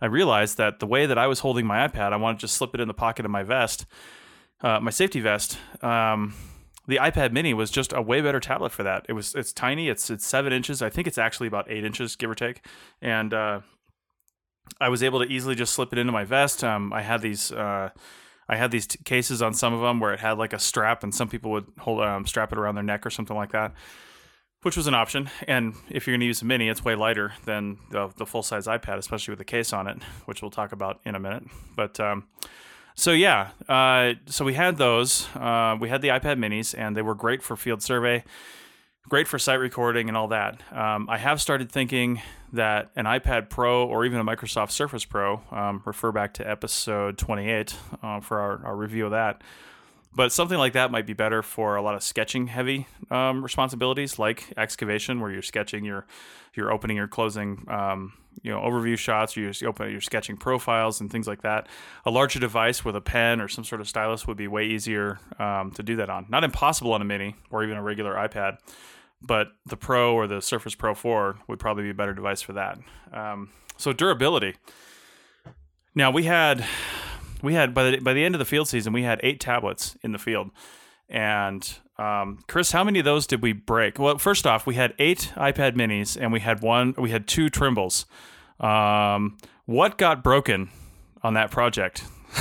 I 0.00 0.06
realized 0.06 0.56
that 0.58 0.80
the 0.80 0.86
way 0.86 1.06
that 1.06 1.18
I 1.18 1.28
was 1.28 1.40
holding 1.40 1.66
my 1.66 1.86
iPad, 1.86 2.12
I 2.12 2.16
wanted 2.16 2.38
to 2.38 2.42
just 2.42 2.56
slip 2.56 2.74
it 2.74 2.80
in 2.80 2.88
the 2.88 2.94
pocket 2.94 3.24
of 3.24 3.30
my 3.30 3.44
vest, 3.44 3.86
uh, 4.62 4.80
my 4.80 4.90
safety 4.90 5.20
vest. 5.20 5.58
Um, 5.82 6.34
the 6.90 6.96
iPad 6.96 7.32
Mini 7.32 7.54
was 7.54 7.70
just 7.70 7.92
a 7.92 8.02
way 8.02 8.20
better 8.20 8.40
tablet 8.40 8.72
for 8.72 8.82
that. 8.82 9.06
It 9.08 9.12
was 9.12 9.34
it's 9.34 9.52
tiny. 9.52 9.88
It's 9.88 10.10
it's 10.10 10.26
seven 10.26 10.52
inches. 10.52 10.82
I 10.82 10.90
think 10.90 11.06
it's 11.06 11.18
actually 11.18 11.46
about 11.46 11.70
eight 11.70 11.84
inches, 11.84 12.16
give 12.16 12.28
or 12.28 12.34
take. 12.34 12.66
And 13.00 13.32
uh, 13.32 13.60
I 14.80 14.88
was 14.88 15.02
able 15.02 15.20
to 15.20 15.26
easily 15.26 15.54
just 15.54 15.72
slip 15.72 15.92
it 15.92 15.98
into 15.98 16.12
my 16.12 16.24
vest. 16.24 16.64
Um, 16.64 16.92
I 16.92 17.02
had 17.02 17.22
these. 17.22 17.52
Uh, 17.52 17.90
I 18.48 18.56
had 18.56 18.72
these 18.72 18.88
t- 18.88 18.98
cases 19.04 19.40
on 19.40 19.54
some 19.54 19.72
of 19.72 19.80
them 19.80 20.00
where 20.00 20.12
it 20.12 20.18
had 20.18 20.36
like 20.36 20.52
a 20.52 20.58
strap, 20.58 21.04
and 21.04 21.14
some 21.14 21.28
people 21.28 21.52
would 21.52 21.66
hold 21.78 22.02
um, 22.02 22.26
strap 22.26 22.50
it 22.52 22.58
around 22.58 22.74
their 22.74 22.82
neck 22.82 23.06
or 23.06 23.10
something 23.10 23.36
like 23.36 23.52
that, 23.52 23.72
which 24.62 24.76
was 24.76 24.88
an 24.88 24.94
option. 24.94 25.30
And 25.46 25.74
if 25.88 26.04
you're 26.04 26.14
going 26.14 26.20
to 26.20 26.26
use 26.26 26.42
a 26.42 26.44
mini, 26.44 26.68
it's 26.68 26.84
way 26.84 26.96
lighter 26.96 27.34
than 27.44 27.78
the, 27.92 28.10
the 28.16 28.26
full 28.26 28.42
size 28.42 28.66
iPad, 28.66 28.98
especially 28.98 29.30
with 29.30 29.38
the 29.38 29.44
case 29.44 29.72
on 29.72 29.86
it, 29.86 30.02
which 30.24 30.42
we'll 30.42 30.50
talk 30.50 30.72
about 30.72 31.00
in 31.04 31.14
a 31.14 31.20
minute. 31.20 31.44
But 31.76 32.00
um, 32.00 32.26
so 32.94 33.12
yeah, 33.12 33.50
uh, 33.68 34.14
so 34.26 34.44
we 34.44 34.54
had 34.54 34.76
those. 34.76 35.28
Uh, 35.34 35.76
we 35.80 35.88
had 35.88 36.02
the 36.02 36.08
iPad 36.08 36.38
Minis, 36.38 36.74
and 36.76 36.96
they 36.96 37.02
were 37.02 37.14
great 37.14 37.42
for 37.42 37.56
field 37.56 37.82
survey. 37.82 38.24
great 39.08 39.26
for 39.26 39.38
site 39.38 39.58
recording 39.58 40.08
and 40.08 40.16
all 40.16 40.28
that. 40.28 40.60
Um, 40.72 41.08
I 41.08 41.18
have 41.18 41.40
started 41.40 41.70
thinking 41.72 42.20
that 42.52 42.90
an 42.96 43.06
iPad 43.06 43.48
Pro 43.48 43.84
or 43.84 44.04
even 44.04 44.20
a 44.20 44.24
Microsoft 44.24 44.70
Surface 44.70 45.04
Pro, 45.04 45.40
um, 45.50 45.82
refer 45.84 46.12
back 46.12 46.34
to 46.34 46.48
episode 46.48 47.18
28 47.18 47.74
uh, 48.02 48.20
for 48.20 48.38
our, 48.40 48.64
our 48.66 48.76
review 48.76 49.06
of 49.06 49.10
that. 49.12 49.42
But 50.14 50.32
something 50.32 50.58
like 50.58 50.72
that 50.72 50.90
might 50.90 51.06
be 51.06 51.12
better 51.12 51.40
for 51.42 51.76
a 51.76 51.82
lot 51.82 51.94
of 51.94 52.02
sketching 52.02 52.48
heavy 52.48 52.88
um, 53.10 53.42
responsibilities, 53.42 54.18
like 54.18 54.52
excavation, 54.56 55.20
where 55.20 55.30
you're 55.30 55.42
sketching, 55.42 55.84
you're 55.84 56.04
you're 56.54 56.72
opening, 56.72 56.96
you're 56.96 57.06
closing, 57.06 57.64
um, 57.68 58.12
you 58.42 58.50
know, 58.50 58.60
overview 58.60 58.96
shots, 58.96 59.36
you're 59.36 59.52
open, 59.66 59.90
you're 59.90 60.00
sketching 60.00 60.36
profiles 60.36 61.00
and 61.00 61.10
things 61.10 61.26
like 61.26 61.42
that. 61.42 61.68
A 62.04 62.10
larger 62.10 62.38
device 62.38 62.84
with 62.84 62.96
a 62.96 63.00
pen 63.00 63.40
or 63.40 63.48
some 63.48 63.64
sort 63.64 63.80
of 63.80 63.88
stylus 63.88 64.26
would 64.26 64.36
be 64.36 64.48
way 64.48 64.66
easier 64.66 65.18
um, 65.38 65.70
to 65.72 65.82
do 65.82 65.96
that 65.96 66.10
on. 66.10 66.26
Not 66.28 66.44
impossible 66.44 66.92
on 66.92 67.02
a 67.02 67.04
mini 67.04 67.36
or 67.50 67.62
even 67.64 67.76
a 67.76 67.82
regular 67.82 68.14
iPad, 68.14 68.58
but 69.20 69.48
the 69.66 69.76
Pro 69.76 70.14
or 70.14 70.26
the 70.26 70.40
Surface 70.40 70.74
Pro 70.74 70.94
4 70.94 71.40
would 71.48 71.58
probably 71.58 71.84
be 71.84 71.90
a 71.90 71.94
better 71.94 72.14
device 72.14 72.40
for 72.40 72.54
that. 72.54 72.78
Um, 73.12 73.50
so 73.76 73.92
durability. 73.92 74.56
Now 75.94 76.10
we 76.10 76.24
had 76.24 76.64
we 77.42 77.54
had 77.54 77.74
by 77.74 77.90
the 77.90 77.98
by 77.98 78.12
the 78.12 78.24
end 78.24 78.34
of 78.34 78.38
the 78.38 78.44
field 78.44 78.68
season, 78.68 78.92
we 78.92 79.02
had 79.02 79.20
eight 79.22 79.40
tablets 79.40 79.96
in 80.02 80.12
the 80.12 80.18
field. 80.18 80.50
And 81.08 81.68
um, 82.00 82.38
Chris, 82.48 82.72
how 82.72 82.82
many 82.82 82.98
of 82.98 83.04
those 83.04 83.26
did 83.26 83.42
we 83.42 83.52
break? 83.52 83.98
Well, 83.98 84.16
first 84.16 84.46
off, 84.46 84.66
we 84.66 84.74
had 84.74 84.94
eight 84.98 85.32
iPad 85.36 85.76
Minis, 85.76 86.16
and 86.18 86.32
we 86.32 86.40
had 86.40 86.62
one. 86.62 86.94
We 86.96 87.10
had 87.10 87.28
two 87.28 87.50
Trimbles. 87.50 88.06
Um, 88.58 89.36
what 89.66 89.98
got 89.98 90.24
broken 90.24 90.70
on 91.22 91.34
that 91.34 91.50
project? 91.50 92.02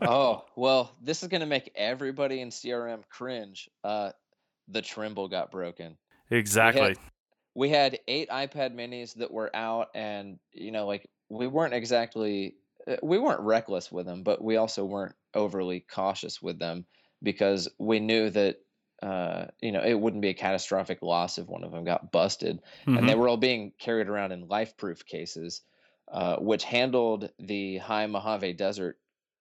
oh 0.00 0.44
well, 0.56 0.96
this 1.00 1.22
is 1.22 1.28
going 1.28 1.42
to 1.42 1.46
make 1.46 1.70
everybody 1.76 2.40
in 2.40 2.50
CRM 2.50 3.02
cringe. 3.08 3.68
Uh, 3.84 4.10
the 4.66 4.82
Trimble 4.82 5.28
got 5.28 5.52
broken. 5.52 5.96
Exactly. 6.30 6.82
We 6.82 6.88
had, 6.88 6.98
we 7.54 7.68
had 7.68 7.98
eight 8.08 8.28
iPad 8.28 8.74
Minis 8.74 9.14
that 9.14 9.30
were 9.30 9.54
out, 9.54 9.88
and 9.94 10.40
you 10.52 10.72
know, 10.72 10.86
like 10.86 11.08
we 11.28 11.46
weren't 11.46 11.74
exactly 11.74 12.56
uh, 12.88 12.96
we 13.04 13.18
weren't 13.18 13.40
reckless 13.40 13.92
with 13.92 14.06
them, 14.06 14.24
but 14.24 14.42
we 14.42 14.56
also 14.56 14.84
weren't 14.84 15.14
overly 15.34 15.84
cautious 15.88 16.42
with 16.42 16.58
them 16.58 16.86
because 17.22 17.68
we 17.78 18.00
knew 18.00 18.30
that 18.30 18.60
uh, 19.02 19.46
you 19.60 19.72
know 19.72 19.82
it 19.82 19.94
wouldn't 19.94 20.22
be 20.22 20.30
a 20.30 20.34
catastrophic 20.34 21.02
loss 21.02 21.38
if 21.38 21.46
one 21.46 21.64
of 21.64 21.72
them 21.72 21.84
got 21.84 22.10
busted, 22.12 22.56
mm-hmm. 22.58 22.96
and 22.96 23.08
they 23.08 23.12
mm-hmm. 23.12 23.20
were 23.20 23.28
all 23.28 23.36
being 23.36 23.72
carried 23.78 24.08
around 24.08 24.32
in 24.32 24.48
life-proof 24.48 25.06
cases, 25.06 25.62
uh, 26.12 26.36
which 26.36 26.64
handled 26.64 27.30
the 27.38 27.78
high 27.78 28.06
Mojave 28.06 28.54
Desert 28.54 28.98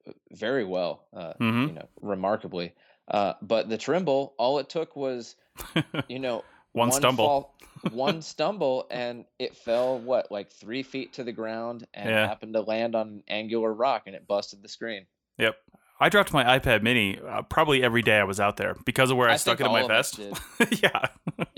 uh, 0.08 0.12
very 0.32 0.66
well, 0.66 1.06
uh, 1.16 1.34
mm-hmm. 1.40 1.68
you 1.68 1.74
know, 1.74 1.88
remarkably. 2.02 2.74
Uh, 3.08 3.34
but 3.42 3.70
the 3.70 3.78
Trimble, 3.78 4.34
all 4.38 4.60
it 4.60 4.70
took 4.70 4.96
was, 4.96 5.36
you 6.10 6.20
know, 6.20 6.44
one, 6.74 6.90
one, 6.90 6.92
stumble. 6.92 7.26
Fall, 7.26 7.56
one 7.92 8.22
stumble 8.22 8.88
and 8.90 9.26
it 9.40 9.56
fell 9.56 9.98
what 10.00 10.32
like 10.32 10.52
three 10.52 10.84
feet 10.84 11.14
to 11.14 11.24
the 11.24 11.32
ground 11.32 11.88
and 11.94 12.10
yeah. 12.10 12.28
happened 12.28 12.54
to 12.54 12.62
land 12.62 12.96
on 12.96 13.08
an 13.08 13.24
angular 13.28 13.74
rock 13.74 14.04
and 14.06 14.16
it 14.16 14.28
busted 14.28 14.62
the 14.62 14.70
screen. 14.70 15.06
Yep. 15.38 15.58
I 16.00 16.10
dropped 16.10 16.34
my 16.34 16.60
iPad 16.60 16.84
Mini 16.84 17.20
uh, 17.20 17.42
probably 17.44 17.84
every 17.84 18.02
day 18.02 18.18
I 18.18 18.24
was 18.24 18.40
out 18.40 18.58
there 18.58 18.76
because 18.86 19.12
of 19.12 19.18
where 19.18 19.30
I, 19.30 19.34
I 19.34 19.38
stuck 19.38 19.60
it 19.60 19.66
in 19.66 19.72
my 19.72 19.88
vest. 19.88 20.20
yeah. 20.82 21.06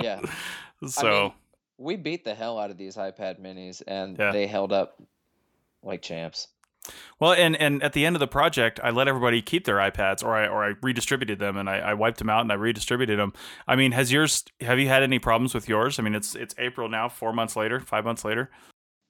Yeah. 0.02 0.21
so 0.88 1.08
I 1.08 1.21
mean, 1.21 1.32
we 1.78 1.95
beat 1.95 2.23
the 2.23 2.36
hell 2.36 2.58
out 2.58 2.71
of 2.71 2.78
these 2.78 2.95
iPad 2.95 3.39
Minis 3.39 3.82
and 3.88 4.17
yeah. 4.17 4.32
they 4.32 4.47
held 4.47 4.71
up 4.71 5.02
like 5.84 6.02
champs. 6.02 6.47
Well, 7.19 7.34
and 7.34 7.56
and 7.58 7.84
at 7.84 7.93
the 7.93 8.06
end 8.06 8.15
of 8.15 8.19
the 8.19 8.28
project, 8.28 8.80
I 8.84 8.89
let 8.89 9.08
everybody 9.08 9.41
keep 9.41 9.65
their 9.65 9.75
iPads, 9.75 10.23
or 10.23 10.36
I 10.36 10.47
or 10.47 10.63
I 10.63 10.73
redistributed 10.82 11.38
them, 11.38 11.58
and 11.58 11.69
I, 11.69 11.80
I 11.80 11.93
wiped 11.93 12.19
them 12.19 12.30
out 12.30 12.41
and 12.41 12.52
I 12.52 12.56
redistributed 12.56 13.19
them. 13.19 13.34
I 13.67 13.75
mean, 13.75 13.91
has 13.91 14.12
yours? 14.12 14.45
Have 14.62 14.80
you 14.80 14.88
had 14.88 15.04
any 15.04 15.19
problems 15.19 15.54
with 15.54 15.67
yours? 15.67 15.99
I 15.99 16.04
mean, 16.04 16.15
it's 16.15 16.36
it's 16.36 16.56
April 16.58 16.89
now, 16.89 17.10
four 17.10 17.34
months 17.34 17.56
later, 17.56 17.80
five 17.80 18.06
months 18.06 18.23
later. 18.23 18.49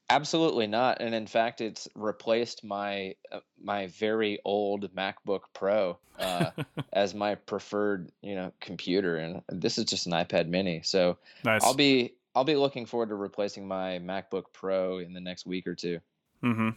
Absolutely 0.09 0.67
not, 0.67 1.01
and 1.01 1.13
in 1.13 1.27
fact, 1.27 1.61
it's 1.61 1.87
replaced 1.95 2.63
my 2.63 3.15
uh, 3.31 3.39
my 3.61 3.87
very 3.87 4.39
old 4.43 4.93
MacBook 4.95 5.41
Pro 5.53 5.99
uh, 6.19 6.51
as 6.93 7.13
my 7.13 7.35
preferred 7.35 8.11
you 8.21 8.35
know 8.35 8.51
computer, 8.59 9.17
and 9.17 9.41
this 9.49 9.77
is 9.77 9.85
just 9.85 10.07
an 10.07 10.13
iPad 10.13 10.47
Mini. 10.47 10.81
So 10.83 11.17
nice. 11.43 11.63
I'll 11.63 11.75
be 11.75 12.15
I'll 12.33 12.43
be 12.43 12.55
looking 12.55 12.85
forward 12.85 13.09
to 13.09 13.15
replacing 13.15 13.67
my 13.67 13.99
MacBook 13.99 14.45
Pro 14.53 14.97
in 14.97 15.13
the 15.13 15.21
next 15.21 15.45
week 15.45 15.67
or 15.67 15.75
2 15.75 15.99
Mm-hmm 16.43 16.69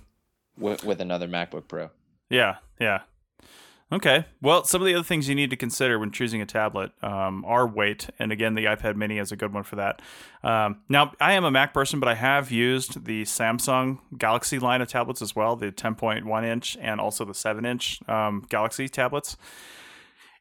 with, 0.59 0.85
with 0.85 1.01
another 1.01 1.29
MacBook 1.29 1.69
Pro. 1.69 1.91
Yeah, 2.31 2.57
yeah. 2.81 3.01
Okay. 3.93 4.25
Well, 4.41 4.65
some 4.65 4.81
of 4.81 4.87
the 4.87 4.95
other 4.95 5.05
things 5.05 5.29
you 5.29 5.35
need 5.35 5.51
to 5.51 5.57
consider 5.57 5.99
when 5.99 6.11
choosing 6.11 6.41
a 6.41 6.47
tablet 6.47 6.93
um, 7.03 7.45
are 7.45 7.67
weight, 7.67 8.09
and 8.19 8.33
again, 8.33 8.55
the 8.55 8.65
iPad 8.65 8.97
Mini 8.97 9.19
is 9.19 9.31
a 9.33 9.37
good 9.37 9.53
one 9.53 9.65
for 9.65 9.77
that. 9.77 10.01
Um, 10.43 10.79
now, 10.89 11.13
I 11.21 11.35
am 11.35 11.45
a 11.45 11.51
Mac 11.51 11.75
person, 11.75 12.01
but 12.01 12.09
I 12.09 12.15
have 12.15 12.51
used 12.51 13.05
the 13.05 13.25
Samsung 13.25 13.99
Galaxy 14.17 14.59
line 14.59 14.81
of 14.81 14.89
tablets 14.89 15.21
as 15.21 15.37
well, 15.37 15.57
the 15.57 15.71
10.1 15.71 16.45
inch 16.45 16.79
and 16.81 17.03
also 17.03 17.27
the 17.27 17.35
7 17.35 17.67
inch 17.67 18.01
um, 18.09 18.47
Galaxy 18.49 18.89
tablets. 18.89 19.37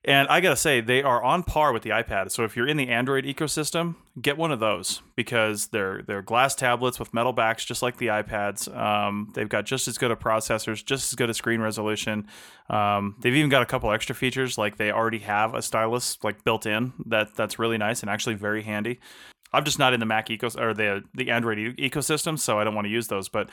And 0.03 0.27
I 0.29 0.41
gotta 0.41 0.55
say, 0.55 0.81
they 0.81 1.03
are 1.03 1.21
on 1.21 1.43
par 1.43 1.71
with 1.71 1.83
the 1.83 1.91
iPad. 1.91 2.31
So 2.31 2.43
if 2.43 2.55
you're 2.55 2.67
in 2.67 2.75
the 2.75 2.89
Android 2.89 3.23
ecosystem, 3.23 3.95
get 4.19 4.35
one 4.35 4.51
of 4.51 4.59
those 4.59 5.03
because 5.15 5.67
they're 5.67 6.01
they're 6.01 6.23
glass 6.23 6.55
tablets 6.55 6.99
with 6.99 7.13
metal 7.13 7.33
backs, 7.33 7.63
just 7.63 7.83
like 7.83 7.97
the 7.97 8.07
iPads. 8.07 8.75
Um, 8.75 9.31
they've 9.35 9.47
got 9.47 9.67
just 9.67 9.87
as 9.87 9.99
good 9.99 10.09
a 10.09 10.15
processors, 10.15 10.83
just 10.83 11.13
as 11.13 11.15
good 11.15 11.29
a 11.29 11.35
screen 11.35 11.61
resolution. 11.61 12.25
Um, 12.67 13.15
they've 13.19 13.35
even 13.35 13.49
got 13.49 13.61
a 13.61 13.65
couple 13.67 13.91
extra 13.91 14.15
features, 14.15 14.57
like 14.57 14.77
they 14.77 14.91
already 14.91 15.19
have 15.19 15.53
a 15.53 15.61
stylus 15.61 16.17
like 16.23 16.43
built 16.43 16.65
in. 16.65 16.93
That 17.05 17.35
that's 17.35 17.59
really 17.59 17.77
nice 17.77 18.01
and 18.01 18.09
actually 18.09 18.35
very 18.35 18.63
handy. 18.63 18.99
I'm 19.53 19.65
just 19.65 19.77
not 19.77 19.93
in 19.93 19.99
the 19.99 20.05
Mac 20.07 20.29
ecos 20.29 20.59
or 20.59 20.73
the 20.73 21.03
the 21.13 21.29
Android 21.29 21.59
e- 21.59 21.89
ecosystem, 21.89 22.39
so 22.39 22.57
I 22.57 22.63
don't 22.63 22.73
want 22.73 22.85
to 22.85 22.91
use 22.91 23.07
those. 23.07 23.29
But 23.29 23.49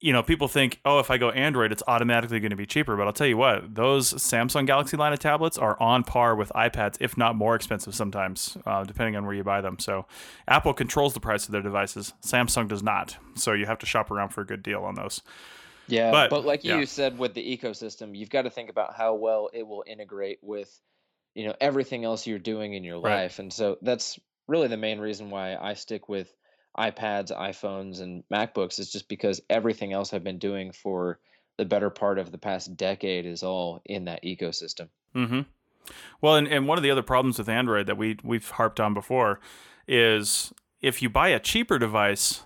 you 0.00 0.14
know, 0.14 0.22
people 0.22 0.48
think, 0.48 0.80
oh, 0.84 0.98
if 0.98 1.10
I 1.10 1.18
go 1.18 1.30
Android, 1.30 1.72
it's 1.72 1.82
automatically 1.86 2.40
going 2.40 2.50
to 2.50 2.56
be 2.56 2.64
cheaper. 2.64 2.96
But 2.96 3.06
I'll 3.06 3.12
tell 3.12 3.26
you 3.26 3.36
what, 3.36 3.74
those 3.74 4.12
Samsung 4.14 4.66
Galaxy 4.66 4.96
line 4.96 5.12
of 5.12 5.18
tablets 5.18 5.58
are 5.58 5.80
on 5.80 6.04
par 6.04 6.34
with 6.34 6.50
iPads, 6.54 6.96
if 7.00 7.18
not 7.18 7.36
more 7.36 7.54
expensive 7.54 7.94
sometimes, 7.94 8.56
uh, 8.64 8.84
depending 8.84 9.16
on 9.16 9.26
where 9.26 9.34
you 9.34 9.44
buy 9.44 9.60
them. 9.60 9.78
So 9.78 10.06
Apple 10.48 10.72
controls 10.72 11.12
the 11.12 11.20
price 11.20 11.44
of 11.44 11.52
their 11.52 11.62
devices. 11.62 12.14
Samsung 12.22 12.68
does 12.68 12.82
not. 12.82 13.18
So 13.34 13.52
you 13.52 13.66
have 13.66 13.78
to 13.80 13.86
shop 13.86 14.10
around 14.10 14.30
for 14.30 14.40
a 14.40 14.46
good 14.46 14.62
deal 14.62 14.84
on 14.84 14.94
those. 14.94 15.20
Yeah, 15.86 16.12
but, 16.12 16.30
but 16.30 16.44
like 16.44 16.64
yeah. 16.64 16.78
you 16.78 16.86
said 16.86 17.18
with 17.18 17.34
the 17.34 17.58
ecosystem, 17.58 18.16
you've 18.16 18.30
got 18.30 18.42
to 18.42 18.50
think 18.50 18.70
about 18.70 18.94
how 18.94 19.14
well 19.14 19.50
it 19.52 19.66
will 19.66 19.84
integrate 19.86 20.38
with, 20.40 20.80
you 21.34 21.44
know, 21.44 21.54
everything 21.60 22.04
else 22.04 22.26
you're 22.26 22.38
doing 22.38 22.72
in 22.74 22.84
your 22.84 23.00
right. 23.00 23.22
life. 23.22 23.38
And 23.38 23.52
so 23.52 23.76
that's 23.82 24.18
really 24.48 24.68
the 24.68 24.76
main 24.76 24.98
reason 24.98 25.30
why 25.30 25.56
I 25.56 25.74
stick 25.74 26.08
with 26.08 26.32
iPads, 26.80 27.36
iPhones, 27.36 28.00
and 28.00 28.24
MacBooks 28.32 28.78
is 28.78 28.90
just 28.90 29.08
because 29.08 29.40
everything 29.50 29.92
else 29.92 30.14
I've 30.14 30.24
been 30.24 30.38
doing 30.38 30.72
for 30.72 31.18
the 31.58 31.64
better 31.64 31.90
part 31.90 32.18
of 32.18 32.32
the 32.32 32.38
past 32.38 32.76
decade 32.76 33.26
is 33.26 33.42
all 33.42 33.82
in 33.84 34.06
that 34.06 34.24
ecosystem. 34.24 34.88
Mm-hmm. 35.14 35.40
Well, 36.20 36.36
and, 36.36 36.48
and 36.48 36.66
one 36.66 36.78
of 36.78 36.82
the 36.82 36.90
other 36.90 37.02
problems 37.02 37.38
with 37.38 37.48
Android 37.48 37.86
that 37.86 37.96
we 37.96 38.18
we've 38.22 38.48
harped 38.50 38.80
on 38.80 38.94
before 38.94 39.40
is 39.86 40.52
if 40.80 41.02
you 41.02 41.10
buy 41.10 41.28
a 41.28 41.38
cheaper 41.38 41.78
device, 41.78 42.42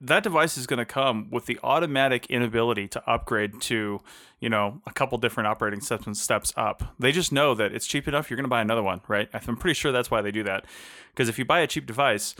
that 0.00 0.22
device 0.22 0.56
is 0.56 0.66
going 0.66 0.78
to 0.78 0.84
come 0.84 1.28
with 1.30 1.46
the 1.46 1.58
automatic 1.62 2.26
inability 2.26 2.88
to 2.88 3.10
upgrade 3.10 3.60
to, 3.62 4.00
you 4.40 4.48
know, 4.48 4.80
a 4.86 4.92
couple 4.92 5.16
different 5.18 5.46
operating 5.46 5.80
systems 5.80 6.20
steps 6.20 6.52
up. 6.56 6.94
They 6.98 7.12
just 7.12 7.32
know 7.32 7.54
that 7.54 7.72
it's 7.72 7.86
cheap 7.86 8.08
enough, 8.08 8.30
you're 8.30 8.36
going 8.36 8.44
to 8.44 8.50
buy 8.50 8.60
another 8.60 8.82
one, 8.82 9.00
right? 9.08 9.28
I'm 9.32 9.56
pretty 9.56 9.74
sure 9.74 9.92
that's 9.92 10.10
why 10.10 10.20
they 10.20 10.32
do 10.32 10.42
that. 10.44 10.66
Because 11.10 11.28
if 11.28 11.38
you 11.38 11.44
buy 11.44 11.60
a 11.60 11.66
cheap 11.66 11.86
device, 11.86 12.34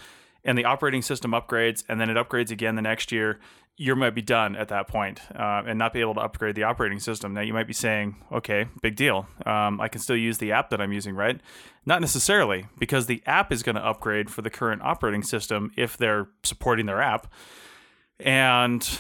and 0.44 0.58
the 0.58 0.64
operating 0.64 1.02
system 1.02 1.32
upgrades 1.32 1.84
and 1.88 2.00
then 2.00 2.10
it 2.10 2.16
upgrades 2.16 2.50
again 2.50 2.74
the 2.74 2.82
next 2.82 3.12
year, 3.12 3.40
you 3.76 3.96
might 3.96 4.14
be 4.14 4.22
done 4.22 4.54
at 4.54 4.68
that 4.68 4.86
point, 4.86 5.20
uh, 5.34 5.62
and 5.66 5.78
not 5.78 5.92
be 5.92 6.00
able 6.00 6.14
to 6.14 6.20
upgrade 6.20 6.54
the 6.54 6.62
operating 6.62 7.00
system. 7.00 7.32
Now 7.32 7.40
you 7.40 7.54
might 7.54 7.66
be 7.66 7.72
saying, 7.72 8.16
okay, 8.30 8.66
big 8.82 8.96
deal. 8.96 9.26
Um, 9.46 9.80
I 9.80 9.88
can 9.88 10.00
still 10.00 10.16
use 10.16 10.38
the 10.38 10.52
app 10.52 10.70
that 10.70 10.80
I'm 10.80 10.92
using, 10.92 11.14
right? 11.14 11.40
Not 11.86 12.00
necessarily, 12.00 12.66
because 12.78 13.06
the 13.06 13.22
app 13.24 13.50
is 13.50 13.62
going 13.62 13.76
to 13.76 13.84
upgrade 13.84 14.28
for 14.28 14.42
the 14.42 14.50
current 14.50 14.82
operating 14.82 15.22
system 15.22 15.72
if 15.76 15.96
they're 15.96 16.28
supporting 16.42 16.86
their 16.86 17.00
app, 17.00 17.32
and 18.20 18.98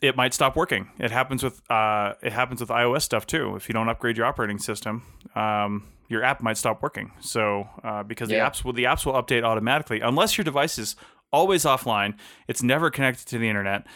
it 0.00 0.16
might 0.16 0.32
stop 0.32 0.56
working. 0.56 0.90
It 0.98 1.10
happens 1.10 1.42
with 1.42 1.60
uh, 1.70 2.14
it 2.22 2.32
happens 2.32 2.60
with 2.60 2.70
iOS 2.70 3.02
stuff 3.02 3.26
too. 3.26 3.56
If 3.56 3.68
you 3.68 3.72
don't 3.72 3.88
upgrade 3.88 4.16
your 4.16 4.26
operating 4.26 4.58
system, 4.58 5.02
um, 5.34 5.88
your 6.08 6.22
app 6.22 6.42
might 6.42 6.56
stop 6.56 6.82
working. 6.82 7.12
So 7.20 7.68
uh, 7.84 8.02
because 8.02 8.30
yeah. 8.30 8.44
the 8.44 8.50
apps 8.50 8.64
will 8.64 8.72
the 8.72 8.84
apps 8.84 9.04
will 9.04 9.14
update 9.14 9.42
automatically 9.42 10.00
unless 10.00 10.38
your 10.38 10.44
device 10.44 10.78
is 10.78 10.96
always 11.32 11.64
offline, 11.64 12.14
it's 12.48 12.62
never 12.62 12.90
connected 12.90 13.26
to 13.28 13.38
the 13.38 13.48
internet, 13.48 13.86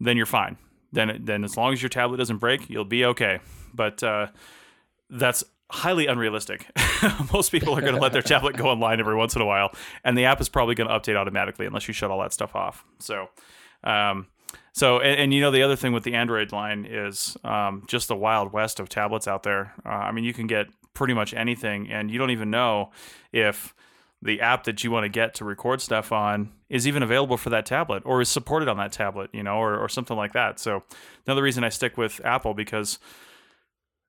then 0.00 0.16
you're 0.16 0.26
fine. 0.26 0.56
Then 0.92 1.20
then 1.24 1.44
as 1.44 1.56
long 1.56 1.72
as 1.72 1.82
your 1.82 1.88
tablet 1.88 2.18
doesn't 2.18 2.38
break, 2.38 2.68
you'll 2.68 2.84
be 2.84 3.04
okay. 3.06 3.40
But 3.72 4.02
uh, 4.02 4.28
that's 5.08 5.44
highly 5.70 6.06
unrealistic. 6.06 6.66
Most 7.32 7.50
people 7.50 7.76
are 7.76 7.80
going 7.80 7.94
to 7.94 8.00
let 8.00 8.12
their 8.12 8.22
tablet 8.34 8.56
go 8.56 8.66
online 8.66 9.00
every 9.00 9.16
once 9.16 9.34
in 9.34 9.42
a 9.42 9.46
while, 9.46 9.72
and 10.04 10.16
the 10.16 10.26
app 10.26 10.40
is 10.40 10.48
probably 10.48 10.74
going 10.74 10.88
to 10.88 10.94
update 10.94 11.16
automatically 11.16 11.66
unless 11.66 11.88
you 11.88 11.94
shut 11.94 12.10
all 12.10 12.20
that 12.20 12.32
stuff 12.34 12.54
off. 12.54 12.84
So. 12.98 13.28
Um, 13.82 14.28
so, 14.74 14.98
and, 14.98 15.20
and, 15.20 15.34
you 15.34 15.40
know, 15.40 15.52
the 15.52 15.62
other 15.62 15.76
thing 15.76 15.92
with 15.92 16.02
the 16.02 16.14
Android 16.14 16.50
line 16.50 16.84
is 16.84 17.36
um, 17.44 17.84
just 17.86 18.08
the 18.08 18.16
wild 18.16 18.52
west 18.52 18.80
of 18.80 18.88
tablets 18.88 19.28
out 19.28 19.44
there. 19.44 19.72
Uh, 19.86 19.88
I 19.88 20.10
mean, 20.10 20.24
you 20.24 20.34
can 20.34 20.48
get 20.48 20.66
pretty 20.94 21.14
much 21.14 21.32
anything, 21.32 21.90
and 21.90 22.10
you 22.10 22.18
don't 22.18 22.30
even 22.32 22.50
know 22.50 22.90
if 23.32 23.72
the 24.20 24.40
app 24.40 24.64
that 24.64 24.82
you 24.82 24.90
want 24.90 25.04
to 25.04 25.08
get 25.08 25.34
to 25.34 25.44
record 25.44 25.80
stuff 25.80 26.10
on 26.10 26.50
is 26.68 26.88
even 26.88 27.04
available 27.04 27.36
for 27.36 27.50
that 27.50 27.66
tablet 27.66 28.02
or 28.04 28.20
is 28.20 28.28
supported 28.28 28.68
on 28.68 28.76
that 28.78 28.90
tablet, 28.90 29.30
you 29.32 29.42
know, 29.44 29.56
or, 29.56 29.78
or 29.78 29.88
something 29.88 30.16
like 30.16 30.32
that. 30.32 30.58
So 30.58 30.82
another 31.26 31.42
reason 31.42 31.62
I 31.62 31.68
stick 31.68 31.96
with 31.96 32.20
Apple 32.24 32.54
because 32.54 32.98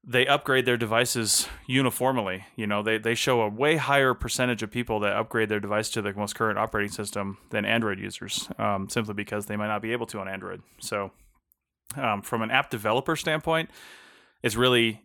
they 0.07 0.27
upgrade 0.27 0.65
their 0.65 0.77
devices 0.77 1.47
uniformly. 1.65 2.45
You 2.55 2.67
know, 2.67 2.83
they, 2.83 2.97
they 2.97 3.15
show 3.15 3.41
a 3.41 3.49
way 3.49 3.77
higher 3.77 4.13
percentage 4.13 4.61
of 4.61 4.69
people 4.69 4.99
that 4.99 5.13
upgrade 5.13 5.49
their 5.49 5.59
device 5.59 5.89
to 5.91 6.01
the 6.01 6.13
most 6.13 6.35
current 6.35 6.59
operating 6.59 6.91
system 6.91 7.37
than 7.49 7.65
Android 7.65 7.99
users, 7.99 8.47
um, 8.59 8.87
simply 8.87 9.15
because 9.15 9.47
they 9.47 9.55
might 9.55 9.67
not 9.67 9.81
be 9.81 9.91
able 9.91 10.05
to 10.07 10.19
on 10.19 10.27
Android. 10.27 10.61
So, 10.79 11.11
um, 11.97 12.21
from 12.21 12.41
an 12.43 12.51
app 12.51 12.69
developer 12.69 13.15
standpoint, 13.15 13.69
it's 14.43 14.55
really 14.55 15.01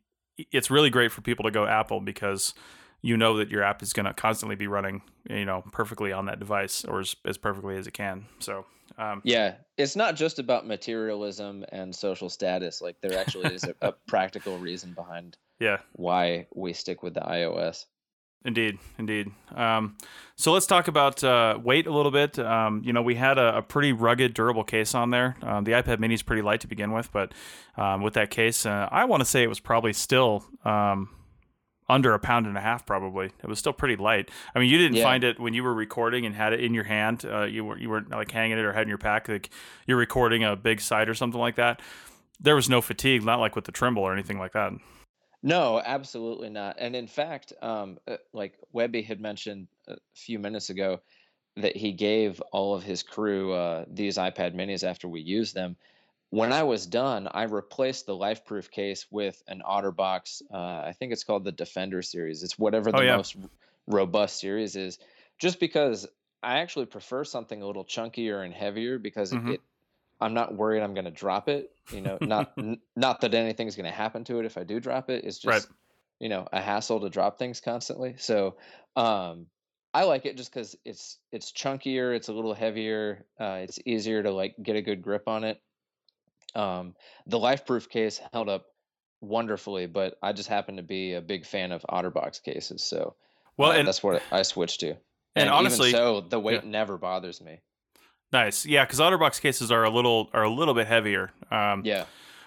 it's 0.53 0.71
really 0.71 0.91
great 0.91 1.13
for 1.13 1.21
people 1.21 1.45
to 1.45 1.51
go 1.51 1.67
Apple 1.67 2.01
because 2.01 2.55
you 3.03 3.17
know 3.17 3.37
that 3.39 3.51
your 3.51 3.63
app 3.63 3.83
is 3.83 3.93
going 3.93 4.07
to 4.07 4.15
constantly 4.15 4.57
be 4.57 4.67
running, 4.67 5.03
you 5.29 5.45
know, 5.45 5.63
perfectly 5.73 6.13
on 6.13 6.27
that 6.27 6.39
device 6.39 6.85
or 6.85 7.01
as, 7.01 7.17
as 7.25 7.39
perfectly 7.39 7.77
as 7.77 7.87
it 7.87 7.93
can. 7.93 8.27
So, 8.39 8.67
um, 8.99 9.23
yeah, 9.25 9.55
it's 9.77 9.97
not 9.97 10.17
just 10.17 10.39
about 10.39 10.67
materialism 10.67 11.65
and 11.71 11.95
social 11.95 12.29
status. 12.29 12.81
Like 12.81 13.01
there 13.01 13.19
actually 13.19 13.55
is 13.55 13.65
a, 13.65 13.75
a 13.81 13.93
practical 14.07 14.59
reason 14.59 14.93
behind 14.93 15.37
yeah 15.59 15.79
why 15.93 16.47
we 16.55 16.73
stick 16.73 17.03
with 17.03 17.15
the 17.15 17.21
iOS. 17.21 17.87
Indeed, 18.43 18.79
indeed. 18.97 19.31
Um, 19.55 19.99
so 20.37 20.53
let's 20.53 20.65
talk 20.65 20.89
about 20.89 21.23
uh, 21.23 21.59
weight 21.63 21.87
a 21.87 21.93
little 21.93 22.11
bit. 22.11 22.39
Um, 22.39 22.81
you 22.83 22.95
know, 22.95 23.03
we 23.03 23.15
had 23.15 23.37
a, 23.37 23.59
a, 23.59 23.63
pretty 23.63 23.93
rugged, 23.93 24.33
durable 24.33 24.65
case 24.65 24.95
on 24.95 25.11
there. 25.11 25.37
Um, 25.43 25.65
the 25.65 25.73
iPad 25.73 25.99
Mini 25.99 26.15
is 26.15 26.23
pretty 26.23 26.41
light 26.41 26.61
to 26.63 26.67
begin 26.67 26.93
with, 26.93 27.13
but 27.13 27.35
um, 27.77 28.01
with 28.01 28.15
that 28.15 28.31
case, 28.31 28.65
uh, 28.65 28.89
I 28.91 29.05
want 29.05 29.21
to 29.21 29.27
say 29.27 29.43
it 29.43 29.49
was 29.49 29.61
probably 29.61 29.93
still 29.93 30.43
um, 30.65 31.11
under 31.91 32.15
a 32.15 32.19
pound 32.19 32.47
and 32.47 32.57
a 32.57 32.61
half. 32.61 32.87
Probably, 32.87 33.27
it 33.27 33.47
was 33.47 33.59
still 33.59 33.73
pretty 33.73 33.97
light. 33.97 34.31
I 34.55 34.59
mean, 34.59 34.71
you 34.71 34.79
didn't 34.79 34.97
yeah. 34.97 35.05
find 35.05 35.25
it 35.25 35.39
when 35.39 35.55
you 35.55 35.63
were 35.63 35.75
recording 35.75 36.25
and 36.25 36.35
had 36.35 36.53
it 36.53 36.61
in 36.61 36.73
your 36.73 36.85
hand. 36.85 37.25
Uh, 37.25 37.43
you 37.43 37.65
were 37.65 37.79
you 37.79 37.91
weren't 37.91 38.11
like 38.11 38.31
hanging 38.31 38.59
it 38.59 38.65
or 38.65 38.73
had 38.73 38.83
in 38.83 38.89
your 38.89 38.99
pack. 38.99 39.29
Like 39.29 39.51
you're 39.87 39.99
recording 39.99 40.45
a 40.45 40.57
big 40.57 40.81
site 40.81 41.09
or 41.09 41.15
something 41.15 41.41
like 41.41 41.57
that. 41.57 41.83
There 42.41 42.55
was 42.55 42.71
no 42.71 42.81
fatigue, 42.81 43.23
not 43.23 43.41
like 43.41 43.55
with 43.55 43.67
the 43.67 43.73
Trimble 43.73 44.03
or 44.03 44.13
anything 44.13 44.39
like 44.39 44.53
that. 44.53 44.73
No, 45.43 45.81
absolutely 45.85 46.51
not. 46.51 46.77
And 46.79 46.95
in 46.95 47.07
fact, 47.07 47.53
um, 47.63 47.99
uh, 48.07 48.17
like 48.33 48.59
Webby 48.73 49.03
had 49.03 49.21
mentioned 49.21 49.69
a 49.89 49.97
few 50.15 50.39
minutes 50.39 50.71
ago, 50.71 51.01
that 51.57 51.77
he 51.77 51.93
gave 51.93 52.41
all 52.53 52.75
of 52.75 52.83
his 52.83 53.03
crew 53.03 53.53
uh, 53.53 53.85
these 53.89 54.17
iPad 54.17 54.55
minis 54.55 54.85
after 54.85 55.09
we 55.09 55.21
used 55.21 55.55
them. 55.55 55.77
When 56.31 56.53
I 56.53 56.63
was 56.63 56.87
done, 56.87 57.29
I 57.31 57.45
replaced 57.45 58.07
the 58.07 58.15
LifeProof 58.15 58.71
case 58.71 59.07
with 59.11 59.43
an 59.49 59.63
OtterBox. 59.69 60.43
Uh, 60.53 60.57
I 60.57 60.95
think 60.97 61.13
it's 61.13 61.25
called 61.25 61.43
the 61.45 61.53
Defender 61.53 62.03
series. 62.03 62.45
It's 62.45 62.57
whatever 62.57 62.93
the 62.93 62.99
oh, 62.99 63.03
yeah. 63.03 63.17
most 63.17 63.37
robust 63.89 64.39
series 64.39 64.77
is, 64.77 64.99
just 65.41 65.59
because 65.59 66.07
I 66.43 66.59
actually 66.59 66.87
prefer 66.87 67.25
something 67.25 67.61
a 67.61 67.67
little 67.67 67.85
chunkier 67.85 68.45
and 68.45 68.55
heavier 68.55 68.99
because 68.99 69.33
mm-hmm. 69.33 69.53
it 69.53 69.61
I'm 70.21 70.35
not 70.35 70.55
worried 70.55 70.83
I'm 70.83 70.95
going 70.95 71.07
to 71.07 71.11
drop 71.11 71.49
it. 71.49 71.73
You 71.93 72.03
know, 72.03 72.19
not 72.21 72.53
n- 72.59 72.81
not 72.95 73.23
that 73.23 73.35
anything's 73.35 73.77
going 73.77 73.91
to 73.91 73.97
happen 73.97 74.25
to 74.25 74.39
it 74.39 74.47
if 74.47 74.57
I 74.57 74.65
do 74.65 74.79
drop 74.81 75.11
it. 75.11 75.25
It's 75.25 75.39
just 75.39 75.69
right. 75.69 75.77
you 76.19 76.29
know 76.29 76.47
a 76.53 76.61
hassle 76.61 77.01
to 77.01 77.11
drop 77.11 77.39
things 77.39 77.61
constantly. 77.61 78.15
So 78.19 78.57
um, 78.97 79.47
I 79.93 80.05
like 80.05 80.27
it 80.27 80.37
just 80.37 80.53
because 80.53 80.77
it's 80.85 81.19
it's 81.33 81.53
chunkier, 81.53 82.15
it's 82.15 82.29
a 82.29 82.33
little 82.33 82.55
heavier, 82.55 83.25
uh, 83.41 83.61
it's 83.63 83.79
easier 83.85 84.23
to 84.23 84.31
like 84.31 84.55
get 84.63 84.77
a 84.77 84.83
good 84.83 85.03
grip 85.03 85.27
on 85.27 85.45
it. 85.45 85.61
Um, 86.55 86.95
the 87.27 87.39
LifeProof 87.39 87.89
case 87.89 88.21
held 88.33 88.49
up 88.49 88.67
wonderfully, 89.21 89.87
but 89.87 90.17
I 90.23 90.33
just 90.33 90.49
happen 90.49 90.77
to 90.77 90.83
be 90.83 91.15
a 91.15 91.21
big 91.21 91.47
fan 91.47 91.73
of 91.73 91.85
OtterBox 91.89 92.43
cases, 92.43 92.83
so 92.83 93.15
well, 93.57 93.73
uh, 93.73 93.77
and, 93.77 93.89
that's 93.89 94.03
what 94.03 94.23
I 94.33 94.43
switched 94.43 94.81
to. 94.81 94.91
And, 94.91 94.99
and 95.37 95.51
honestly, 95.51 95.91
so 95.93 96.21
the 96.21 96.41
weight 96.41 96.65
yeah. 96.65 96.71
never 96.71 96.99
bothers 96.99 97.41
me. 97.41 97.61
Nice, 98.33 98.65
yeah, 98.65 98.85
because 98.85 99.01
OtterBox 99.01 99.41
cases 99.41 99.71
are 99.71 99.85
a 99.85 99.91
little 99.91 100.31
are 100.33 100.45
a 100.45 100.51
little 100.51 100.75
bit 100.75 100.87
heavier. 100.87 101.33
Um, 101.51 101.83
yeah, 101.85 102.05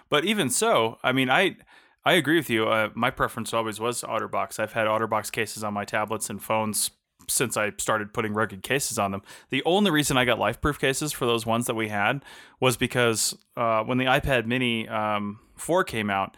but 0.09 0.25
even 0.25 0.49
so, 0.49 0.97
I 1.03 1.11
mean, 1.11 1.29
I 1.29 1.57
I 2.05 2.13
agree 2.13 2.37
with 2.37 2.49
you. 2.49 2.67
Uh, 2.67 2.89
my 2.95 3.11
preference 3.11 3.53
always 3.53 3.79
was 3.79 4.01
OtterBox. 4.01 4.59
I've 4.59 4.73
had 4.73 4.87
OtterBox 4.87 5.31
cases 5.31 5.63
on 5.63 5.73
my 5.73 5.85
tablets 5.85 6.29
and 6.29 6.41
phones 6.41 6.91
since 7.27 7.57
I 7.57 7.71
started 7.77 8.13
putting 8.13 8.33
rugged 8.33 8.63
cases 8.63 8.97
on 8.99 9.11
them. 9.11 9.21
The 9.49 9.63
only 9.65 9.91
reason 9.91 10.17
I 10.17 10.25
got 10.25 10.39
LifeProof 10.39 10.79
cases 10.79 11.11
for 11.11 11.25
those 11.25 11.45
ones 11.45 11.67
that 11.67 11.75
we 11.75 11.89
had 11.89 12.23
was 12.59 12.77
because 12.77 13.37
uh, 13.57 13.83
when 13.83 13.97
the 13.97 14.05
iPad 14.05 14.45
Mini 14.45 14.87
um, 14.87 15.39
4 15.57 15.83
came 15.83 16.09
out, 16.09 16.35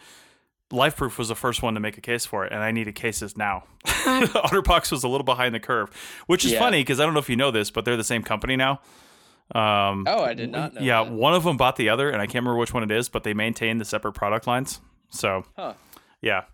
LifeProof 0.72 1.18
was 1.18 1.28
the 1.28 1.36
first 1.36 1.62
one 1.62 1.76
to 1.76 1.80
make 1.80 1.98
a 1.98 2.02
case 2.02 2.26
for 2.26 2.46
it, 2.46 2.52
and 2.52 2.62
I 2.62 2.72
needed 2.72 2.96
cases 2.96 3.38
now. 3.38 3.64
OtterBox 3.86 4.92
was 4.92 5.04
a 5.04 5.08
little 5.08 5.26
behind 5.26 5.54
the 5.54 5.60
curve, 5.60 5.90
which 6.28 6.44
is 6.44 6.54
yeah. 6.54 6.60
funny 6.60 6.82
because 6.82 7.00
I 7.00 7.06
don't 7.06 7.14
know 7.14 7.20
if 7.20 7.30
you 7.30 7.36
know 7.36 7.52
this, 7.52 7.70
but 7.70 7.86
they're 7.86 7.98
the 7.98 8.04
same 8.04 8.24
company 8.24 8.56
now. 8.56 8.82
Um, 9.54 10.06
oh, 10.08 10.24
I 10.24 10.34
did 10.34 10.52
not 10.52 10.74
know. 10.74 10.82
Yeah, 10.82 11.04
that. 11.04 11.14
one 11.14 11.36
of 11.36 11.44
them 11.44 11.56
bought 11.56 11.76
the 11.76 11.90
other, 11.90 12.10
and 12.10 12.22
I 12.22 12.26
can't 12.26 12.44
remember 12.44 12.58
which 12.58 12.74
one 12.74 12.84
it 12.84 12.92
is, 12.92 13.10
but 13.10 13.24
they 13.24 13.34
maintain 13.34 13.78
the 13.78 13.86
separate 13.86 14.14
product 14.14 14.48
lines. 14.48 14.82
So, 15.10 15.46
huh. 15.56 15.74
yeah. 16.22 16.46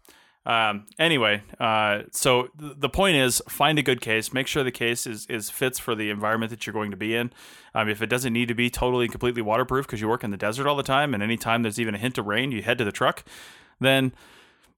Um, 0.46 0.86
anyway, 0.98 1.44
uh, 1.60 2.04
so 2.12 2.50
th- 2.60 2.74
the 2.78 2.90
point 2.90 3.16
is, 3.16 3.42
find 3.48 3.78
a 3.78 3.84
good 3.84 4.02
case. 4.02 4.34
Make 4.34 4.48
sure 4.48 4.64
the 4.64 4.72
case 4.72 5.06
is, 5.06 5.28
is 5.28 5.50
fits 5.50 5.78
for 5.78 5.94
the 5.94 6.10
environment 6.10 6.50
that 6.50 6.66
you're 6.66 6.74
going 6.74 6.92
to 6.92 6.98
be 6.98 7.16
in. 7.16 7.32
Um, 7.76 7.90
if 7.90 8.02
it 8.02 8.08
doesn't 8.08 8.34
need 8.34 8.48
to 8.48 8.56
be 8.56 8.70
totally 8.70 9.06
and 9.06 9.12
completely 9.12 9.42
waterproof 9.42 9.86
because 9.86 10.02
you 10.02 10.10
work 10.10 10.24
in 10.24 10.32
the 10.32 10.38
desert 10.38 10.68
all 10.68 10.76
the 10.76 10.84
time, 10.84 11.14
and 11.14 11.22
anytime 11.22 11.62
there's 11.62 11.80
even 11.80 11.94
a 11.94 12.00
hint 12.00 12.18
of 12.18 12.26
rain, 12.26 12.52
you 12.52 12.64
head 12.64 12.80
to 12.80 12.86
the 12.86 12.92
truck, 12.92 13.24
then 13.80 14.14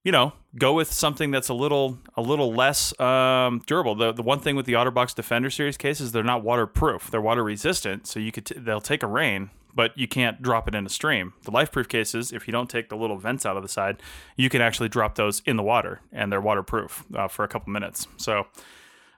you 0.04 0.12
know, 0.12 0.34
go 0.58 0.74
with 0.74 0.92
something 0.92 1.32
that's 1.32 1.48
a 1.48 1.54
little 1.54 1.98
a 2.16 2.22
little 2.22 2.54
less 2.54 2.98
um, 3.00 3.62
durable. 3.66 3.96
The 3.96 4.12
the 4.12 4.22
one 4.22 4.40
thing 4.40 4.56
with 4.56 4.66
the 4.66 4.74
OtterBox 4.74 5.16
Defender 5.16 5.50
series 5.50 5.78
cases, 5.78 6.12
they're 6.12 6.24
not 6.24 6.44
waterproof. 6.44 7.10
They're 7.10 7.22
water 7.22 7.44
resistant, 7.44 8.06
so 8.06 8.20
you 8.20 8.32
could 8.32 8.46
t- 8.46 8.60
they'll 8.60 8.82
take 8.82 9.02
a 9.02 9.08
rain, 9.08 9.50
but 9.76 9.98
you 9.98 10.08
can't 10.08 10.42
drop 10.42 10.68
it 10.68 10.76
in 10.76 10.86
a 10.86 10.90
stream. 10.90 11.34
The 11.44 11.52
LifeProof 11.52 11.88
cases, 11.88 12.32
if 12.32 12.48
you 12.48 12.52
don't 12.52 12.70
take 12.70 12.90
the 12.90 12.98
little 12.98 13.18
vents 13.18 13.46
out 13.46 13.58
of 13.58 13.64
the 13.64 13.70
side, 13.70 14.02
you 14.36 14.50
can 14.50 14.62
actually 14.62 14.90
drop 14.90 15.16
those 15.16 15.42
in 15.46 15.58
the 15.58 15.64
water, 15.64 16.02
and 16.12 16.32
they're 16.32 16.42
waterproof 16.42 17.04
uh, 17.16 17.28
for 17.28 17.44
a 17.44 17.48
couple 17.48 17.72
minutes. 17.72 18.08
So. 18.18 18.48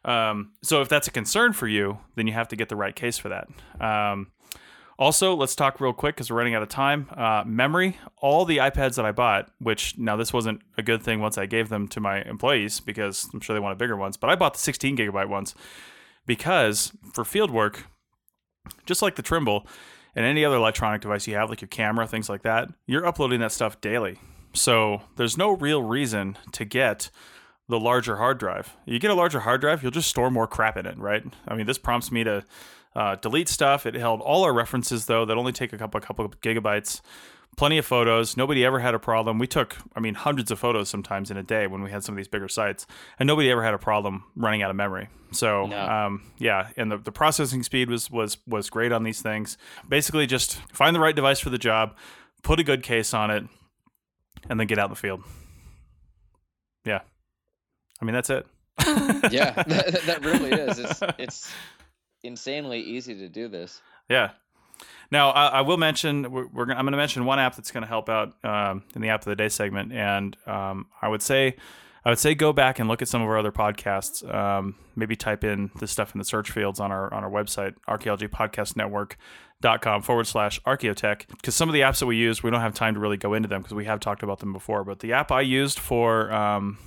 Um, 0.03 0.51
so 0.61 0.81
if 0.83 0.87
that's 0.87 1.07
a 1.07 1.11
concern 1.11 1.53
for 1.53 1.67
you, 1.67 1.97
then 2.13 2.27
you 2.27 2.33
have 2.33 2.47
to 2.49 2.55
get 2.55 2.69
the 2.69 2.75
right 2.75 2.95
case 2.95 3.17
for 3.17 3.29
that. 3.29 3.47
Um, 3.83 4.27
also, 4.97 5.35
let's 5.35 5.55
talk 5.55 5.81
real 5.81 5.91
quick 5.91 6.15
because 6.15 6.31
we're 6.31 6.37
running 6.37 6.55
out 6.55 6.61
of 6.61 6.69
time. 6.69 7.07
Uh, 7.15 7.43
memory, 7.45 7.97
all 8.21 8.45
the 8.45 8.57
iPads 8.57 8.95
that 8.95 9.05
I 9.05 9.11
bought, 9.11 9.51
which 9.59 9.97
now 9.97 10.15
this 10.15 10.31
wasn't 10.31 10.61
a 10.77 10.81
good 10.81 11.03
thing 11.03 11.19
once 11.19 11.37
I 11.37 11.47
gave 11.47 11.67
them 11.67 11.87
to 11.89 11.99
my 11.99 12.21
employees 12.21 12.79
because 12.79 13.27
I'm 13.33 13.41
sure 13.41 13.53
they 13.53 13.59
wanted 13.59 13.77
bigger 13.77 13.97
ones, 13.97 14.15
but 14.15 14.29
I 14.29 14.35
bought 14.35 14.53
the 14.53 14.59
16 14.59 14.95
gigabyte 14.95 15.27
ones 15.27 15.53
because 16.25 16.93
for 17.13 17.25
field 17.25 17.51
work, 17.51 17.87
just 18.85 19.01
like 19.01 19.15
the 19.15 19.21
Trimble 19.21 19.67
and 20.15 20.25
any 20.25 20.45
other 20.45 20.55
electronic 20.55 21.01
device 21.01 21.27
you 21.27 21.35
have, 21.35 21.49
like 21.49 21.61
your 21.61 21.67
camera, 21.67 22.07
things 22.07 22.29
like 22.29 22.43
that, 22.43 22.69
you're 22.87 23.05
uploading 23.05 23.39
that 23.41 23.51
stuff 23.51 23.81
daily. 23.81 24.17
So 24.53 25.01
there's 25.17 25.37
no 25.37 25.51
real 25.51 25.83
reason 25.83 26.37
to 26.53 26.65
get 26.65 27.09
the 27.67 27.79
larger 27.79 28.17
hard 28.17 28.37
drive. 28.37 28.75
You 28.85 28.99
get 28.99 29.11
a 29.11 29.15
larger 29.15 29.41
hard 29.41 29.61
drive, 29.61 29.81
you'll 29.83 29.91
just 29.91 30.09
store 30.09 30.31
more 30.31 30.47
crap 30.47 30.77
in 30.77 30.85
it, 30.85 30.97
right? 30.97 31.23
I 31.47 31.55
mean, 31.55 31.65
this 31.65 31.77
prompts 31.77 32.11
me 32.11 32.23
to 32.23 32.45
uh, 32.95 33.15
delete 33.15 33.49
stuff. 33.49 33.85
It 33.85 33.95
held 33.95 34.21
all 34.21 34.43
our 34.43 34.53
references 34.53 35.05
though 35.05 35.25
that 35.25 35.37
only 35.37 35.51
take 35.51 35.73
a 35.73 35.77
couple 35.77 35.97
a 35.97 36.01
couple 36.01 36.25
of 36.25 36.39
gigabytes. 36.41 37.01
Plenty 37.55 37.77
of 37.77 37.85
photos. 37.85 38.35
Nobody 38.35 38.65
ever 38.65 38.79
had 38.79 38.93
a 38.93 38.99
problem. 38.99 39.39
We 39.39 39.47
took, 39.47 39.77
I 39.95 39.99
mean, 39.99 40.15
hundreds 40.15 40.51
of 40.51 40.59
photos 40.59 40.89
sometimes 40.89 41.31
in 41.31 41.37
a 41.37 41.43
day 41.43 41.67
when 41.67 41.81
we 41.83 41.91
had 41.91 42.03
some 42.03 42.13
of 42.13 42.17
these 42.17 42.27
bigger 42.27 42.49
sites, 42.49 42.85
and 43.17 43.27
nobody 43.27 43.49
ever 43.49 43.63
had 43.63 43.73
a 43.73 43.77
problem 43.77 44.25
running 44.35 44.61
out 44.61 44.69
of 44.69 44.75
memory. 44.75 45.07
So, 45.31 45.65
no. 45.67 45.79
um, 45.79 46.23
yeah, 46.37 46.69
and 46.75 46.91
the, 46.91 46.97
the 46.97 47.11
processing 47.11 47.63
speed 47.63 47.89
was 47.89 48.11
was 48.11 48.37
was 48.47 48.69
great 48.69 48.91
on 48.91 49.03
these 49.03 49.21
things. 49.21 49.57
Basically, 49.87 50.27
just 50.27 50.55
find 50.73 50.95
the 50.95 50.99
right 50.99 51.15
device 51.15 51.39
for 51.39 51.49
the 51.49 51.57
job, 51.57 51.95
put 52.43 52.59
a 52.59 52.63
good 52.63 52.83
case 52.83 53.13
on 53.13 53.31
it, 53.31 53.43
and 54.49 54.59
then 54.59 54.67
get 54.67 54.77
out 54.77 54.85
in 54.85 54.91
the 54.91 54.95
field. 54.95 55.23
Yeah, 56.85 57.01
I 58.01 58.05
mean 58.05 58.13
that's 58.13 58.29
it. 58.29 58.45
yeah, 59.31 59.51
that, 59.67 60.01
that 60.05 60.25
really 60.25 60.51
is. 60.51 60.79
It's 60.79 60.99
it's 61.17 61.53
insanely 62.23 62.81
easy 62.81 63.15
to 63.15 63.29
do 63.29 63.47
this. 63.47 63.81
Yeah. 64.09 64.31
Now, 65.11 65.31
I, 65.31 65.47
I 65.47 65.61
will 65.61 65.77
mention 65.77 66.31
we're, 66.31 66.47
we're 66.47 66.63
I'm 66.63 66.85
going 66.85 66.91
to 66.91 66.97
mention 66.97 67.25
one 67.25 67.39
app 67.39 67.55
that's 67.55 67.71
going 67.71 67.83
to 67.83 67.87
help 67.87 68.09
out 68.09 68.33
um, 68.43 68.83
in 68.95 69.01
the 69.01 69.09
app 69.09 69.21
of 69.21 69.25
the 69.25 69.35
day 69.35 69.49
segment, 69.49 69.93
and 69.93 70.35
um, 70.47 70.87
I 71.01 71.07
would 71.07 71.21
say 71.21 71.55
I 72.05 72.09
would 72.09 72.19
say 72.19 72.35
go 72.35 72.53
back 72.53 72.77
and 72.79 72.87
look 72.87 73.01
at 73.01 73.07
some 73.07 73.23
of 73.23 73.27
our 73.27 73.37
other 73.37 73.51
podcasts. 73.51 74.23
Um, 74.33 74.75
maybe 74.95 75.15
type 75.15 75.43
in 75.43 75.71
the 75.79 75.87
stuff 75.87 76.13
in 76.13 76.19
the 76.19 76.25
search 76.25 76.51
fields 76.51 76.79
on 76.79 76.91
our 76.91 77.11
on 77.13 77.23
our 77.23 77.31
website, 77.31 77.73
archaeologypodcastnetwork.com 77.87 80.01
forward 80.03 80.27
slash 80.27 80.61
archaeotech. 80.63 81.27
Because 81.29 81.55
some 81.55 81.67
of 81.67 81.73
the 81.73 81.81
apps 81.81 81.99
that 81.99 82.05
we 82.05 82.17
use, 82.17 82.43
we 82.43 82.51
don't 82.51 82.61
have 82.61 82.75
time 82.75 82.93
to 82.93 82.99
really 82.99 83.17
go 83.17 83.33
into 83.33 83.49
them 83.49 83.61
because 83.61 83.73
we 83.73 83.85
have 83.85 83.99
talked 83.99 84.21
about 84.21 84.39
them 84.39 84.53
before. 84.53 84.83
But 84.83 84.99
the 84.99 85.13
app 85.13 85.31
I 85.31 85.41
used 85.41 85.79
for 85.79 86.31
um, 86.31 86.77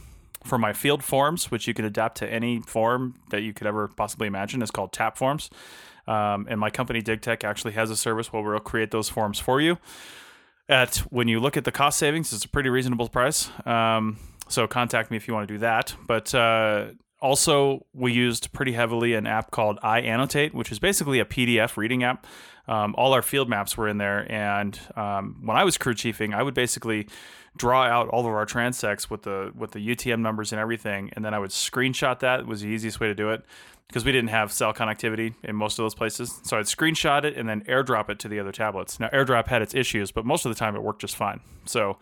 for 0.44 0.56
my 0.56 0.72
field 0.72 1.02
forms, 1.02 1.50
which 1.50 1.66
you 1.66 1.74
can 1.74 1.84
adapt 1.84 2.18
to 2.18 2.32
any 2.32 2.60
form 2.60 3.14
that 3.30 3.42
you 3.42 3.52
could 3.52 3.66
ever 3.66 3.88
possibly 3.88 4.28
imagine, 4.28 4.62
is 4.62 4.70
called 4.70 4.92
Tap 4.92 5.16
Forms. 5.16 5.50
Um, 6.08 6.46
and 6.48 6.58
my 6.58 6.70
company 6.70 7.02
DigTech 7.02 7.44
actually 7.44 7.74
has 7.74 7.90
a 7.90 7.96
service 7.96 8.32
where 8.32 8.42
we'll 8.42 8.58
create 8.60 8.90
those 8.90 9.08
forms 9.08 9.38
for 9.38 9.60
you. 9.60 9.78
At 10.68 10.96
when 11.10 11.28
you 11.28 11.40
look 11.40 11.56
at 11.56 11.64
the 11.64 11.72
cost 11.72 11.98
savings, 11.98 12.32
it's 12.32 12.44
a 12.44 12.48
pretty 12.48 12.70
reasonable 12.70 13.08
price. 13.08 13.50
Um, 13.66 14.18
so 14.48 14.66
contact 14.66 15.10
me 15.10 15.16
if 15.16 15.28
you 15.28 15.34
want 15.34 15.46
to 15.48 15.54
do 15.54 15.58
that. 15.58 15.94
But 16.06 16.34
uh, 16.34 16.88
also, 17.20 17.86
we 17.92 18.12
used 18.12 18.52
pretty 18.52 18.72
heavily 18.72 19.14
an 19.14 19.26
app 19.26 19.50
called 19.50 19.78
iAnnotate, 19.82 20.54
which 20.54 20.72
is 20.72 20.78
basically 20.78 21.20
a 21.20 21.24
PDF 21.24 21.76
reading 21.76 22.04
app. 22.04 22.26
Um, 22.66 22.94
all 22.98 23.12
our 23.14 23.22
field 23.22 23.48
maps 23.48 23.76
were 23.76 23.88
in 23.88 23.96
there, 23.96 24.30
and 24.30 24.78
um, 24.94 25.40
when 25.42 25.56
I 25.56 25.64
was 25.64 25.78
crew 25.78 25.94
chiefing, 25.94 26.34
I 26.34 26.42
would 26.42 26.52
basically 26.52 27.08
draw 27.56 27.84
out 27.84 28.08
all 28.08 28.20
of 28.20 28.26
our 28.26 28.46
transects 28.46 29.10
with 29.10 29.22
the 29.22 29.52
with 29.54 29.72
the 29.72 29.80
UTM 29.80 30.20
numbers 30.20 30.52
and 30.52 30.60
everything, 30.60 31.10
and 31.14 31.24
then 31.24 31.34
I 31.34 31.38
would 31.38 31.50
screenshot 31.50 32.20
that. 32.20 32.46
Was 32.46 32.60
the 32.60 32.68
easiest 32.68 33.00
way 33.00 33.08
to 33.08 33.14
do 33.14 33.30
it 33.30 33.44
because 33.88 34.04
we 34.04 34.12
didn't 34.12 34.28
have 34.28 34.52
cell 34.52 34.74
connectivity 34.74 35.34
in 35.42 35.56
most 35.56 35.78
of 35.78 35.84
those 35.84 35.94
places. 35.94 36.40
So 36.44 36.58
I'd 36.58 36.66
screenshot 36.66 37.24
it 37.24 37.36
and 37.36 37.48
then 37.48 37.62
airdrop 37.62 38.10
it 38.10 38.18
to 38.20 38.28
the 38.28 38.38
other 38.38 38.52
tablets. 38.52 39.00
Now 39.00 39.08
AirDrop 39.08 39.48
had 39.48 39.62
its 39.62 39.74
issues, 39.74 40.12
but 40.12 40.26
most 40.26 40.44
of 40.44 40.50
the 40.50 40.58
time 40.58 40.76
it 40.76 40.82
worked 40.82 41.00
just 41.00 41.16
fine. 41.16 41.40
So, 41.64 41.96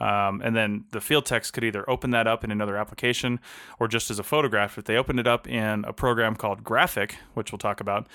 um, 0.00 0.40
and 0.42 0.54
then 0.54 0.84
the 0.92 1.00
field 1.00 1.26
techs 1.26 1.50
could 1.50 1.64
either 1.64 1.88
open 1.90 2.10
that 2.10 2.28
up 2.28 2.44
in 2.44 2.52
another 2.52 2.76
application 2.76 3.40
or 3.80 3.88
just 3.88 4.10
as 4.10 4.20
a 4.20 4.22
photograph. 4.22 4.78
If 4.78 4.84
they 4.84 4.96
opened 4.96 5.18
it 5.18 5.26
up 5.26 5.48
in 5.48 5.84
a 5.84 5.92
program 5.92 6.36
called 6.36 6.62
Graphic, 6.62 7.16
which 7.34 7.50
we'll 7.50 7.58
talk 7.58 7.80
about, 7.80 8.06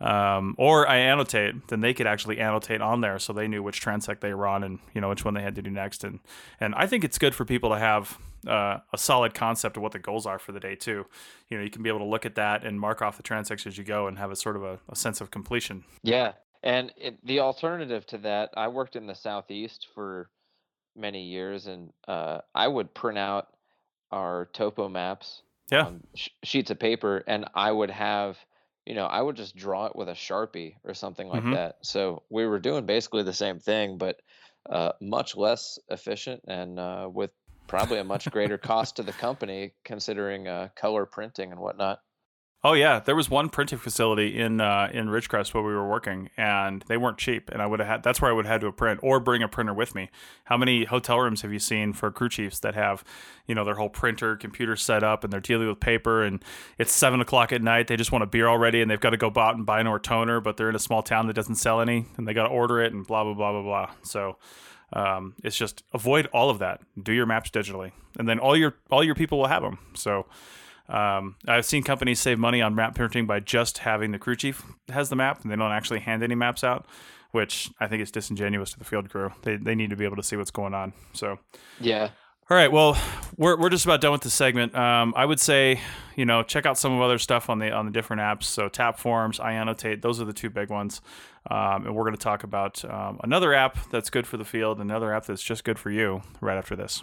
um, 0.00 0.54
or 0.58 0.86
iAnnotate, 0.86 1.68
then 1.68 1.80
they 1.80 1.94
could 1.94 2.06
actually 2.06 2.38
annotate 2.38 2.80
on 2.80 3.00
there, 3.00 3.18
so 3.18 3.32
they 3.32 3.48
knew 3.48 3.62
which 3.62 3.80
transect 3.80 4.20
they 4.20 4.34
were 4.34 4.46
on 4.46 4.64
and 4.64 4.78
you 4.92 5.00
know 5.00 5.08
which 5.08 5.24
one 5.24 5.34
they 5.34 5.42
had 5.42 5.54
to 5.54 5.62
do 5.62 5.70
next. 5.70 6.04
And 6.04 6.20
and 6.60 6.74
I 6.74 6.86
think 6.86 7.04
it's 7.04 7.18
good 7.18 7.34
for 7.34 7.44
people 7.44 7.70
to 7.70 7.78
have 7.78 8.18
uh, 8.46 8.78
a 8.92 8.98
solid 8.98 9.34
concept 9.34 9.76
of 9.76 9.82
what 9.82 9.92
the 9.92 9.98
goals 9.98 10.26
are 10.26 10.38
for 10.38 10.52
the 10.52 10.60
day 10.60 10.74
too. 10.74 11.06
You 11.48 11.58
know, 11.58 11.64
you 11.64 11.70
can 11.70 11.82
be 11.82 11.88
able 11.88 12.00
to 12.00 12.04
look 12.04 12.26
at 12.26 12.34
that 12.34 12.64
and 12.64 12.78
mark 12.78 13.02
off 13.02 13.16
the 13.16 13.22
transects 13.22 13.66
as 13.66 13.78
you 13.78 13.84
go 13.84 14.06
and 14.06 14.18
have 14.18 14.30
a 14.30 14.36
sort 14.36 14.56
of 14.56 14.64
a, 14.64 14.78
a 14.88 14.96
sense 14.96 15.20
of 15.20 15.30
completion. 15.30 15.84
Yeah, 16.02 16.32
and 16.62 16.92
it, 16.96 17.24
the 17.24 17.40
alternative 17.40 18.06
to 18.06 18.18
that, 18.18 18.50
I 18.56 18.68
worked 18.68 18.96
in 18.96 19.06
the 19.06 19.14
southeast 19.14 19.88
for 19.94 20.28
many 20.96 21.24
years, 21.24 21.66
and 21.66 21.92
uh, 22.08 22.40
I 22.54 22.68
would 22.68 22.94
print 22.94 23.18
out 23.18 23.48
our 24.10 24.48
topo 24.52 24.88
maps 24.88 25.42
yeah. 25.70 25.86
on 25.86 26.02
sh- 26.14 26.28
sheets 26.42 26.70
of 26.70 26.78
paper, 26.78 27.22
and 27.26 27.46
I 27.54 27.70
would 27.70 27.90
have 27.90 28.38
you 28.86 28.94
know, 28.94 29.06
I 29.06 29.20
would 29.22 29.36
just 29.36 29.56
draw 29.56 29.86
it 29.86 29.96
with 29.96 30.08
a 30.08 30.12
Sharpie 30.12 30.76
or 30.84 30.94
something 30.94 31.28
like 31.28 31.48
Mhm. 31.48 31.50
that. 31.50 31.76
So 31.82 32.24
we 32.30 32.46
were 32.46 32.58
doing 32.58 32.86
basically 32.86 33.22
the 33.22 33.32
same 33.32 33.58
thing, 33.58 33.98
but 33.98 34.20
uh, 34.68 34.92
much 35.00 35.36
less 35.36 35.78
efficient 35.88 36.42
and 36.46 36.78
uh, 36.78 37.08
with 37.12 37.30
probably 37.66 37.98
a 37.98 38.04
much 38.04 38.30
greater 38.30 38.58
cost 38.58 38.96
to 38.96 39.02
the 39.02 39.12
company 39.12 39.74
considering 39.84 40.48
uh, 40.48 40.68
color 40.76 41.06
printing 41.06 41.52
and 41.52 41.60
whatnot. 41.60 42.00
Oh 42.66 42.72
yeah, 42.72 42.98
there 42.98 43.14
was 43.14 43.28
one 43.28 43.50
printing 43.50 43.78
facility 43.78 44.40
in 44.40 44.58
uh, 44.58 44.88
in 44.90 45.08
Ridgecrest 45.08 45.52
where 45.52 45.62
we 45.62 45.74
were 45.74 45.86
working, 45.86 46.30
and 46.38 46.82
they 46.88 46.96
weren't 46.96 47.18
cheap. 47.18 47.50
And 47.50 47.60
I 47.60 47.66
would 47.66 47.78
have 47.78 47.86
had 47.86 48.02
that's 48.02 48.22
where 48.22 48.30
I 48.30 48.34
would 48.34 48.46
have 48.46 48.52
had 48.52 48.60
to 48.62 48.72
print 48.72 49.00
or 49.02 49.20
bring 49.20 49.42
a 49.42 49.48
printer 49.48 49.74
with 49.74 49.94
me. 49.94 50.08
How 50.44 50.56
many 50.56 50.84
hotel 50.84 51.20
rooms 51.20 51.42
have 51.42 51.52
you 51.52 51.58
seen 51.58 51.92
for 51.92 52.10
crew 52.10 52.30
chiefs 52.30 52.58
that 52.60 52.74
have, 52.74 53.04
you 53.46 53.54
know, 53.54 53.66
their 53.66 53.74
whole 53.74 53.90
printer 53.90 54.34
computer 54.34 54.76
set 54.76 55.02
up 55.04 55.24
and 55.24 55.32
they're 55.32 55.40
dealing 55.40 55.68
with 55.68 55.78
paper 55.78 56.22
and 56.22 56.42
it's 56.78 56.90
seven 56.90 57.20
o'clock 57.20 57.52
at 57.52 57.60
night. 57.60 57.86
They 57.86 57.96
just 57.96 58.12
want 58.12 58.24
a 58.24 58.26
beer 58.26 58.48
already 58.48 58.80
and 58.80 58.90
they've 58.90 58.98
got 58.98 59.10
to 59.10 59.18
go 59.18 59.30
out 59.36 59.56
and 59.56 59.66
buy 59.66 59.80
an 59.80 60.00
toner, 60.00 60.40
but 60.40 60.56
they're 60.56 60.70
in 60.70 60.74
a 60.74 60.78
small 60.80 61.02
town 61.02 61.26
that 61.26 61.34
doesn't 61.34 61.56
sell 61.56 61.82
any 61.82 62.06
and 62.16 62.26
they 62.26 62.32
got 62.32 62.44
to 62.44 62.48
order 62.48 62.80
it 62.80 62.94
and 62.94 63.06
blah 63.06 63.24
blah 63.24 63.34
blah 63.34 63.52
blah 63.52 63.62
blah. 63.62 63.90
So. 64.02 64.38
Um, 64.92 65.34
it's 65.42 65.56
just 65.56 65.82
avoid 65.92 66.26
all 66.26 66.50
of 66.50 66.60
that. 66.60 66.80
Do 67.02 67.12
your 67.12 67.26
maps 67.26 67.50
digitally, 67.50 67.90
and 68.16 68.28
then 68.28 68.38
all 68.38 68.56
your 68.56 68.76
all 68.92 69.02
your 69.02 69.16
people 69.16 69.38
will 69.38 69.48
have 69.48 69.62
them. 69.62 69.78
So, 69.94 70.26
um, 70.88 71.36
I've 71.46 71.64
seen 71.64 71.82
companies 71.82 72.20
save 72.20 72.38
money 72.38 72.60
on 72.60 72.74
map 72.74 72.94
printing 72.94 73.26
by 73.26 73.40
just 73.40 73.78
having 73.78 74.10
the 74.12 74.18
crew 74.18 74.36
chief 74.36 74.62
has 74.88 75.08
the 75.08 75.16
map 75.16 75.42
and 75.42 75.50
they 75.50 75.56
don't 75.56 75.72
actually 75.72 76.00
hand 76.00 76.22
any 76.22 76.34
maps 76.34 76.62
out, 76.62 76.86
which 77.30 77.70
I 77.80 77.86
think 77.86 78.02
is 78.02 78.10
disingenuous 78.10 78.72
to 78.72 78.78
the 78.78 78.84
field 78.84 79.08
crew. 79.10 79.32
They, 79.42 79.56
they 79.56 79.74
need 79.74 79.90
to 79.90 79.96
be 79.96 80.04
able 80.04 80.16
to 80.16 80.22
see 80.22 80.36
what's 80.36 80.50
going 80.50 80.74
on. 80.74 80.92
So, 81.14 81.38
Yeah. 81.80 82.10
all 82.50 82.56
right, 82.56 82.70
well, 82.70 82.98
we're, 83.38 83.58
we're 83.58 83.70
just 83.70 83.86
about 83.86 84.00
done 84.02 84.12
with 84.12 84.20
this 84.20 84.34
segment. 84.34 84.74
Um, 84.76 85.14
I 85.16 85.24
would 85.24 85.40
say, 85.40 85.80
you 86.16 86.26
know, 86.26 86.42
check 86.42 86.66
out 86.66 86.76
some 86.78 86.92
of 86.92 87.00
other 87.00 87.18
stuff 87.18 87.48
on 87.48 87.58
the 87.58 87.72
on 87.72 87.86
the 87.86 87.90
different 87.92 88.20
apps. 88.20 88.44
So 88.44 88.68
Tap 88.68 88.98
Forms, 88.98 89.38
iAnnotate, 89.38 90.02
those 90.02 90.20
are 90.20 90.24
the 90.26 90.32
two 90.34 90.50
big 90.50 90.68
ones. 90.68 91.00
Um, 91.50 91.86
and 91.86 91.94
we're 91.94 92.04
going 92.04 92.14
to 92.14 92.20
talk 92.22 92.44
about 92.44 92.84
um, 92.84 93.18
another 93.24 93.52
app 93.54 93.90
that's 93.90 94.10
good 94.10 94.26
for 94.26 94.36
the 94.36 94.44
field, 94.44 94.80
another 94.80 95.12
app 95.12 95.24
that's 95.26 95.42
just 95.42 95.64
good 95.64 95.78
for 95.78 95.90
you 95.90 96.22
right 96.40 96.56
after 96.58 96.76
this. 96.76 97.02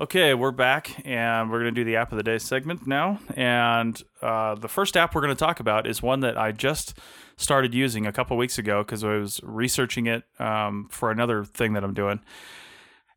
Okay, 0.00 0.34
we're 0.34 0.50
back 0.50 1.06
and 1.06 1.52
we're 1.52 1.60
going 1.60 1.72
to 1.72 1.80
do 1.80 1.84
the 1.84 1.94
app 1.94 2.10
of 2.10 2.16
the 2.16 2.24
day 2.24 2.38
segment 2.38 2.84
now. 2.84 3.20
And 3.36 4.02
uh, 4.20 4.56
the 4.56 4.66
first 4.66 4.96
app 4.96 5.14
we're 5.14 5.20
going 5.20 5.34
to 5.34 5.38
talk 5.38 5.60
about 5.60 5.86
is 5.86 6.02
one 6.02 6.18
that 6.18 6.36
I 6.36 6.50
just 6.50 6.98
started 7.36 7.72
using 7.74 8.04
a 8.04 8.10
couple 8.10 8.36
weeks 8.36 8.58
ago 8.58 8.82
because 8.82 9.04
I 9.04 9.14
was 9.14 9.38
researching 9.44 10.08
it 10.08 10.24
um, 10.40 10.88
for 10.90 11.12
another 11.12 11.44
thing 11.44 11.74
that 11.74 11.84
I'm 11.84 11.94
doing. 11.94 12.18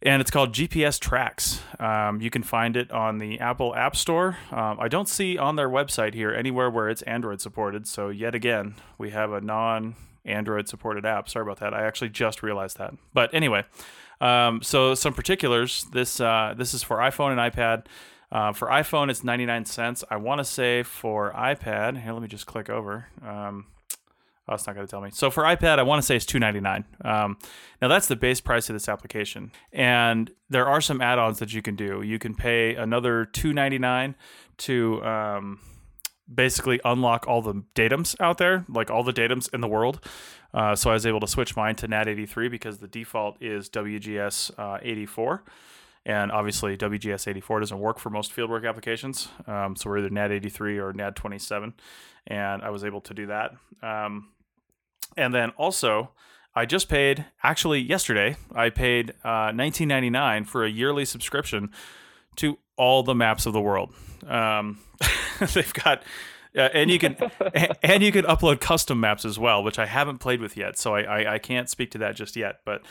And 0.03 0.21
it's 0.21 0.29
called 0.29 0.53
GPS 0.53 0.99
Tracks. 0.99 1.63
Um, 1.79 2.21
you 2.21 2.29
can 2.29 2.43
find 2.43 2.77
it 2.77 2.91
on 2.91 3.17
the 3.17 3.39
Apple 3.39 3.73
App 3.73 3.95
Store. 3.95 4.37
Um, 4.51 4.79
I 4.79 4.87
don't 4.87 5.09
see 5.09 5.35
on 5.35 5.55
their 5.55 5.69
website 5.69 6.13
here 6.13 6.31
anywhere 6.31 6.69
where 6.69 6.89
it's 6.89 7.01
Android 7.01 7.41
supported. 7.41 7.87
So, 7.87 8.09
yet 8.09 8.35
again, 8.35 8.75
we 8.99 9.09
have 9.09 9.31
a 9.31 9.41
non 9.41 9.95
Android 10.25 10.69
supported 10.69 11.07
app. 11.07 11.27
Sorry 11.27 11.41
about 11.41 11.57
that. 11.59 11.73
I 11.73 11.87
actually 11.87 12.09
just 12.09 12.43
realized 12.43 12.77
that. 12.77 12.93
But 13.15 13.33
anyway, 13.33 13.63
um, 14.21 14.61
so 14.61 14.95
some 14.95 15.13
particulars. 15.13 15.85
This 15.91 16.19
uh, 16.19 16.53
this 16.57 16.73
is 16.73 16.83
for 16.83 16.97
iPhone 16.97 17.37
and 17.37 17.53
iPad. 17.53 17.85
Uh, 18.31 18.51
for 18.51 18.67
iPhone, 18.67 19.09
it's 19.09 19.23
99 19.23 19.65
cents. 19.65 20.03
I 20.09 20.17
want 20.17 20.39
to 20.39 20.45
say 20.45 20.83
for 20.83 21.31
iPad, 21.31 22.01
here, 22.01 22.11
let 22.11 22.21
me 22.21 22.27
just 22.27 22.45
click 22.45 22.69
over. 22.69 23.07
Um, 23.25 23.67
oh, 24.49 24.53
it's 24.53 24.67
not 24.67 24.75
going 24.75 24.85
to 24.85 24.91
tell 24.91 24.99
me. 24.99 25.11
So 25.13 25.31
for 25.31 25.43
iPad, 25.43 25.79
I 25.79 25.83
want 25.83 26.01
to 26.01 26.05
say 26.05 26.17
it's 26.17 26.25
299. 26.25 26.83
Um, 27.05 27.37
now 27.81 27.87
that's 27.87 28.07
the 28.07 28.17
base 28.17 28.41
price 28.41 28.69
of 28.69 28.73
this 28.73 28.89
application, 28.89 29.51
and 29.71 30.29
there 30.49 30.67
are 30.67 30.81
some 30.81 30.99
add-ons 30.99 31.39
that 31.39 31.53
you 31.53 31.61
can 31.61 31.75
do. 31.75 32.01
You 32.01 32.19
can 32.19 32.35
pay 32.35 32.75
another 32.75 33.23
299 33.25 34.15
to 34.57 35.03
um, 35.05 35.59
basically 36.33 36.79
unlock 36.83 37.27
all 37.27 37.41
the 37.41 37.63
datums 37.75 38.19
out 38.19 38.37
there, 38.37 38.65
like 38.67 38.91
all 38.91 39.03
the 39.03 39.13
datums 39.13 39.53
in 39.53 39.61
the 39.61 39.67
world. 39.67 40.03
Uh, 40.53 40.75
so 40.75 40.89
I 40.89 40.93
was 40.93 41.05
able 41.05 41.19
to 41.19 41.27
switch 41.27 41.55
mine 41.55 41.75
to 41.75 41.87
NAD83 41.87 42.49
because 42.49 42.79
the 42.79 42.87
default 42.87 43.41
is 43.41 43.69
WGS 43.69 44.51
uh, 44.57 44.79
84. 44.81 45.43
And 46.05 46.31
obviously, 46.31 46.77
WGS 46.77 47.27
84 47.27 47.59
doesn't 47.59 47.79
work 47.79 47.99
for 47.99 48.09
most 48.09 48.33
fieldwork 48.33 48.67
applications. 48.67 49.27
Um, 49.45 49.75
so 49.75 49.89
we're 49.89 49.99
either 49.99 50.09
NAD 50.09 50.31
83 50.31 50.77
or 50.79 50.93
NAD 50.93 51.17
27. 51.17 51.73
And 52.27 52.61
I 52.61 52.69
was 52.69 52.85
able 52.85 53.01
to 53.01 53.13
do 53.13 53.27
that. 53.27 53.51
Um, 53.83 54.29
and 55.17 55.33
then 55.33 55.49
also, 55.51 56.11
I 56.55 56.65
just 56.65 56.87
paid, 56.87 57.25
actually, 57.43 57.81
yesterday, 57.81 58.37
I 58.55 58.69
paid 58.69 59.13
uh, 59.23 59.51
19.99 59.51 60.47
for 60.47 60.63
a 60.63 60.69
yearly 60.69 61.03
subscription 61.03 61.71
to 62.37 62.57
all 62.77 63.03
the 63.03 63.15
maps 63.15 63.45
of 63.45 63.53
the 63.53 63.61
world. 63.61 63.93
Um, 64.27 64.79
they've 65.53 65.73
got. 65.73 66.03
Uh, 66.55 66.69
and 66.73 66.89
you 66.89 66.97
can 66.97 67.15
and 67.83 68.01
you 68.01 68.11
can 68.11 68.25
upload 68.25 68.59
custom 68.59 68.99
maps 68.99 69.25
as 69.25 69.37
well, 69.37 69.63
which 69.63 69.77
I 69.77 69.85
haven't 69.85 70.19
played 70.19 70.41
with 70.41 70.57
yet, 70.57 70.77
so 70.77 70.95
I, 70.95 71.01
I, 71.01 71.33
I 71.35 71.39
can't 71.39 71.69
speak 71.69 71.91
to 71.91 71.97
that 71.99 72.15
just 72.15 72.35
yet. 72.35 72.61
But 72.65 72.83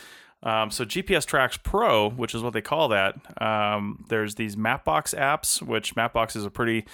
um, 0.43 0.71
so 0.71 0.85
GPS 0.85 1.25
Tracks 1.25 1.57
Pro, 1.57 2.09
which 2.09 2.35
is 2.35 2.43
what 2.43 2.53
they 2.53 2.61
call 2.61 2.89
that, 2.89 3.15
um, 3.41 4.05
there's 4.09 4.35
these 4.35 4.55
Mapbox 4.55 5.17
apps, 5.17 5.61
which 5.61 5.95
Mapbox 5.95 6.35
is 6.35 6.45
a 6.45 6.51
pretty. 6.51 6.85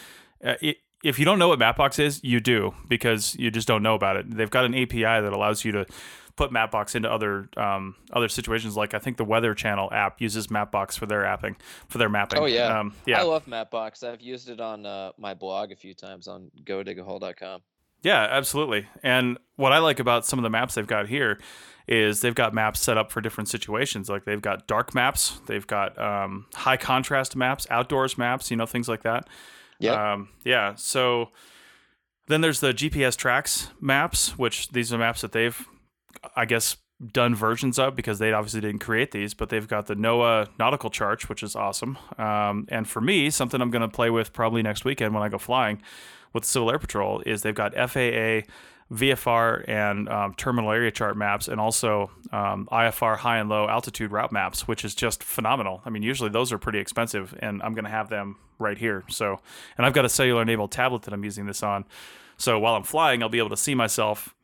Uh, 0.44 0.56
it, 0.62 0.78
if 1.04 1.20
you 1.20 1.26
don't 1.26 1.38
know 1.38 1.50
what 1.50 1.60
Mapbox 1.60 2.00
is, 2.00 2.24
you 2.24 2.40
do 2.40 2.74
because 2.88 3.36
you 3.36 3.52
just 3.52 3.68
don't 3.68 3.84
know 3.84 3.94
about 3.94 4.16
it. 4.16 4.38
They've 4.38 4.50
got 4.50 4.64
an 4.64 4.74
API 4.74 5.02
that 5.02 5.34
allows 5.34 5.66
you 5.66 5.74
to 5.74 5.86
put 6.36 6.52
Mapbox 6.52 6.96
into 6.96 7.12
other 7.12 7.50
um, 7.58 7.96
other 8.12 8.30
situations. 8.30 8.76
Like 8.76 8.94
I 8.94 9.00
think 9.00 9.18
the 9.18 9.26
Weather 9.26 9.54
Channel 9.54 9.90
app 9.92 10.22
uses 10.22 10.48
Mapbox 10.48 10.98
for 10.98 11.06
their 11.06 11.24
apping 11.24 11.56
for 11.88 11.98
their 11.98 12.10
mapping. 12.10 12.40
Oh 12.40 12.46
yeah, 12.46 12.80
um, 12.80 12.94
yeah. 13.06 13.20
I 13.20 13.24
love 13.24 13.46
Mapbox. 13.46 14.04
I've 14.04 14.22
used 14.22 14.50
it 14.50 14.60
on 14.60 14.86
uh, 14.86 15.12
my 15.18 15.34
blog 15.34 15.72
a 15.72 15.76
few 15.76 15.94
times 15.94 16.28
on 16.28 16.52
GoDigAhole.com. 16.64 17.62
Yeah, 18.04 18.28
absolutely. 18.30 18.86
And 19.02 19.38
what 19.56 19.72
I 19.72 19.78
like 19.78 20.00
about 20.00 20.26
some 20.26 20.38
of 20.38 20.44
the 20.44 20.50
maps 20.50 20.76
they've 20.76 20.86
got 20.86 21.08
here 21.08 21.40
is 21.88 22.20
they've 22.20 22.36
got 22.36 22.54
maps 22.54 22.82
set 22.82 22.98
up 22.98 23.12
for 23.12 23.22
different 23.22 23.48
situations. 23.48 24.10
Like 24.10 24.26
they've 24.26 24.42
got 24.42 24.68
dark 24.68 24.94
maps, 24.94 25.40
they've 25.48 25.66
got 25.66 25.98
um, 26.00 26.46
high 26.54 26.78
contrast 26.78 27.36
maps, 27.36 27.66
outdoors 27.70 28.18
maps, 28.18 28.52
you 28.52 28.58
know, 28.58 28.66
things 28.66 28.90
like 28.90 29.04
that. 29.04 29.28
Yeah. 29.80 30.14
Um, 30.14 30.30
yeah. 30.44 30.76
So 30.76 31.30
then 32.28 32.42
there's 32.42 32.60
the 32.60 32.74
GPS 32.74 33.16
tracks 33.16 33.70
maps, 33.80 34.38
which 34.38 34.70
these 34.70 34.94
are 34.94 34.98
maps 34.98 35.22
that 35.22 35.32
they've, 35.32 35.66
I 36.36 36.46
guess, 36.46 36.78
done 37.12 37.36
versions 37.36 37.78
of 37.80 37.96
because 37.96 38.20
they 38.20 38.32
obviously 38.32 38.62
didn't 38.62 38.80
create 38.80 39.12
these, 39.12 39.34
but 39.34 39.50
they've 39.50 39.68
got 39.68 39.88
the 39.88 39.96
NOAA 39.96 40.48
nautical 40.58 40.90
chart, 40.90 41.28
which 41.28 41.44
is 41.44 41.56
awesome. 41.56 41.98
Um, 42.18 42.66
and 42.70 42.88
for 42.88 43.02
me, 43.02 43.30
something 43.30 43.62
I'm 43.62 43.72
going 43.72 43.82
to 43.82 43.88
play 43.88 44.10
with 44.10 44.32
probably 44.34 44.62
next 44.62 44.86
weekend 44.86 45.14
when 45.14 45.24
I 45.24 45.30
go 45.30 45.38
flying 45.38 45.82
with 46.34 46.46
Civil 46.46 46.72
Air 46.72 46.80
Patrol 46.80 47.22
is 47.26 47.42
they've 47.42 47.54
got 47.54 47.74
FAA, 47.74 48.48
VFR, 48.92 49.68
and 49.68 50.10
um, 50.10 50.34
terminal 50.36 50.72
area 50.72 50.92
chart 50.92 51.18
maps, 51.18 51.48
and 51.48 51.60
also 51.60 52.12
um, 52.32 52.68
IFR 52.72 53.18
high 53.18 53.38
and 53.38 53.50
low 53.50 53.68
altitude 53.68 54.12
route 54.12 54.32
maps, 54.32 54.68
which 54.68 54.84
is 54.86 54.96
just 54.96 55.24
phenomenal. 55.24 55.82
I 55.86 55.90
mean, 55.90 56.04
usually 56.04 56.30
those 56.30 56.52
are 56.52 56.58
pretty 56.58 56.80
expensive, 56.80 57.36
and 57.40 57.62
I'm 57.64 57.74
going 57.74 57.86
to 57.86 57.92
have 57.92 58.10
them 58.10 58.38
right 58.60 58.78
here. 58.78 59.04
So, 59.10 59.40
and 59.78 59.86
I've 59.86 59.94
got 59.94 60.06
a 60.06 60.10
cellular 60.10 60.42
enabled 60.42 60.72
tablet 60.72 61.04
that 61.04 61.14
I'm 61.14 61.24
using 61.24 61.46
this 61.46 61.64
on. 61.64 61.86
So 62.38 62.60
while 62.60 62.76
I'm 62.76 62.84
flying, 62.84 63.22
I'll 63.22 63.30
be 63.30 63.38
able 63.38 63.50
to 63.50 63.58
see 63.58 63.76
myself 63.76 64.36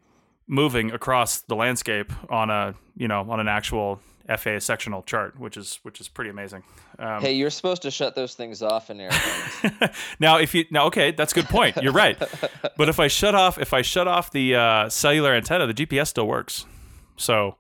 moving 0.50 0.92
across 0.92 1.40
the 1.42 1.56
landscape 1.56 2.12
on 2.30 2.50
a 2.50 2.76
you 2.98 3.08
know 3.08 3.22
on 3.30 3.40
an 3.40 3.48
actual 3.48 4.02
FA 4.38 4.60
sectional 4.60 5.02
chart, 5.04 5.40
which 5.40 5.56
is 5.56 5.80
which 5.84 6.02
is 6.02 6.08
pretty 6.08 6.30
amazing. 6.30 6.64
Um, 7.00 7.22
hey, 7.22 7.34
you're 7.34 7.50
supposed 7.50 7.82
to 7.84 7.92
shut 7.92 8.16
those 8.16 8.36
things 8.36 8.62
off 8.62 8.90
in 8.90 9.00
airplanes. 9.00 9.96
now, 10.20 10.38
if 10.38 10.54
you 10.54 10.66
now, 10.70 10.86
okay, 10.88 11.12
that's 11.12 11.32
a 11.32 11.36
good 11.36 11.48
point. 11.48 11.78
You're 11.82 11.94
right. 11.94 12.18
but 12.78 12.90
if 12.90 13.00
I 13.00 13.08
shut 13.08 13.34
off 13.34 13.58
if 13.58 13.74
I 13.74 13.82
shut 13.82 14.08
off 14.08 14.32
the 14.32 14.56
uh, 14.56 14.90
cellular 14.90 15.34
antenna, 15.34 15.66
the 15.66 15.74
GPS 15.74 16.08
still 16.08 16.28
works. 16.28 16.66
So 17.18 17.56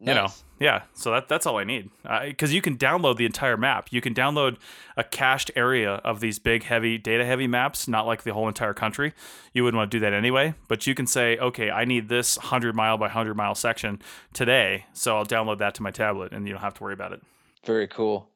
you 0.00 0.14
know 0.14 0.28
yeah 0.60 0.82
so 0.94 1.10
that 1.10 1.28
that's 1.28 1.44
all 1.44 1.58
i 1.58 1.64
need 1.64 1.90
because 2.26 2.54
you 2.54 2.62
can 2.62 2.76
download 2.78 3.16
the 3.16 3.26
entire 3.26 3.56
map 3.56 3.88
you 3.90 4.00
can 4.00 4.14
download 4.14 4.56
a 4.96 5.02
cached 5.02 5.50
area 5.56 5.94
of 6.04 6.20
these 6.20 6.38
big 6.38 6.62
heavy 6.62 6.96
data 6.96 7.24
heavy 7.24 7.48
maps 7.48 7.88
not 7.88 8.06
like 8.06 8.22
the 8.22 8.32
whole 8.32 8.46
entire 8.46 8.72
country 8.74 9.12
you 9.52 9.64
wouldn't 9.64 9.76
want 9.76 9.90
to 9.90 9.96
do 9.96 10.00
that 10.00 10.12
anyway 10.12 10.54
but 10.68 10.86
you 10.86 10.94
can 10.94 11.06
say 11.06 11.36
okay 11.38 11.68
i 11.70 11.84
need 11.84 12.08
this 12.08 12.36
100 12.38 12.76
mile 12.76 12.96
by 12.96 13.06
100 13.06 13.34
mile 13.34 13.56
section 13.56 14.00
today 14.32 14.84
so 14.92 15.16
i'll 15.16 15.26
download 15.26 15.58
that 15.58 15.74
to 15.74 15.82
my 15.82 15.90
tablet 15.90 16.32
and 16.32 16.46
you 16.46 16.52
don't 16.52 16.62
have 16.62 16.74
to 16.74 16.82
worry 16.84 16.94
about 16.94 17.12
it 17.12 17.20
Very 17.64 17.88
cool. 17.88 18.28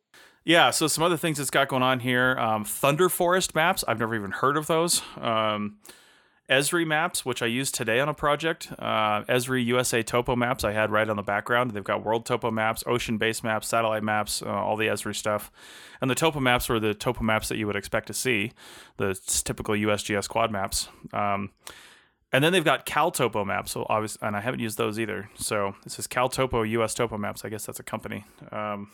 yeah, 0.45 0.71
so 0.71 0.89
some 0.89 1.05
other 1.05 1.17
things 1.17 1.39
it's 1.39 1.51
got 1.51 1.69
going 1.69 1.85
on 1.85 2.01
here. 2.01 2.37
Um, 2.37 2.65
Thunderforest 2.65 3.55
maps. 3.55 3.85
I've 3.87 4.01
never 4.01 4.17
even 4.17 4.33
heard 4.33 4.57
of 4.57 4.67
those. 4.67 5.01
Um, 5.21 5.77
Esri 6.51 6.87
maps, 6.87 7.25
which 7.25 7.43
I 7.43 7.47
used 7.47 7.75
today 7.75 8.01
on 8.01 8.09
a 8.09 8.15
project. 8.15 8.73
Uh, 8.79 9.23
Esri 9.25 9.65
USA 9.67 10.03
topo 10.03 10.37
maps 10.37 10.65
I 10.65 10.73
had 10.73 10.91
right 10.91 11.09
on 11.09 11.17
the 11.17 11.23
background. 11.23 11.71
They've 11.71 11.85
got 11.85 12.05
world 12.05 12.27
topo 12.27 12.51
maps, 12.51 12.83
ocean 12.87 13.17
base 13.17 13.43
maps, 13.43 13.69
satellite 13.69 14.03
maps, 14.03 14.43
uh, 14.43 14.49
all 14.49 14.77
the 14.77 14.87
Esri 14.87 15.15
stuff. 15.15 15.51
And 16.01 16.11
the 16.11 16.15
topo 16.15 16.41
maps 16.41 16.69
were 16.69 16.81
the 16.81 16.95
topo 16.95 17.23
maps 17.23 17.49
that 17.49 17.57
you 17.57 17.67
would 17.67 17.77
expect 17.77 18.09
to 18.09 18.15
see, 18.15 18.53
the 18.97 19.19
typical 19.27 19.75
USGS 19.75 20.29
quad 20.29 20.51
maps. 20.51 20.89
Um, 21.13 21.51
and 22.33 22.43
then 22.43 22.53
they've 22.53 22.65
got 22.65 22.87
CalTopo 22.87 23.47
maps, 23.47 23.73
so 23.73 23.87
obviously, 23.89 24.27
and 24.27 24.35
I 24.35 24.41
haven't 24.41 24.61
used 24.61 24.79
those 24.79 24.99
either. 24.99 25.29
So 25.37 25.77
this 25.85 25.99
is 25.99 26.07
CalTopo 26.07 26.69
US 26.71 26.95
Topo 26.95 27.19
Maps. 27.19 27.45
I 27.45 27.51
guess 27.51 27.67
that's 27.67 27.79
a 27.79 27.83
company. 27.83 28.25
Um, 28.51 28.91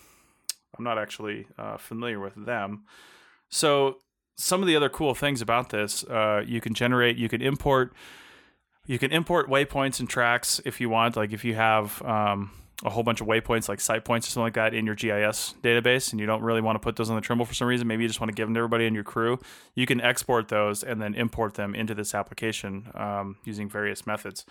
I'm 0.76 0.84
not 0.84 0.99
actually 0.99 1.46
uh, 1.57 1.76
familiar 1.76 2.18
with 2.18 2.34
them. 2.34 2.84
So 3.49 3.99
some 4.39 4.62
of 4.62 4.68
the 4.68 4.76
other 4.76 4.89
cool 4.89 5.14
things 5.14 5.43
about 5.43 5.70
this, 5.70 6.05
uh, 6.05 6.45
you 6.47 6.61
can 6.61 6.72
generate, 6.72 7.16
you 7.16 7.28
can 7.28 7.43
import, 7.43 7.93
you 8.86 8.99
can 8.99 9.11
import 9.11 9.51
waypoints 9.51 9.99
and 9.99 10.09
tracks 10.09 10.61
if 10.64 10.80
you 10.80 10.89
want. 10.89 11.16
Like 11.16 11.32
if 11.32 11.45
you 11.45 11.57
have 11.57 12.01
um, 12.03 12.53
a 12.84 12.91
whole 12.91 13.03
bunch 13.03 13.20
of 13.20 13.26
waypoints, 13.26 13.68
like 13.68 13.80
site 13.80 14.05
points 14.05 14.28
or 14.28 14.30
something 14.30 14.45
like 14.45 14.55
that, 14.55 14.74
in 14.74 14.86
your 14.86 14.95
GIS 14.95 15.55
database, 15.61 16.12
and 16.12 16.20
you 16.20 16.26
don't 16.26 16.41
really 16.43 16.61
want 16.61 16.76
to 16.76 16.78
put 16.78 16.95
those 16.95 17.11
on 17.11 17.16
the 17.16 17.20
Trimble 17.20 17.47
for 17.47 17.55
some 17.55 17.66
reason, 17.66 17.89
maybe 17.89 18.05
you 18.05 18.09
just 18.09 18.20
want 18.20 18.30
to 18.30 18.34
give 18.34 18.47
them 18.47 18.55
to 18.55 18.59
everybody 18.59 18.86
in 18.86 18.95
your 18.95 19.03
crew. 19.05 19.41
You 19.74 19.86
can 19.86 20.01
export 20.01 20.49
those 20.49 20.84
and 20.84 21.03
then 21.03 21.14
import 21.14 21.55
them 21.55 21.74
into 21.74 21.93
this 21.93 22.14
application 22.14 22.91
um, 22.95 23.36
using 23.45 23.68
various 23.68 24.07
methods. 24.07 24.47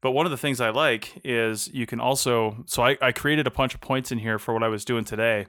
But 0.00 0.10
one 0.10 0.26
of 0.26 0.32
the 0.32 0.38
things 0.38 0.60
I 0.60 0.70
like 0.70 1.20
is 1.22 1.68
you 1.68 1.86
can 1.86 2.00
also. 2.00 2.64
So 2.66 2.82
I, 2.82 2.98
I 3.00 3.12
created 3.12 3.46
a 3.46 3.50
bunch 3.50 3.74
of 3.74 3.80
points 3.80 4.10
in 4.10 4.18
here 4.18 4.40
for 4.40 4.52
what 4.54 4.64
I 4.64 4.68
was 4.68 4.84
doing 4.84 5.04
today. 5.04 5.46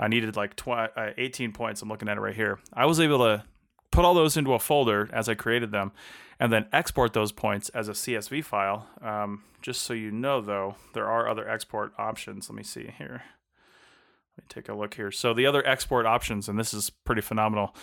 I 0.00 0.08
needed 0.08 0.34
like 0.34 0.60
uh, 0.66 1.10
18 1.16 1.52
points. 1.52 1.82
I'm 1.82 1.88
looking 1.88 2.08
at 2.08 2.16
it 2.16 2.20
right 2.20 2.34
here. 2.34 2.58
I 2.72 2.86
was 2.86 2.98
able 2.98 3.18
to 3.18 3.44
put 3.92 4.04
all 4.04 4.14
those 4.14 4.36
into 4.36 4.54
a 4.54 4.58
folder 4.58 5.10
as 5.12 5.28
I 5.28 5.34
created 5.34 5.72
them 5.72 5.92
and 6.40 6.50
then 6.50 6.66
export 6.72 7.12
those 7.12 7.32
points 7.32 7.68
as 7.70 7.88
a 7.88 7.92
CSV 7.92 8.42
file. 8.42 8.88
Um, 9.02 9.44
just 9.60 9.82
so 9.82 9.92
you 9.92 10.10
know, 10.10 10.40
though, 10.40 10.76
there 10.94 11.06
are 11.06 11.28
other 11.28 11.46
export 11.46 11.92
options. 11.98 12.48
Let 12.48 12.56
me 12.56 12.62
see 12.62 12.92
here. 12.96 13.24
Let 14.38 14.44
me 14.44 14.48
take 14.48 14.68
a 14.70 14.74
look 14.74 14.94
here. 14.94 15.12
So 15.12 15.34
the 15.34 15.44
other 15.44 15.66
export 15.66 16.06
options, 16.06 16.48
and 16.48 16.58
this 16.58 16.72
is 16.72 16.88
pretty 16.88 17.20
phenomenal, 17.20 17.74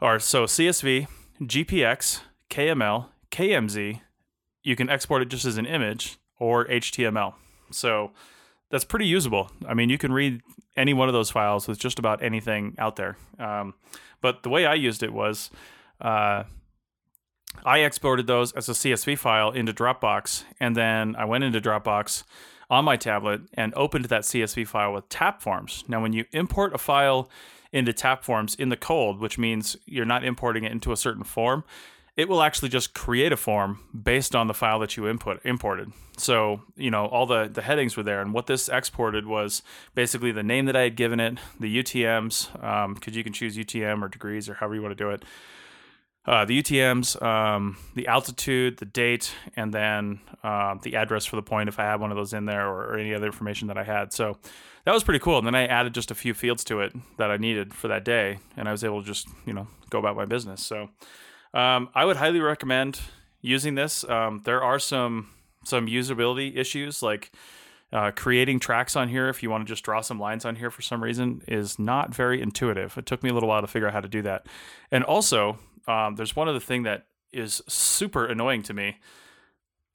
are 0.00 0.20
so 0.20 0.44
CSV, 0.44 1.08
GPX, 1.42 2.20
KML, 2.48 3.06
KMZ. 3.32 4.00
You 4.62 4.76
can 4.76 4.88
export 4.88 5.22
it 5.22 5.28
just 5.28 5.44
as 5.44 5.58
an 5.58 5.66
image 5.66 6.18
or 6.38 6.66
HTML. 6.66 7.34
So 7.72 8.12
that's 8.70 8.84
pretty 8.84 9.06
usable. 9.06 9.50
I 9.66 9.74
mean, 9.74 9.90
you 9.90 9.98
can 9.98 10.12
read 10.12 10.42
any 10.76 10.94
one 10.94 11.08
of 11.08 11.12
those 11.12 11.30
files 11.30 11.66
with 11.68 11.78
just 11.78 11.98
about 11.98 12.22
anything 12.22 12.74
out 12.78 12.96
there. 12.96 13.16
Um, 13.38 13.74
but 14.20 14.42
the 14.42 14.48
way 14.48 14.66
I 14.66 14.74
used 14.74 15.02
it 15.02 15.12
was 15.12 15.50
uh, 16.00 16.44
I 17.64 17.78
exported 17.78 18.26
those 18.26 18.52
as 18.52 18.68
a 18.68 18.72
CSV 18.72 19.18
file 19.18 19.50
into 19.50 19.72
Dropbox, 19.72 20.44
and 20.60 20.76
then 20.76 21.16
I 21.16 21.24
went 21.24 21.44
into 21.44 21.60
Dropbox 21.60 22.24
on 22.68 22.84
my 22.84 22.96
tablet 22.96 23.42
and 23.54 23.74
opened 23.74 24.06
that 24.06 24.22
CSV 24.22 24.66
file 24.68 24.92
with 24.92 25.08
tap 25.08 25.42
forms. 25.42 25.84
Now, 25.88 26.00
when 26.00 26.12
you 26.12 26.24
import 26.32 26.74
a 26.74 26.78
file 26.78 27.28
into 27.72 27.92
tap 27.92 28.24
forms 28.24 28.54
in 28.54 28.68
the 28.68 28.76
cold, 28.76 29.20
which 29.20 29.38
means 29.38 29.76
you're 29.86 30.04
not 30.04 30.24
importing 30.24 30.64
it 30.64 30.72
into 30.72 30.92
a 30.92 30.96
certain 30.96 31.24
form, 31.24 31.64
it 32.20 32.28
will 32.28 32.42
actually 32.42 32.68
just 32.68 32.92
create 32.92 33.32
a 33.32 33.36
form 33.36 33.80
based 33.98 34.36
on 34.36 34.46
the 34.46 34.52
file 34.52 34.78
that 34.78 34.94
you 34.94 35.08
input 35.08 35.40
imported. 35.42 35.90
So, 36.18 36.60
you 36.76 36.90
know, 36.90 37.06
all 37.06 37.24
the, 37.24 37.48
the 37.50 37.62
headings 37.62 37.96
were 37.96 38.02
there. 38.02 38.20
And 38.20 38.34
what 38.34 38.46
this 38.46 38.68
exported 38.68 39.26
was 39.26 39.62
basically 39.94 40.30
the 40.30 40.42
name 40.42 40.66
that 40.66 40.76
I 40.76 40.82
had 40.82 40.96
given 40.96 41.18
it, 41.18 41.38
the 41.58 41.82
UTMs, 41.82 42.94
because 42.94 43.16
you 43.16 43.24
can 43.24 43.32
choose 43.32 43.56
UTM 43.56 44.02
or 44.02 44.08
degrees 44.08 44.50
or 44.50 44.54
however 44.54 44.74
you 44.74 44.82
want 44.82 44.92
to 44.96 45.02
do 45.02 45.08
it. 45.08 45.24
Uh, 46.26 46.44
the 46.44 46.62
UTMs, 46.62 47.20
um, 47.22 47.78
the 47.94 48.06
altitude, 48.06 48.76
the 48.76 48.84
date, 48.84 49.32
and 49.56 49.72
then 49.72 50.20
uh, 50.44 50.74
the 50.82 50.96
address 50.96 51.24
for 51.24 51.36
the 51.36 51.42
point 51.42 51.70
if 51.70 51.78
I 51.78 51.84
had 51.84 52.02
one 52.02 52.10
of 52.10 52.18
those 52.18 52.34
in 52.34 52.44
there 52.44 52.68
or, 52.68 52.92
or 52.92 52.98
any 52.98 53.14
other 53.14 53.24
information 53.24 53.68
that 53.68 53.78
I 53.78 53.84
had. 53.84 54.12
So 54.12 54.36
that 54.84 54.92
was 54.92 55.02
pretty 55.02 55.20
cool. 55.20 55.38
And 55.38 55.46
then 55.46 55.54
I 55.54 55.64
added 55.64 55.94
just 55.94 56.10
a 56.10 56.14
few 56.14 56.34
fields 56.34 56.64
to 56.64 56.80
it 56.80 56.94
that 57.16 57.30
I 57.30 57.38
needed 57.38 57.72
for 57.72 57.88
that 57.88 58.04
day, 58.04 58.40
and 58.58 58.68
I 58.68 58.72
was 58.72 58.84
able 58.84 59.00
to 59.00 59.06
just 59.06 59.26
you 59.46 59.54
know 59.54 59.68
go 59.88 59.98
about 59.98 60.16
my 60.16 60.26
business. 60.26 60.64
So 60.64 60.90
um, 61.54 61.88
I 61.94 62.04
would 62.04 62.16
highly 62.16 62.40
recommend 62.40 63.00
using 63.40 63.74
this. 63.74 64.08
Um, 64.08 64.42
there 64.44 64.62
are 64.62 64.78
some 64.78 65.30
some 65.64 65.86
usability 65.86 66.56
issues 66.56 67.02
like 67.02 67.32
uh, 67.92 68.10
creating 68.12 68.60
tracks 68.60 68.96
on 68.96 69.08
here 69.08 69.28
if 69.28 69.42
you 69.42 69.50
want 69.50 69.66
to 69.66 69.70
just 69.70 69.84
draw 69.84 70.00
some 70.00 70.18
lines 70.18 70.44
on 70.44 70.56
here 70.56 70.70
for 70.70 70.80
some 70.80 71.02
reason 71.02 71.42
is 71.48 71.78
not 71.78 72.14
very 72.14 72.40
intuitive. 72.40 72.96
It 72.96 73.06
took 73.06 73.22
me 73.22 73.30
a 73.30 73.34
little 73.34 73.48
while 73.48 73.60
to 73.60 73.66
figure 73.66 73.88
out 73.88 73.94
how 73.94 74.00
to 74.00 74.08
do 74.08 74.22
that. 74.22 74.46
And 74.90 75.04
also, 75.04 75.58
um, 75.86 76.14
there's 76.14 76.36
one 76.36 76.48
other 76.48 76.60
thing 76.60 76.84
that 76.84 77.06
is 77.32 77.62
super 77.68 78.24
annoying 78.24 78.62
to 78.64 78.74
me. 78.74 78.98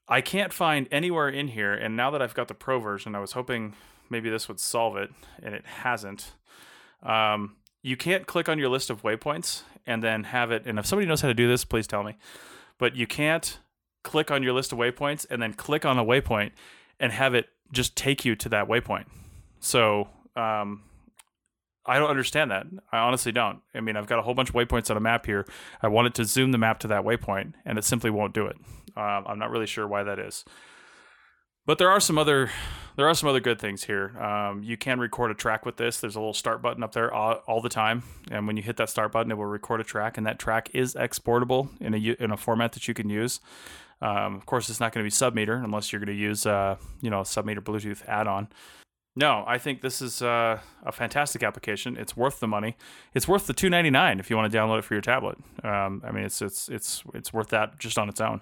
I 0.07 0.21
can't 0.21 0.53
find 0.53 0.87
anywhere 0.91 1.29
in 1.29 1.47
here, 1.47 1.73
and 1.73 1.95
now 1.95 2.11
that 2.11 2.21
I've 2.21 2.35
got 2.35 2.47
the 2.47 2.53
pro 2.53 2.79
version, 2.79 3.15
I 3.15 3.19
was 3.19 3.31
hoping 3.31 3.73
maybe 4.09 4.29
this 4.29 4.47
would 4.47 4.59
solve 4.59 4.97
it, 4.97 5.09
and 5.41 5.55
it 5.55 5.65
hasn't. 5.65 6.33
Um, 7.01 7.55
you 7.81 7.97
can't 7.97 8.27
click 8.27 8.47
on 8.47 8.59
your 8.59 8.69
list 8.69 8.89
of 8.89 9.01
waypoints 9.01 9.63
and 9.85 10.03
then 10.03 10.25
have 10.25 10.51
it. 10.51 10.63
And 10.65 10.79
if 10.79 10.85
somebody 10.85 11.07
knows 11.07 11.21
how 11.21 11.27
to 11.27 11.33
do 11.33 11.47
this, 11.47 11.65
please 11.65 11.87
tell 11.87 12.03
me. 12.03 12.17
But 12.77 12.95
you 12.95 13.07
can't 13.07 13.59
click 14.03 14.31
on 14.31 14.43
your 14.43 14.53
list 14.53 14.71
of 14.71 14.77
waypoints 14.77 15.25
and 15.29 15.41
then 15.41 15.53
click 15.53 15.85
on 15.85 15.97
a 15.97 16.05
waypoint 16.05 16.51
and 16.99 17.11
have 17.11 17.33
it 17.33 17.47
just 17.71 17.95
take 17.95 18.23
you 18.23 18.35
to 18.35 18.49
that 18.49 18.67
waypoint. 18.67 19.05
So 19.59 20.09
um, 20.35 20.83
I 21.85 21.99
don't 21.99 22.09
understand 22.09 22.51
that. 22.51 22.67
I 22.91 22.99
honestly 22.99 23.31
don't. 23.31 23.61
I 23.73 23.81
mean, 23.81 23.95
I've 23.95 24.07
got 24.07 24.19
a 24.19 24.21
whole 24.21 24.33
bunch 24.33 24.49
of 24.49 24.55
waypoints 24.55 24.89
on 24.89 24.97
a 24.97 25.01
map 25.01 25.25
here. 25.25 25.45
I 25.81 25.87
wanted 25.87 26.13
to 26.15 26.25
zoom 26.25 26.51
the 26.51 26.57
map 26.57 26.79
to 26.79 26.87
that 26.87 27.03
waypoint, 27.03 27.53
and 27.65 27.77
it 27.77 27.83
simply 27.83 28.09
won't 28.09 28.33
do 28.33 28.45
it. 28.45 28.57
Um, 28.95 29.25
I'm 29.27 29.39
not 29.39 29.49
really 29.51 29.67
sure 29.67 29.87
why 29.87 30.03
that 30.03 30.19
is. 30.19 30.45
But 31.65 31.79
there 31.79 31.89
are 31.89 31.99
some 31.99 32.17
other 32.17 32.51
there 32.95 33.07
are 33.07 33.13
some 33.13 33.27
other 33.27 33.39
good 33.39 33.59
things 33.59 33.83
here. 33.83 34.17
Um, 34.19 34.63
you 34.63 34.77
can 34.77 34.99
record 34.99 35.31
a 35.31 35.33
track 35.33 35.65
with 35.65 35.77
this. 35.77 35.99
There's 35.99 36.15
a 36.15 36.19
little 36.19 36.33
start 36.33 36.61
button 36.61 36.81
up 36.81 36.93
there 36.93 37.13
all, 37.13 37.43
all, 37.45 37.61
the 37.61 37.69
time, 37.69 38.03
and 38.31 38.47
when 38.47 38.55
you 38.55 38.63
hit 38.63 38.77
that 38.77 38.89
start 38.89 39.11
button, 39.11 39.31
it 39.31 39.37
will 39.37 39.45
record 39.45 39.81
a 39.81 39.83
track, 39.83 40.17
and 40.17 40.25
that 40.25 40.39
track 40.39 40.69
is 40.73 40.95
exportable 40.95 41.69
in 41.81 41.93
a 41.93 41.97
in 41.97 42.31
a 42.31 42.37
format 42.37 42.73
that 42.73 42.87
you 42.87 42.93
can 42.93 43.09
use. 43.09 43.39
Um, 44.01 44.35
of 44.35 44.45
course, 44.45 44.69
it's 44.69 44.79
not 44.79 44.93
going 44.93 45.03
to 45.03 45.07
be 45.07 45.11
submeter 45.11 45.61
unless 45.63 45.91
you're 45.91 45.99
going 45.99 46.15
to 46.15 46.21
use 46.21 46.45
uh, 46.45 46.77
you 47.01 47.09
know 47.09 47.21
a 47.21 47.23
submeter 47.23 47.59
Bluetooth 47.59 48.07
add-on. 48.07 48.47
No, 49.17 49.45
I 49.47 49.57
think 49.57 49.81
this 49.81 50.01
is 50.01 50.21
uh, 50.21 50.59
a 50.83 50.91
fantastic 50.91 51.41
application. 51.41 51.95
It's 51.97 52.17
worth 52.17 52.41
the 52.41 52.47
money. 52.47 52.75
It's 53.13 53.27
worth 53.27 53.47
the 53.47 53.53
two 53.53 53.69
ninety 53.69 53.89
nine 53.89 54.19
if 54.19 54.29
you 54.29 54.35
want 54.35 54.51
to 54.51 54.57
download 54.57 54.79
it 54.79 54.83
for 54.83 54.93
your 54.93 55.01
tablet. 55.01 55.37
Um, 55.63 56.01
I 56.05 56.11
mean, 56.11 56.25
it's 56.25 56.41
it's 56.41 56.69
it's 56.69 57.03
it's 57.13 57.33
worth 57.33 57.47
that 57.49 57.79
just 57.79 57.97
on 57.97 58.07
its 58.07 58.21
own. 58.21 58.41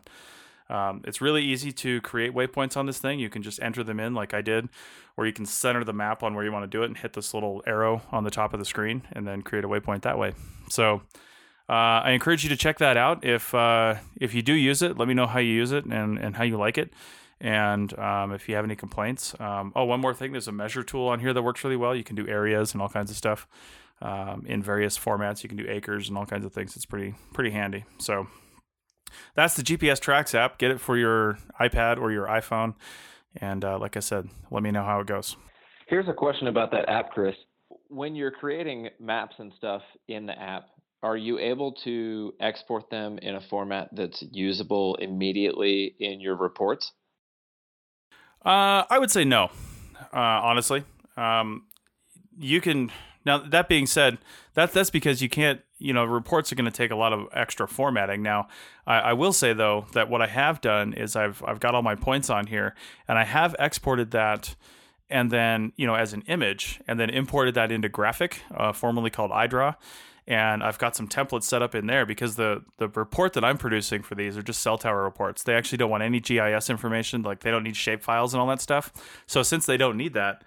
Um, 0.70 1.01
it's 1.05 1.22
really 1.22 1.43
easy 1.43 1.72
to 1.72 2.01
create 2.01 2.34
waypoints 2.34 2.78
on 2.78 2.86
this 2.86 2.99
thing. 2.99 3.20
You 3.20 3.30
can 3.30 3.43
just 3.43 3.61
enter 3.61 3.84
them 3.84 3.99
in 3.99 4.14
like 4.14 4.34
I 4.34 4.41
did, 4.41 4.70
or 5.18 5.26
you 5.26 5.34
can 5.34 5.45
center 5.45 5.84
the 5.84 5.93
map 5.93 6.24
on 6.24 6.34
where 6.34 6.43
you 6.43 6.51
want 6.51 6.64
to 6.64 6.78
do 6.78 6.84
it 6.84 6.88
and 6.88 6.97
hit 6.97 7.14
this 7.14 7.34
little 7.34 7.61
arrow 7.68 8.01
on 8.11 8.24
the 8.24 8.32
top 8.32 8.53
of 8.53 8.59
the 8.59 8.66
screen 8.66 9.03
and 9.11 9.28
then 9.28 9.41
create 9.41 9.66
a 9.66 9.68
waypoint 9.68 10.01
that 10.03 10.18
way. 10.18 10.34
So 10.70 11.01
uh, 11.70 12.01
I 12.03 12.11
encourage 12.11 12.43
you 12.43 12.49
to 12.49 12.57
check 12.57 12.80
that 12.80 12.97
out. 12.97 13.24
If 13.26 13.53
uh, 13.53 13.95
if 14.20 14.34
you 14.34 14.41
do 14.41 14.53
use 14.53 14.82
it, 14.82 14.97
let 14.97 15.07
me 15.07 15.14
know 15.14 15.28
how 15.28 15.39
you 15.39 15.53
use 15.53 15.72
it 15.72 15.86
and, 15.86 16.18
and 16.18 16.36
how 16.36 16.43
you 16.43 16.57
like 16.57 16.78
it. 16.78 16.93
And 17.39 17.97
um, 17.99 18.32
if 18.32 18.47
you 18.47 18.55
have 18.55 18.64
any 18.64 18.76
complaints, 18.76 19.36
um, 19.39 19.74
oh, 19.76 19.84
one 19.84 19.99
more 19.99 20.14
thing 20.14 20.32
there's 20.32 20.47
a 20.47 20.53
measure 20.53 20.82
tool 20.84 21.07
on 21.07 21.20
here 21.20 21.34
that 21.34 21.41
works 21.41 21.64
really 21.64 21.76
well. 21.76 21.93
You 21.93 22.03
can 22.03 22.16
do 22.16 22.28
areas 22.28 22.74
and 22.74 22.82
all 22.82 22.89
kinds 22.89 23.11
of 23.11 23.18
stuff 23.18 23.47
um, 24.01 24.45
in 24.45 24.64
various 24.64 24.97
formats. 24.97 25.43
You 25.43 25.49
can 25.49 25.57
do 25.57 25.66
acres 25.68 26.07
and 26.09 26.18
all 26.18 26.26
kinds 26.26 26.45
of 26.45 26.53
things. 26.53 26.76
It's 26.76 26.86
pretty 26.86 27.16
pretty 27.34 27.51
handy. 27.51 27.86
So 27.97 28.28
that's 29.36 29.55
the 29.55 29.64
GPS 29.64 29.99
Tracks 29.99 30.36
app. 30.36 30.57
Get 30.57 30.72
it 30.72 30.80
for 30.80 30.97
your 30.97 31.38
iPad 31.59 31.97
or 31.97 32.11
your 32.11 32.28
iPhone. 32.28 32.76
And 33.36 33.66
uh, 33.66 33.80
like 33.80 33.97
I 33.97 33.99
said, 33.99 34.30
let 34.51 34.64
me 34.64 34.72
know 34.72 34.84
how 34.84 34.99
it 34.99 35.07
goes. 35.07 35.36
Here's 35.88 36.07
a 36.07 36.14
question 36.14 36.47
about 36.47 36.72
that 36.72 36.89
app, 36.89 37.11
Chris. 37.11 37.36
When 37.88 38.16
you're 38.16 38.32
creating 38.32 38.89
maps 38.99 39.36
and 39.39 39.51
stuff 39.57 39.82
in 40.07 40.26
the 40.26 40.39
app, 40.39 40.66
are 41.01 41.18
you 41.18 41.38
able 41.38 41.74
to 41.84 42.34
export 42.39 42.89
them 42.89 43.18
in 43.18 43.36
a 43.36 43.41
format 43.41 43.89
that's 43.91 44.24
usable 44.32 44.95
immediately 44.95 45.95
in 45.99 46.22
your 46.22 46.38
reports? 46.38 46.91
Uh, 48.45 48.84
I 48.89 48.97
would 48.99 49.11
say 49.11 49.26
no, 49.26 49.51
uh, 50.14 50.18
honestly. 50.18 50.84
Um, 51.18 51.64
you 52.38 52.61
can 52.61 52.91
now. 53.26 53.38
That 53.38 53.67
being 53.67 53.86
said, 53.86 54.17
that's 54.53 54.74
that's 54.74 54.89
because 54.89 55.21
you 55.21 55.30
can't. 55.30 55.61
You 55.78 55.93
know, 55.93 56.05
reports 56.05 56.51
are 56.51 56.55
going 56.55 56.65
to 56.65 56.71
take 56.71 56.91
a 56.91 56.95
lot 56.95 57.11
of 57.11 57.28
extra 57.34 57.67
formatting. 57.67 58.21
Now, 58.21 58.47
I, 58.88 58.99
I, 58.99 59.13
will 59.13 59.34
say 59.34 59.51
though 59.51 59.86
that 59.93 60.09
what 60.09 60.21
I 60.21 60.28
have 60.28 60.61
done 60.61 60.93
is 60.93 61.15
I've 61.15 61.43
I've 61.45 61.59
got 61.59 61.76
all 61.76 61.82
my 61.82 61.95
points 61.95 62.30
on 62.30 62.47
here, 62.47 62.76
and 63.07 63.17
I 63.17 63.26
have 63.26 63.55
exported 63.59 64.11
that, 64.11 64.55
and 65.09 65.30
then 65.32 65.74
you 65.76 65.86
know 65.86 65.95
as 65.95 66.13
an 66.13 66.24
image, 66.28 66.80
and 66.88 66.99
then 66.99 67.09
imported 67.09 67.55
that 67.55 67.71
into 67.71 67.89
Graphic, 67.89 68.41
uh, 68.55 68.71
formerly 68.71 69.09
called 69.09 69.32
iDraw 69.32 69.76
and 70.26 70.63
I've 70.63 70.78
got 70.78 70.95
some 70.95 71.07
templates 71.07 71.43
set 71.43 71.61
up 71.61 71.76
in 71.76 71.88
there 71.88 72.05
because 72.05 72.36
the 72.36 72.63
the 72.78 72.88
report 72.89 73.34
that 73.34 73.43
I'm 73.43 73.57
producing 73.57 74.01
for 74.03 74.15
these 74.15 74.38
are 74.38 74.41
just 74.41 74.61
cell 74.61 74.78
tower 74.78 75.03
reports. 75.03 75.43
They 75.43 75.53
actually 75.53 75.80
don't 75.80 75.89
want 75.89 76.03
any 76.03 76.19
GIS 76.19 76.69
information, 76.69 77.24
like 77.24 77.41
they 77.41 77.51
don't 77.51 77.63
need 77.63 77.76
shape 77.76 78.01
files 78.01 78.34
and 78.34 78.39
all 78.39 78.47
that 78.47 78.61
stuff. 78.61 78.93
So 79.28 79.43
since 79.43 79.65
they 79.65 79.78
don't 79.78 79.97
need 79.97 80.13
that, 80.13 80.43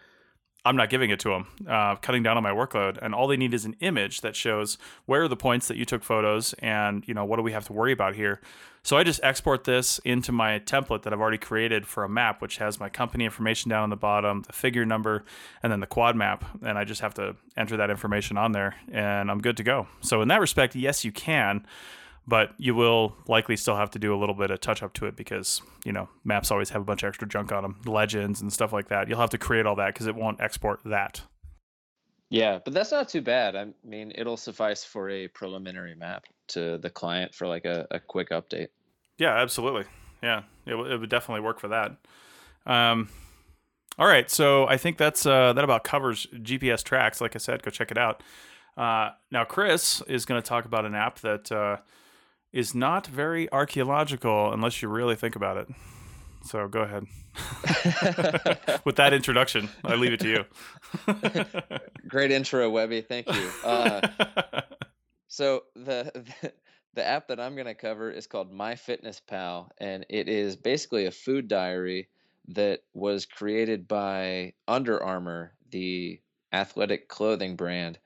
I'm 0.66 0.76
not 0.76 0.90
giving 0.90 1.10
it 1.10 1.20
to 1.20 1.28
them, 1.28 1.46
uh, 1.68 1.94
cutting 1.96 2.24
down 2.24 2.36
on 2.36 2.42
my 2.42 2.50
workload. 2.50 2.98
And 3.00 3.14
all 3.14 3.28
they 3.28 3.36
need 3.36 3.54
is 3.54 3.64
an 3.64 3.76
image 3.80 4.20
that 4.22 4.34
shows 4.34 4.78
where 5.06 5.22
are 5.22 5.28
the 5.28 5.36
points 5.36 5.68
that 5.68 5.76
you 5.76 5.84
took 5.84 6.02
photos, 6.02 6.54
and 6.54 7.06
you 7.06 7.14
know 7.14 7.24
what 7.24 7.36
do 7.36 7.42
we 7.42 7.52
have 7.52 7.64
to 7.66 7.72
worry 7.72 7.92
about 7.92 8.16
here. 8.16 8.40
So 8.82 8.96
I 8.96 9.04
just 9.04 9.20
export 9.22 9.64
this 9.64 9.98
into 10.04 10.32
my 10.32 10.60
template 10.60 11.02
that 11.02 11.12
I've 11.12 11.20
already 11.20 11.38
created 11.38 11.86
for 11.86 12.04
a 12.04 12.08
map, 12.08 12.42
which 12.42 12.58
has 12.58 12.78
my 12.78 12.88
company 12.88 13.24
information 13.24 13.68
down 13.68 13.82
on 13.82 13.90
the 13.90 13.96
bottom, 13.96 14.42
the 14.42 14.52
figure 14.52 14.84
number, 14.84 15.24
and 15.62 15.72
then 15.72 15.80
the 15.80 15.86
quad 15.86 16.14
map. 16.14 16.44
And 16.62 16.76
I 16.78 16.84
just 16.84 17.00
have 17.00 17.14
to 17.14 17.36
enter 17.56 17.76
that 17.76 17.90
information 17.90 18.36
on 18.36 18.52
there, 18.52 18.74
and 18.90 19.30
I'm 19.30 19.40
good 19.40 19.56
to 19.56 19.64
go. 19.64 19.86
So 20.00 20.20
in 20.20 20.28
that 20.28 20.40
respect, 20.40 20.74
yes, 20.76 21.04
you 21.04 21.12
can, 21.12 21.64
but 22.26 22.52
you 22.58 22.74
will 22.74 23.16
likely 23.28 23.56
still 23.56 23.76
have 23.76 23.90
to 23.92 23.98
do 23.98 24.14
a 24.14 24.18
little 24.18 24.34
bit 24.34 24.50
of 24.50 24.60
touch 24.60 24.82
up 24.82 24.92
to 24.94 25.06
it 25.06 25.16
because 25.16 25.62
you 25.84 25.92
know 25.92 26.08
maps 26.24 26.50
always 26.50 26.70
have 26.70 26.82
a 26.82 26.84
bunch 26.84 27.02
of 27.02 27.08
extra 27.08 27.28
junk 27.28 27.52
on 27.52 27.62
them, 27.62 27.80
legends 27.84 28.40
and 28.40 28.52
stuff 28.52 28.72
like 28.72 28.88
that. 28.88 29.08
You'll 29.08 29.20
have 29.20 29.30
to 29.30 29.38
create 29.38 29.66
all 29.66 29.76
that 29.76 29.94
because 29.94 30.06
it 30.06 30.14
won't 30.14 30.40
export 30.40 30.80
that. 30.84 31.22
Yeah, 32.28 32.58
but 32.64 32.74
that's 32.74 32.90
not 32.90 33.08
too 33.08 33.22
bad. 33.22 33.54
I 33.54 33.68
mean, 33.84 34.12
it'll 34.14 34.36
suffice 34.36 34.84
for 34.84 35.08
a 35.08 35.28
preliminary 35.28 35.94
map 35.94 36.24
to 36.48 36.76
the 36.78 36.90
client 36.90 37.34
for 37.34 37.46
like 37.46 37.64
a, 37.64 37.86
a 37.90 38.00
quick 38.00 38.30
update. 38.30 38.68
Yeah, 39.18 39.36
absolutely. 39.36 39.84
Yeah, 40.22 40.42
it, 40.66 40.72
w- 40.72 40.92
it 40.92 40.98
would 40.98 41.08
definitely 41.08 41.42
work 41.42 41.60
for 41.60 41.68
that. 41.68 41.96
Um, 42.66 43.08
all 43.98 44.08
right, 44.08 44.28
so 44.28 44.66
I 44.66 44.76
think 44.76 44.98
that's 44.98 45.24
uh, 45.24 45.52
that 45.52 45.62
about 45.62 45.84
covers 45.84 46.26
GPS 46.34 46.82
tracks. 46.82 47.20
Like 47.20 47.36
I 47.36 47.38
said, 47.38 47.62
go 47.62 47.70
check 47.70 47.90
it 47.90 47.98
out. 47.98 48.22
Uh, 48.76 49.10
now, 49.30 49.44
Chris 49.44 50.02
is 50.02 50.26
going 50.26 50.42
to 50.42 50.46
talk 50.46 50.64
about 50.64 50.84
an 50.84 50.94
app 50.94 51.20
that 51.20 51.50
uh, 51.50 51.78
is 52.56 52.74
not 52.74 53.06
very 53.06 53.52
archaeological 53.52 54.50
unless 54.50 54.80
you 54.80 54.88
really 54.88 55.14
think 55.14 55.36
about 55.36 55.58
it. 55.58 55.68
So 56.42 56.66
go 56.68 56.80
ahead. 56.80 57.06
With 58.86 58.96
that 58.96 59.12
introduction, 59.12 59.68
I 59.84 59.96
leave 59.96 60.14
it 60.14 60.20
to 60.20 60.28
you. 60.28 61.84
Great 62.08 62.30
intro, 62.30 62.70
Webby. 62.70 63.02
Thank 63.02 63.30
you. 63.30 63.50
Uh, 63.62 64.00
so 65.28 65.64
the, 65.74 66.10
the, 66.14 66.52
the 66.94 67.06
app 67.06 67.28
that 67.28 67.38
I'm 67.38 67.56
going 67.56 67.66
to 67.66 67.74
cover 67.74 68.10
is 68.10 68.26
called 68.26 68.50
MyFitnessPal, 68.50 69.68
and 69.76 70.06
it 70.08 70.30
is 70.30 70.56
basically 70.56 71.04
a 71.04 71.10
food 71.10 71.48
diary 71.48 72.08
that 72.48 72.80
was 72.94 73.26
created 73.26 73.86
by 73.86 74.54
Under 74.66 75.02
Armour, 75.02 75.52
the 75.72 76.20
athletic 76.54 77.08
clothing 77.08 77.56
brand. 77.56 77.98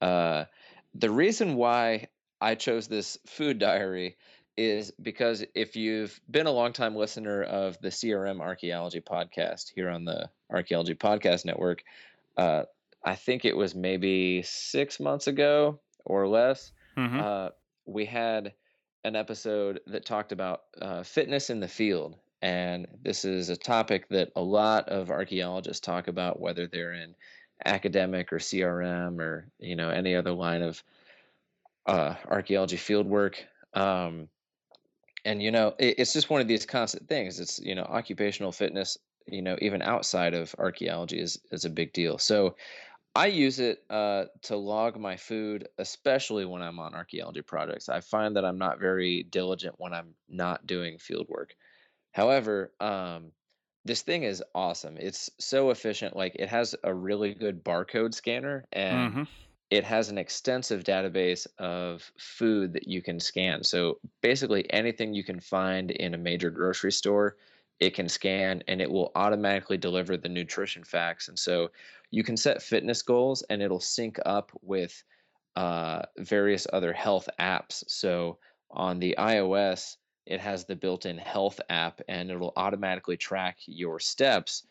Uh, 0.00 0.46
the 0.94 1.10
reason 1.10 1.54
why 1.54 2.08
I 2.42 2.56
chose 2.56 2.88
this 2.88 3.16
food 3.24 3.60
diary 3.60 4.16
is 4.56 4.90
because 5.00 5.44
if 5.54 5.76
you've 5.76 6.20
been 6.28 6.46
a 6.46 6.52
long-time 6.52 6.96
listener 6.96 7.42
of 7.42 7.80
the 7.80 7.88
CRM 7.88 8.40
Archaeology 8.40 9.00
podcast 9.00 9.70
here 9.74 9.88
on 9.88 10.04
the 10.04 10.28
Archaeology 10.50 10.94
Podcast 10.94 11.44
Network, 11.44 11.84
uh, 12.36 12.64
I 13.04 13.14
think 13.14 13.44
it 13.44 13.56
was 13.56 13.76
maybe 13.76 14.42
six 14.42 14.98
months 14.98 15.28
ago 15.28 15.78
or 16.04 16.26
less, 16.26 16.72
mm-hmm. 16.96 17.20
uh, 17.20 17.48
we 17.86 18.04
had 18.04 18.52
an 19.04 19.14
episode 19.14 19.80
that 19.86 20.04
talked 20.04 20.32
about 20.32 20.62
uh, 20.80 21.04
fitness 21.04 21.48
in 21.48 21.60
the 21.60 21.68
field. 21.68 22.16
And 22.42 22.88
this 23.02 23.24
is 23.24 23.50
a 23.50 23.56
topic 23.56 24.08
that 24.08 24.32
a 24.34 24.42
lot 24.42 24.88
of 24.88 25.10
archaeologists 25.10 25.80
talk 25.80 26.08
about, 26.08 26.40
whether 26.40 26.66
they're 26.66 26.92
in 26.92 27.14
academic 27.64 28.32
or 28.32 28.38
CRM 28.38 29.20
or 29.20 29.46
you 29.60 29.76
know 29.76 29.88
any 29.88 30.16
other 30.16 30.32
line 30.32 30.62
of 30.62 30.82
uh, 31.86 32.14
archaeology 32.28 32.76
field 32.76 33.06
work. 33.06 33.44
Um, 33.74 34.28
and 35.24 35.42
you 35.42 35.50
know 35.50 35.74
it, 35.78 35.96
it's 35.98 36.12
just 36.12 36.30
one 36.30 36.40
of 36.40 36.48
these 36.48 36.66
constant 36.66 37.08
things 37.08 37.40
it's 37.40 37.58
you 37.60 37.74
know 37.74 37.82
occupational 37.82 38.52
fitness 38.52 38.98
you 39.26 39.42
know 39.42 39.56
even 39.60 39.82
outside 39.82 40.34
of 40.34 40.54
archaeology 40.58 41.18
is 41.18 41.38
is 41.50 41.64
a 41.64 41.70
big 41.70 41.92
deal 41.92 42.18
so 42.18 42.56
i 43.14 43.26
use 43.26 43.58
it 43.58 43.84
uh, 43.90 44.24
to 44.42 44.56
log 44.56 44.98
my 44.98 45.16
food 45.16 45.68
especially 45.78 46.44
when 46.44 46.62
i'm 46.62 46.78
on 46.78 46.94
archaeology 46.94 47.42
projects 47.42 47.88
i 47.88 48.00
find 48.00 48.36
that 48.36 48.44
i'm 48.44 48.58
not 48.58 48.80
very 48.80 49.22
diligent 49.24 49.74
when 49.78 49.92
i'm 49.92 50.14
not 50.28 50.66
doing 50.66 50.98
field 50.98 51.26
work 51.28 51.54
however 52.12 52.72
um, 52.80 53.32
this 53.84 54.02
thing 54.02 54.22
is 54.22 54.42
awesome 54.54 54.96
it's 54.98 55.30
so 55.38 55.70
efficient 55.70 56.16
like 56.16 56.34
it 56.36 56.48
has 56.48 56.74
a 56.84 56.92
really 56.92 57.34
good 57.34 57.64
barcode 57.64 58.14
scanner 58.14 58.64
and 58.72 59.10
mm-hmm 59.10 59.22
it 59.72 59.84
has 59.84 60.10
an 60.10 60.18
extensive 60.18 60.84
database 60.84 61.46
of 61.56 62.12
food 62.18 62.74
that 62.74 62.86
you 62.86 63.00
can 63.00 63.18
scan. 63.18 63.64
So 63.64 64.00
basically, 64.20 64.70
anything 64.70 65.14
you 65.14 65.24
can 65.24 65.40
find 65.40 65.90
in 65.92 66.12
a 66.12 66.18
major 66.18 66.50
grocery 66.50 66.92
store, 66.92 67.38
it 67.80 67.94
can 67.94 68.06
scan 68.06 68.62
and 68.68 68.82
it 68.82 68.90
will 68.90 69.12
automatically 69.14 69.78
deliver 69.78 70.18
the 70.18 70.28
nutrition 70.28 70.84
facts. 70.84 71.28
And 71.28 71.38
so 71.38 71.70
you 72.10 72.22
can 72.22 72.36
set 72.36 72.60
fitness 72.62 73.00
goals 73.00 73.44
and 73.48 73.62
it'll 73.62 73.80
sync 73.80 74.18
up 74.26 74.52
with 74.60 75.02
uh, 75.56 76.02
various 76.18 76.66
other 76.70 76.92
health 76.92 77.30
apps. 77.40 77.82
So 77.86 78.36
on 78.70 78.98
the 78.98 79.14
iOS, 79.18 79.96
it 80.26 80.40
has 80.40 80.66
the 80.66 80.76
built 80.76 81.06
in 81.06 81.16
health 81.16 81.62
app 81.70 82.02
and 82.08 82.30
it'll 82.30 82.52
automatically 82.56 83.16
track 83.16 83.56
your 83.64 84.00
steps 84.00 84.64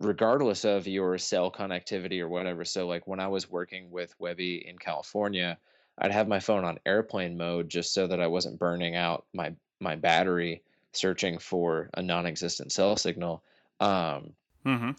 regardless 0.00 0.64
of 0.64 0.86
your 0.86 1.18
cell 1.18 1.50
connectivity 1.50 2.20
or 2.20 2.28
whatever. 2.28 2.64
So, 2.64 2.86
like 2.86 3.06
when 3.06 3.20
I 3.20 3.28
was 3.28 3.50
working 3.50 3.90
with 3.90 4.14
Webby 4.18 4.66
in 4.66 4.78
California, 4.78 5.58
I'd 5.98 6.12
have 6.12 6.28
my 6.28 6.40
phone 6.40 6.64
on 6.64 6.78
airplane 6.84 7.36
mode 7.36 7.68
just 7.68 7.94
so 7.94 8.06
that 8.06 8.20
I 8.20 8.26
wasn't 8.26 8.58
burning 8.58 8.96
out 8.96 9.26
my 9.32 9.54
my 9.80 9.96
battery 9.96 10.62
searching 10.92 11.38
for 11.38 11.90
a 11.94 12.02
non-existent 12.02 12.72
cell 12.72 12.96
signal. 12.96 13.42
Um, 13.80 14.32
mm-hmm. 14.64 14.90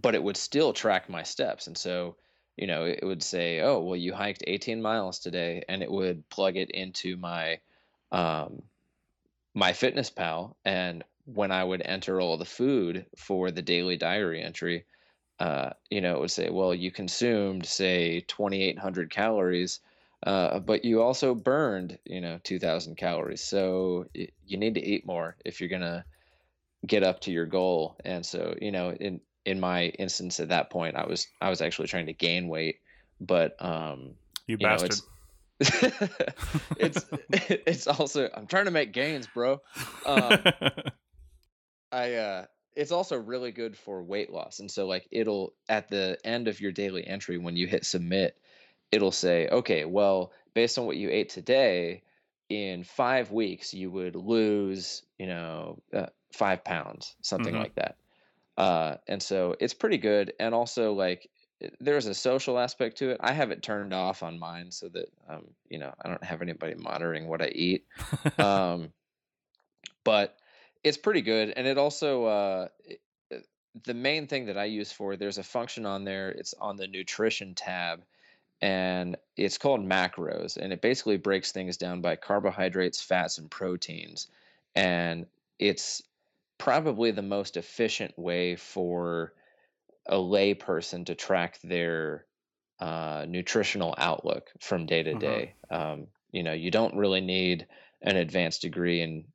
But 0.00 0.14
it 0.14 0.22
would 0.22 0.36
still 0.36 0.72
track 0.72 1.08
my 1.08 1.22
steps, 1.22 1.66
and 1.66 1.76
so 1.76 2.16
you 2.56 2.66
know 2.66 2.84
it 2.84 3.02
would 3.02 3.22
say, 3.22 3.60
"Oh, 3.60 3.80
well, 3.80 3.96
you 3.96 4.12
hiked 4.14 4.44
18 4.46 4.80
miles 4.80 5.18
today," 5.18 5.62
and 5.68 5.82
it 5.82 5.90
would 5.90 6.28
plug 6.28 6.56
it 6.56 6.70
into 6.70 7.16
my 7.16 7.60
um, 8.10 8.62
MyFitnessPal, 9.56 10.54
and 10.64 11.04
when 11.24 11.52
I 11.52 11.62
would 11.64 11.82
enter 11.84 12.20
all 12.20 12.36
the 12.36 12.44
food 12.44 13.06
for 13.16 13.50
the 13.50 13.62
daily 13.62 13.96
diary 13.96 14.42
entry, 14.42 14.84
uh, 15.38 15.70
you 15.90 16.00
know, 16.00 16.16
it 16.16 16.20
would 16.20 16.30
say, 16.30 16.50
well, 16.50 16.74
you 16.74 16.90
consumed, 16.90 17.66
say, 17.66 18.20
2,800 18.28 19.10
calories, 19.10 19.80
uh, 20.24 20.58
but 20.60 20.84
you 20.84 21.02
also 21.02 21.34
burned, 21.34 21.98
you 22.04 22.20
know, 22.20 22.38
2,000 22.44 22.96
calories. 22.96 23.42
So 23.42 24.06
you 24.14 24.56
need 24.56 24.74
to 24.74 24.84
eat 24.84 25.06
more 25.06 25.36
if 25.44 25.60
you're 25.60 25.68
going 25.68 25.82
to 25.82 26.04
get 26.86 27.02
up 27.02 27.20
to 27.20 27.32
your 27.32 27.46
goal. 27.46 27.96
And 28.04 28.24
so, 28.24 28.54
you 28.60 28.70
know, 28.70 28.90
in, 28.90 29.20
in 29.44 29.58
my 29.58 29.86
instance 29.86 30.40
at 30.40 30.50
that 30.50 30.70
point, 30.70 30.96
I 30.96 31.06
was 31.06 31.26
I 31.40 31.50
was 31.50 31.60
actually 31.60 31.88
trying 31.88 32.06
to 32.06 32.12
gain 32.12 32.48
weight, 32.48 32.76
but 33.20 33.56
um, 33.60 34.14
You 34.46 34.56
you 34.60 34.68
know, 34.68 34.76
bastard. 34.76 35.00
it's 36.78 37.04
it's 37.04 37.06
it's 37.66 37.86
also 37.86 38.28
I'm 38.34 38.46
trying 38.46 38.66
to 38.66 38.70
make 38.70 38.92
gains, 38.92 39.26
bro. 39.26 39.60
Um, 40.06 40.38
I 41.92 42.14
uh 42.14 42.46
it's 42.74 42.92
also 42.92 43.18
really 43.18 43.52
good 43.52 43.76
for 43.76 44.02
weight 44.02 44.30
loss. 44.30 44.60
And 44.60 44.70
so 44.70 44.86
like 44.86 45.06
it'll 45.10 45.54
at 45.68 45.88
the 45.88 46.18
end 46.24 46.48
of 46.48 46.60
your 46.60 46.72
daily 46.72 47.06
entry 47.06 47.36
when 47.38 47.56
you 47.56 47.66
hit 47.66 47.84
submit, 47.84 48.38
it'll 48.90 49.12
say, 49.12 49.48
"Okay, 49.48 49.84
well, 49.84 50.32
based 50.54 50.78
on 50.78 50.86
what 50.86 50.96
you 50.96 51.10
ate 51.10 51.28
today, 51.28 52.02
in 52.48 52.84
5 52.84 53.30
weeks 53.32 53.74
you 53.74 53.90
would 53.90 54.16
lose, 54.16 55.02
you 55.18 55.26
know, 55.26 55.82
uh, 55.92 56.06
5 56.32 56.64
pounds, 56.64 57.16
something 57.22 57.54
Mhm. 57.54 57.56
like 57.56 57.74
that." 57.76 57.98
Uh 58.58 58.96
and 59.08 59.22
so 59.22 59.56
it's 59.60 59.74
pretty 59.74 59.98
good 59.98 60.34
and 60.40 60.54
also 60.54 60.92
like 60.94 61.30
there's 61.80 62.06
a 62.06 62.14
social 62.14 62.58
aspect 62.58 62.98
to 62.98 63.10
it. 63.10 63.18
I 63.20 63.32
have 63.32 63.50
it 63.52 63.62
turned 63.62 63.94
off 63.94 64.22
on 64.24 64.38
mine 64.38 64.70
so 64.72 64.88
that 64.90 65.08
um, 65.28 65.54
you 65.68 65.78
know, 65.78 65.94
I 66.02 66.08
don't 66.08 66.24
have 66.24 66.42
anybody 66.42 66.74
monitoring 66.74 67.28
what 67.28 67.42
I 67.42 67.48
eat 67.48 67.86
um, 68.38 68.92
but 70.04 70.38
it's 70.84 70.96
pretty 70.98 71.22
good 71.22 71.50
and 71.50 71.66
it 71.66 71.78
also 71.78 72.24
uh, 72.24 72.68
it- 72.84 73.00
the 73.84 73.94
main 73.94 74.26
thing 74.26 74.46
that 74.46 74.58
i 74.58 74.64
use 74.64 74.92
for 74.92 75.16
there's 75.16 75.38
a 75.38 75.42
function 75.42 75.86
on 75.86 76.04
there 76.04 76.30
it's 76.30 76.52
on 76.54 76.76
the 76.76 76.86
nutrition 76.86 77.54
tab 77.54 78.04
and 78.62 79.16
it's 79.36 79.58
called 79.58 79.80
macros 79.82 80.56
and 80.56 80.72
it 80.72 80.82
basically 80.82 81.18
breaks 81.18 81.52
things 81.52 81.76
down 81.76 82.00
by 82.00 82.16
carbohydrates 82.16 83.02
fats 83.02 83.38
and 83.38 83.50
proteins 83.50 84.28
and 84.74 85.26
it's 85.58 86.02
probably 86.58 87.12
the 87.12 87.22
most 87.22 87.56
efficient 87.56 88.18
way 88.18 88.56
for 88.56 89.34
a 90.06 90.18
lay 90.18 90.54
person 90.54 91.04
to 91.04 91.14
track 91.14 91.60
their 91.62 92.26
uh, 92.80 93.24
nutritional 93.28 93.94
outlook 93.98 94.50
from 94.60 94.86
day 94.86 95.02
to 95.02 95.14
Mhm. 95.14 95.14
day. 95.14 95.54
Um, 95.70 96.08
you 96.32 96.42
know, 96.42 96.52
you 96.52 96.70
don't 96.70 96.96
really 96.96 97.20
need 97.20 97.68
an 98.02 98.16
advanced 98.16 98.62
degree 98.62 99.00
in 99.00 99.31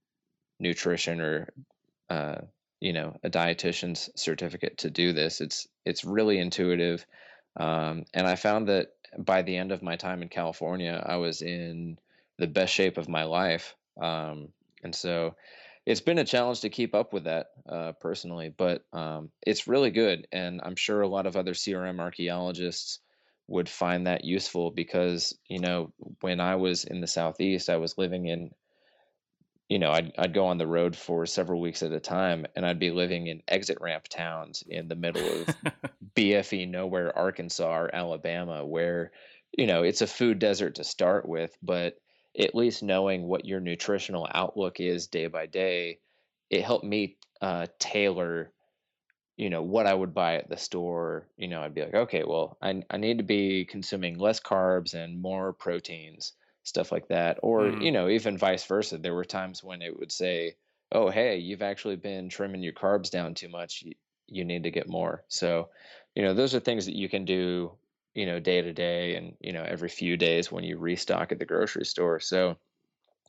nutrition 0.59 1.21
or 1.21 1.53
uh, 2.09 2.37
you 2.79 2.93
know 2.93 3.17
a 3.23 3.29
dietitian's 3.29 4.09
certificate 4.15 4.79
to 4.79 4.89
do 4.89 5.13
this. 5.13 5.41
It's 5.41 5.67
it's 5.85 6.05
really 6.05 6.39
intuitive, 6.39 7.05
um, 7.57 8.05
and 8.13 8.27
I 8.27 8.35
found 8.35 8.67
that 8.69 8.87
by 9.17 9.41
the 9.41 9.57
end 9.57 9.71
of 9.71 9.81
my 9.81 9.95
time 9.95 10.21
in 10.21 10.29
California, 10.29 11.01
I 11.05 11.17
was 11.17 11.41
in 11.41 11.97
the 12.37 12.47
best 12.47 12.73
shape 12.73 12.97
of 12.97 13.09
my 13.09 13.23
life. 13.23 13.75
Um, 13.99 14.49
and 14.83 14.93
so 14.93 15.35
it's 15.85 16.01
been 16.01 16.19
a 16.19 16.25
challenge 16.25 16.61
to 16.61 16.69
keep 16.69 16.93
up 16.93 17.13
with 17.13 17.23
that 17.23 17.47
uh, 17.67 17.93
personally, 17.93 18.53
but 18.55 18.83
um, 18.93 19.31
it's 19.41 19.67
really 19.67 19.89
good. 19.89 20.27
And 20.31 20.61
I'm 20.63 20.75
sure 20.75 21.01
a 21.01 21.07
lot 21.07 21.25
of 21.25 21.35
other 21.35 21.53
CRM 21.53 21.99
archaeologists 21.99 22.99
would 23.47 23.69
find 23.69 24.07
that 24.07 24.25
useful 24.25 24.71
because, 24.71 25.33
you 25.47 25.59
know, 25.59 25.93
when 26.19 26.41
I 26.41 26.55
was 26.55 26.83
in 26.83 26.99
the 26.99 27.07
Southeast, 27.07 27.69
I 27.69 27.77
was 27.77 27.97
living 27.97 28.27
in, 28.27 28.51
you 29.69 29.79
know, 29.79 29.91
I'd, 29.91 30.13
I'd 30.17 30.33
go 30.33 30.47
on 30.47 30.57
the 30.57 30.67
road 30.67 30.95
for 30.95 31.25
several 31.25 31.59
weeks 31.59 31.83
at 31.83 31.91
a 31.91 31.99
time 31.99 32.45
and 32.55 32.65
I'd 32.65 32.79
be 32.79 32.91
living 32.91 33.27
in 33.27 33.43
exit 33.47 33.79
ramp 33.81 34.07
towns 34.07 34.63
in 34.67 34.87
the 34.87 34.95
middle 34.95 35.27
of 35.27 35.55
BFE 36.15 36.69
nowhere, 36.69 37.15
Arkansas 37.17 37.77
or 37.77 37.93
Alabama, 37.93 38.65
where, 38.65 39.11
you 39.57 39.67
know, 39.67 39.83
it's 39.83 40.01
a 40.01 40.07
food 40.07 40.39
desert 40.39 40.75
to 40.75 40.83
start 40.85 41.27
with, 41.27 41.55
but 41.61 41.99
at 42.37 42.55
least 42.55 42.81
knowing 42.81 43.23
what 43.23 43.45
your 43.45 43.59
nutritional 43.59 44.27
outlook 44.33 44.79
is 44.79 45.07
day 45.07 45.27
by 45.27 45.47
day, 45.47 45.99
it 46.49 46.63
helped 46.63 46.85
me 46.85 47.17
uh, 47.41 47.67
tailor, 47.77 48.51
you 49.35 49.49
know, 49.49 49.63
what 49.63 49.85
I 49.85 49.93
would 49.93 50.13
buy 50.13 50.35
at 50.35 50.49
the 50.49 50.57
store. 50.57 51.27
You 51.35 51.49
know, 51.49 51.61
I'd 51.61 51.75
be 51.75 51.81
like, 51.81 51.93
okay, 51.93 52.23
well, 52.25 52.57
I, 52.61 52.83
I 52.89 52.97
need 52.97 53.17
to 53.17 53.23
be 53.23 53.65
consuming 53.65 54.17
less 54.17 54.39
carbs 54.39 54.93
and 54.93 55.21
more 55.21 55.51
proteins, 55.51 56.33
stuff 56.67 56.91
like 56.91 57.07
that. 57.07 57.39
Or, 57.41 57.63
Mm. 57.71 57.81
you 57.81 57.91
know, 57.91 58.09
even 58.09 58.37
vice 58.37 58.65
versa. 58.65 58.97
There 58.97 59.13
were 59.13 59.25
times 59.25 59.63
when 59.63 59.81
it 59.81 59.97
would 59.97 60.11
say, 60.11 60.55
oh, 60.91 61.09
hey, 61.09 61.37
you've 61.37 61.61
actually 61.61 61.95
been 61.95 62.29
trimming 62.29 62.61
your 62.61 62.73
carbs 62.73 63.09
down 63.09 63.33
too 63.33 63.49
much. 63.49 63.83
You, 63.83 63.93
you 64.27 64.45
need 64.45 64.63
to 64.63 64.71
get 64.71 64.87
more. 64.89 65.23
So, 65.27 65.69
you 66.15 66.23
know, 66.23 66.33
those 66.33 66.53
are 66.55 66.59
things 66.59 66.85
that 66.85 66.95
you 66.95 67.07
can 67.09 67.25
do, 67.25 67.71
you 68.13 68.25
know, 68.25 68.39
day 68.39 68.61
to 68.61 68.73
day 68.73 69.15
and, 69.15 69.35
you 69.39 69.53
know, 69.53 69.63
every 69.63 69.89
few 69.89 70.17
days 70.17 70.51
when 70.51 70.63
you 70.63 70.77
restock 70.77 71.31
at 71.31 71.39
the 71.39 71.45
grocery 71.45 71.85
store. 71.85 72.19
So, 72.19 72.57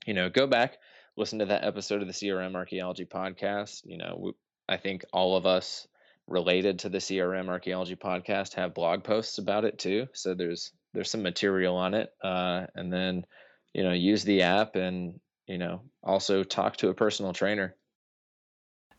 you 0.07 0.15
know, 0.15 0.29
go 0.29 0.47
back, 0.47 0.79
listen 1.17 1.39
to 1.41 1.47
that 1.47 1.65
episode 1.65 2.03
of 2.03 2.09
the 2.09 2.15
CRM 2.15 2.55
Archaeology 2.57 3.05
podcast. 3.05 3.83
You 3.85 3.99
know, 3.99 4.17
we, 4.19 4.33
I 4.69 4.77
think 4.77 5.05
all 5.13 5.37
of 5.37 5.47
us 5.47 5.87
related 6.27 6.81
to 6.81 6.89
the 6.89 6.99
CRM 6.99 7.49
Archaeology 7.49 7.97
podcast 7.97 8.55
have 8.55 8.75
blog 8.75 9.05
posts 9.05 9.39
about 9.39 9.65
it 9.65 9.79
too. 9.79 10.07
So 10.13 10.35
there's 10.35 10.73
there's 10.95 11.11
some 11.11 11.23
material 11.23 11.77
on 11.77 11.95
it. 11.95 12.11
Uh, 12.23 12.67
and 12.75 12.93
then, 12.93 13.25
you 13.73 13.83
know, 13.83 13.93
use 13.93 14.25
the 14.25 14.43
app 14.43 14.77
and, 14.77 15.21
you 15.47 15.59
know, 15.59 15.83
also 16.03 16.43
talk 16.45 16.77
to 16.79 16.89
a 16.89 16.95
personal 16.95 17.33
trainer. 17.33 17.75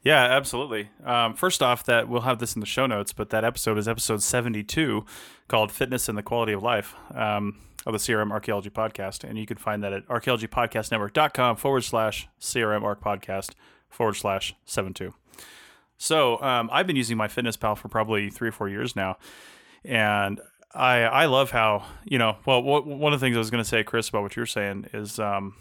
Yeah, 0.02 0.24
absolutely. 0.24 0.90
Um, 1.04 1.34
first 1.34 1.62
off, 1.62 1.84
that 1.86 2.08
we'll 2.08 2.22
have 2.22 2.40
this 2.40 2.56
in 2.56 2.62
the 2.62 2.66
show 2.66 2.86
notes, 2.86 3.12
but 3.12 3.32
that 3.32 3.44
episode 3.44 3.78
is 3.78 3.88
episode 3.88 4.24
72 4.24 5.06
called 5.48 5.72
Fitness 5.72 6.08
and 6.08 6.18
the 6.18 6.24
Quality 6.24 6.54
of 6.54 6.64
Life 6.64 6.96
um, 7.14 7.58
of 7.86 7.92
the 7.92 8.00
CRM 8.00 8.32
Archaeology 8.32 8.70
Podcast. 8.70 9.28
And 9.28 9.38
you 9.38 9.46
can 9.46 9.58
find 9.58 9.84
that 9.84 9.92
at 9.92 10.08
archaeologypodcastnetwork.com 10.08 11.58
forward 11.58 11.84
slash 11.84 12.30
CRM 12.40 12.84
Arc 12.84 13.04
Podcast 13.04 13.52
forward 13.90 14.14
slash 14.14 14.56
72. 14.66 15.14
So 15.98 16.42
um, 16.42 16.70
I've 16.72 16.88
been 16.88 16.96
using 16.96 17.18
MyFitnessPal 17.18 17.78
for 17.78 17.90
probably 17.90 18.30
three 18.30 18.48
or 18.48 18.54
four 18.54 18.70
years 18.70 18.96
now. 18.96 19.18
And 19.84 20.40
I, 20.74 21.00
I 21.02 21.26
love 21.26 21.52
how, 21.52 21.86
you 22.06 22.18
know, 22.18 22.38
well, 22.46 22.62
one 22.62 23.14
of 23.14 23.20
the 23.20 23.26
things 23.26 23.36
I 23.36 23.40
was 23.40 23.50
going 23.50 23.64
to 23.64 23.70
say, 23.70 23.84
Chris, 23.84 24.10
about 24.10 24.22
what 24.22 24.36
you're 24.36 24.46
saying 24.46 24.88
is, 24.94 25.20
um, 25.20 25.56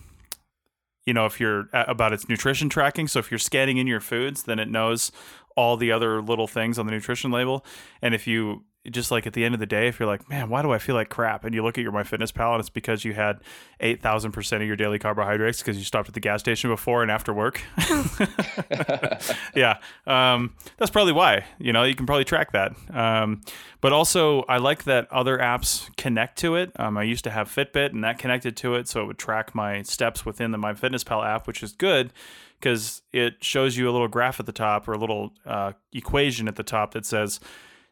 you 1.07 1.15
know, 1.15 1.25
if 1.25 1.41
you're 1.41 1.69
about 1.73 2.13
its 2.13 2.29
nutrition 2.29 2.69
tracking. 2.69 3.09
So 3.09 3.19
if 3.19 3.31
you're 3.31 3.39
scanning 3.39 3.79
in 3.79 3.87
your 3.87 4.01
foods, 4.01 4.43
then 4.43 4.59
it 4.59 4.69
knows 4.69 5.11
all 5.57 5.79
the 5.79 5.91
other 5.91 6.21
little 6.21 6.47
things 6.47 6.79
on 6.79 6.85
the 6.85 6.93
nutrition 6.93 7.31
label. 7.31 7.65
And 8.03 8.15
if 8.15 8.27
you 8.27 8.65
just 8.91 9.11
like 9.11 9.26
at 9.26 9.32
the 9.32 9.45
end 9.45 9.55
of 9.55 9.61
the 9.61 9.66
day, 9.66 9.89
if 9.89 9.99
you're 9.99 10.09
like, 10.09 10.28
man, 10.28 10.49
why 10.49 10.62
do 10.62 10.72
I 10.72 10.78
feel 10.78 10.95
like 10.95 11.09
crap? 11.09 11.45
And 11.45 11.55
you 11.55 11.62
look 11.62 11.78
at 11.78 11.82
your 11.82 11.93
MyFitnessPal 11.93 12.53
and 12.53 12.61
it's 12.61 12.70
because 12.70 13.05
you 13.05 13.12
had 13.14 13.41
8,000% 13.80 14.57
of 14.57 14.62
your 14.62 14.76
daily 14.76 14.99
carbohydrates 14.99 15.61
because 15.61 15.78
you 15.78 15.84
stopped 15.84 16.09
at 16.09 16.14
the 16.14 16.20
gas 16.20 16.41
station 16.41 16.70
before 16.70 17.03
and 17.03 17.11
after 17.11 17.32
work. 17.32 17.61
yeah. 19.55 19.78
Um, 20.07 20.55
that's 20.76 20.91
probably 20.91 21.12
why, 21.12 21.45
you 21.59 21.72
know, 21.72 21.84
you 21.84 21.95
can 21.95 22.07
probably 22.07 22.24
track 22.24 22.53
that. 22.53 22.74
Um, 22.91 23.41
but 23.80 23.93
also 23.93 24.43
I 24.43 24.59
like 24.59 24.84
that 24.84 25.11
other 25.12 25.39
apps 25.39 25.95
connect 25.97 26.39
to 26.39 26.57
it. 26.57 26.72
Um, 26.78 26.97
I 26.97 27.03
used 27.05 27.24
to 27.24 27.30
have 27.30 27.49
Fitbit 27.49 27.93
and 27.93 28.03
that 28.05 28.18
connected 28.18 28.57
to 28.59 28.74
it. 28.74 28.89
So 28.89 29.03
it 29.03 29.07
would 29.07 29.18
track 29.18 29.55
my 29.55 29.82
steps 29.82 30.24
within 30.24 30.51
the 30.51 30.59
MyFitnessPal 30.59 31.26
app, 31.26 31.47
which 31.47 31.62
is 31.62 31.72
good 31.72 32.12
because 32.61 33.03
it 33.12 33.43
shows 33.43 33.76
you 33.76 33.89
a 33.89 33.93
little 33.93 34.09
graph 34.09 34.41
at 34.41 34.47
the 34.47 34.53
top 34.53 34.89
or 34.89 34.93
a 34.93 34.99
little 34.99 35.32
uh, 35.47 35.72
equation 35.93 36.49
at 36.49 36.57
the 36.57 36.62
top 36.62 36.93
that 36.93 37.07
says, 37.07 37.41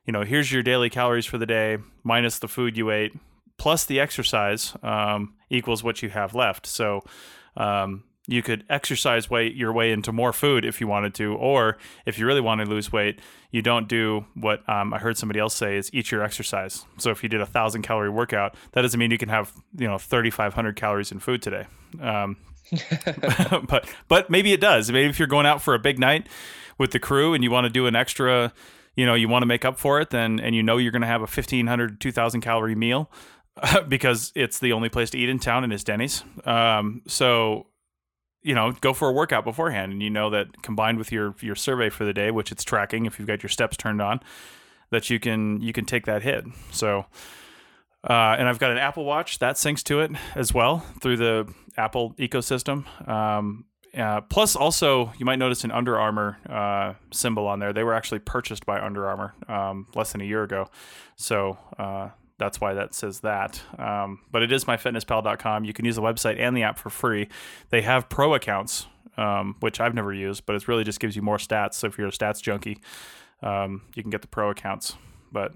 you 0.07 0.13
know, 0.13 0.23
here's 0.23 0.51
your 0.51 0.63
daily 0.63 0.89
calories 0.89 1.27
for 1.27 1.39
the 1.39 1.47
day 1.47 1.79
minus 2.05 2.39
the 2.39 2.49
food 2.49 2.77
you 2.77 2.91
ate 2.91 3.13
plus 3.59 3.85
the 3.85 4.01
exercise 4.01 4.75
um, 4.83 5.35
equals 5.51 5.83
what 5.83 6.03
you 6.03 6.11
have 6.11 6.35
left. 6.35 6.67
So 6.67 7.03
um, 7.57 8.05
you 8.27 8.43
could 8.43 8.65
exercise 8.69 9.31
way 9.31 9.51
your 9.51 9.73
way 9.73 9.93
into 9.93 10.13
more 10.13 10.33
food 10.33 10.65
if 10.65 10.81
you 10.81 10.87
wanted 10.87 11.15
to, 11.15 11.35
or 11.35 11.79
if 12.05 12.19
you 12.19 12.27
really 12.27 12.41
want 12.41 12.61
to 12.61 12.67
lose 12.67 12.93
weight, 12.93 13.21
you 13.51 13.63
don't 13.63 13.89
do 13.89 14.27
what 14.35 14.69
um, 14.69 14.93
I 14.93 14.99
heard 14.99 15.17
somebody 15.17 15.39
else 15.39 15.55
say 15.55 15.77
is 15.77 15.91
eat 15.93 16.11
your 16.11 16.23
exercise. 16.23 16.85
So 16.99 17.11
if 17.11 17.23
you 17.23 17.29
did 17.29 17.41
a 17.41 17.47
thousand 17.47 17.83
calorie 17.83 18.11
workout, 18.11 18.55
that 18.73 18.83
doesn't 18.83 18.99
mean 18.99 19.11
you 19.11 19.19
can 19.19 19.29
have 19.29 19.53
you 19.79 19.87
know 19.87 19.99
thirty 19.99 20.31
five 20.31 20.55
hundred 20.55 20.77
calories 20.77 21.13
in 21.13 21.21
food 21.21 21.41
today. 21.41 21.67
Um, 22.01 22.37
but 23.69 23.89
but 24.09 24.29
maybe 24.29 24.53
it 24.53 24.61
does. 24.61 24.91
Maybe 24.91 25.09
if 25.09 25.19
you're 25.19 25.29
going 25.29 25.47
out 25.47 25.63
for 25.63 25.75
a 25.75 25.79
big 25.79 25.99
night 25.99 26.27
with 26.79 26.91
the 26.91 26.99
crew 26.99 27.33
and 27.33 27.45
you 27.45 27.51
want 27.51 27.65
to 27.65 27.71
do 27.71 27.87
an 27.87 27.95
extra, 27.95 28.53
you 28.97 29.07
know, 29.07 29.15
you 29.15 29.29
want 29.29 29.43
to 29.43 29.47
make 29.47 29.65
up 29.65 29.79
for 29.79 30.01
it, 30.01 30.11
then 30.11 30.41
and 30.41 30.55
you 30.55 30.63
know 30.63 30.79
you're 30.79 30.93
going 30.93 31.03
to 31.03 31.09
have 31.09 31.21
a 31.21 31.31
1500 31.31 32.01
2000 32.01 32.41
calorie 32.41 32.75
meal 32.75 33.11
because 33.89 34.33
it's 34.35 34.59
the 34.59 34.73
only 34.73 34.89
place 34.89 35.11
to 35.11 35.19
eat 35.19 35.29
in 35.29 35.39
town 35.39 35.63
and 35.65 35.73
it's 35.73 35.85
Denny's. 35.85 36.25
Um, 36.45 37.03
so 37.07 37.69
you 38.43 38.55
know, 38.55 38.71
go 38.71 38.93
for 38.93 39.09
a 39.09 39.13
workout 39.13 39.45
beforehand 39.45 39.91
and 39.91 40.01
you 40.01 40.11
know 40.11 40.31
that 40.31 40.63
combined 40.63 40.99
with 40.99 41.11
your 41.13 41.35
your 41.41 41.57
survey 41.57 41.91
for 41.91 42.05
the 42.05 42.13
day, 42.13 42.31
which 42.31 42.51
it's 42.51 42.65
tracking 42.65 43.07
if 43.07 43.19
you've 43.19 43.29
got 43.29 43.43
your 43.43 43.51
steps 43.51 43.77
turned 43.77 44.01
on, 44.01 44.21
that 44.91 45.11
you 45.11 45.19
can 45.19 45.61
you 45.61 45.73
can 45.73 45.85
take 45.85 46.07
that 46.07 46.23
hit. 46.23 46.45
So 46.71 47.07
uh, 48.09 48.37
and 48.39 48.49
I've 48.49 48.61
got 48.61 48.71
an 48.71 48.79
Apple 48.79 49.05
Watch 49.05 49.41
that 49.41 49.57
syncs 49.57 49.83
to 49.85 50.01
it 50.01 50.13
as 50.37 50.55
well 50.55 50.79
through 51.03 51.17
the 51.17 51.53
Apple 51.77 52.15
ecosystem. 52.19 52.87
Um, 53.09 53.65
uh, 53.97 54.21
plus, 54.23 54.57
also, 54.57 55.13
you 55.19 55.25
might 55.25 55.39
notice 55.39 55.65
an 55.65 55.71
Under 55.71 55.99
Armour 55.99 56.39
uh, 56.49 56.95
symbol 57.13 57.47
on 57.47 57.59
there. 57.61 57.73
They 57.73 57.85
were 57.85 57.95
actually 57.95 58.19
purchased 58.19 58.67
by 58.67 58.81
Under 58.81 59.07
Armour 59.07 59.35
um, 59.49 59.87
less 59.95 60.13
than 60.13 60.21
a 60.21 60.25
year 60.25 60.43
ago. 60.43 60.69
So 61.17 61.59
uh, 61.79 62.11
that's 62.39 62.61
why 62.61 62.75
that 62.75 62.95
says 62.95 63.21
that. 63.21 63.61
Um, 63.79 64.21
but 64.31 64.43
it 64.43 64.53
is 64.53 64.67
myfitnesspal.com. 64.67 65.65
You 65.65 65.73
can 65.73 65.85
use 65.85 65.97
the 65.97 66.03
website 66.03 66.39
and 66.39 66.57
the 66.57 66.63
app 66.63 66.79
for 66.79 66.91
free. 66.91 67.29
They 67.71 67.83
have 67.83 68.09
pro 68.09 68.35
accounts, 68.35 68.87
um, 69.17 69.57
which 69.61 69.81
I've 69.81 69.95
never 69.95 70.13
used, 70.13 70.45
but 70.45 70.57
it 70.57 70.69
really 70.69 70.85
just 70.85 71.01
gives 71.01 71.17
you 71.17 71.23
more 71.23 71.39
stats. 71.39 71.75
So 71.75 71.87
if 71.87 71.97
you're 71.97 72.09
a 72.09 72.13
stats 72.13 72.43
junkie, 72.43 72.79
um, 73.43 73.83
you 73.95 74.03
can 74.03 74.11
get 74.11 74.21
the 74.21 74.29
pro 74.29 74.51
accounts. 74.51 74.95
But 75.33 75.53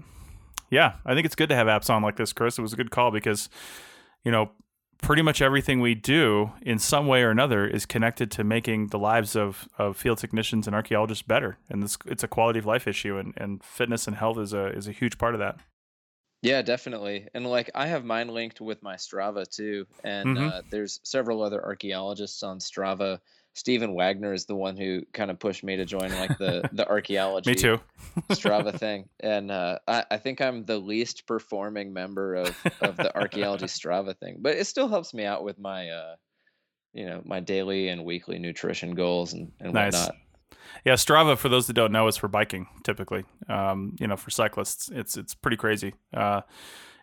yeah, 0.71 0.93
I 1.05 1.13
think 1.13 1.25
it's 1.25 1.35
good 1.35 1.49
to 1.49 1.55
have 1.55 1.67
apps 1.67 1.89
on 1.89 2.01
like 2.01 2.15
this, 2.15 2.33
Chris. 2.33 2.57
It 2.57 2.61
was 2.61 2.73
a 2.73 2.77
good 2.77 2.89
call 2.89 3.11
because 3.11 3.49
you 4.23 4.31
know 4.31 4.51
pretty 5.01 5.21
much 5.21 5.41
everything 5.41 5.81
we 5.81 5.95
do 5.95 6.51
in 6.61 6.79
some 6.79 7.07
way 7.07 7.23
or 7.23 7.29
another 7.31 7.65
is 7.67 7.85
connected 7.85 8.29
to 8.31 8.43
making 8.43 8.87
the 8.87 8.99
lives 8.99 9.35
of, 9.35 9.67
of 9.77 9.97
field 9.97 10.19
technicians 10.19 10.67
and 10.67 10.75
archaeologists 10.75 11.23
better. 11.23 11.57
And 11.69 11.81
this, 11.83 11.97
it's 12.05 12.23
a 12.23 12.27
quality 12.27 12.59
of 12.59 12.65
life 12.65 12.87
issue 12.87 13.17
and, 13.17 13.33
and 13.37 13.63
fitness 13.63 14.07
and 14.07 14.15
health 14.15 14.37
is 14.37 14.53
a, 14.53 14.67
is 14.67 14.87
a 14.87 14.91
huge 14.91 15.17
part 15.17 15.33
of 15.33 15.39
that. 15.39 15.57
Yeah, 16.43 16.61
definitely. 16.63 17.27
And 17.33 17.45
like 17.45 17.69
I 17.75 17.87
have 17.87 18.03
mine 18.03 18.27
linked 18.29 18.61
with 18.61 18.81
my 18.81 18.95
Strava 18.95 19.47
too. 19.47 19.85
And 20.03 20.37
Mhm. 20.37 20.51
uh, 20.51 20.61
there's 20.71 20.99
several 21.03 21.43
other 21.43 21.63
archaeologists 21.63 22.41
on 22.41 22.59
Strava. 22.59 23.19
Stephen 23.53 23.93
Wagner 23.93 24.33
is 24.33 24.45
the 24.45 24.55
one 24.55 24.77
who 24.77 25.03
kind 25.13 25.29
of 25.29 25.39
pushed 25.39 25.63
me 25.63 25.75
to 25.77 25.85
join 25.85 26.11
like 26.11 26.37
the, 26.37 26.69
the 26.73 26.87
archaeology 26.87 27.51
Me 27.51 27.55
too. 27.55 27.79
Strava 28.29 28.73
thing. 28.79 29.09
And 29.19 29.51
uh, 29.51 29.79
I, 29.87 30.05
I 30.11 30.17
think 30.17 30.41
I'm 30.41 30.63
the 30.65 30.77
least 30.77 31.27
performing 31.27 31.93
member 31.93 32.35
of, 32.35 32.55
of 32.81 32.97
the 32.97 33.15
archaeology 33.15 33.65
Strava 33.67 34.17
thing. 34.17 34.37
But 34.39 34.57
it 34.57 34.67
still 34.67 34.87
helps 34.87 35.13
me 35.13 35.25
out 35.25 35.43
with 35.43 35.59
my 35.59 35.89
uh, 35.89 36.15
you 36.93 37.05
know, 37.05 37.21
my 37.25 37.39
daily 37.39 37.87
and 37.87 38.03
weekly 38.05 38.39
nutrition 38.39 38.95
goals 38.95 39.33
and, 39.33 39.51
and 39.59 39.73
Nice. 39.73 39.93
whatnot. 39.93 40.15
Yeah, 40.85 40.93
Strava, 40.93 41.37
for 41.37 41.49
those 41.49 41.67
that 41.67 41.73
don't 41.73 41.91
know, 41.91 42.07
is 42.07 42.17
for 42.17 42.27
biking 42.27 42.67
typically. 42.83 43.25
Um, 43.47 43.95
you 43.99 44.07
know, 44.07 44.17
for 44.17 44.29
cyclists, 44.29 44.89
it's 44.89 45.17
it's 45.17 45.33
pretty 45.33 45.57
crazy. 45.57 45.93
Uh, 46.13 46.41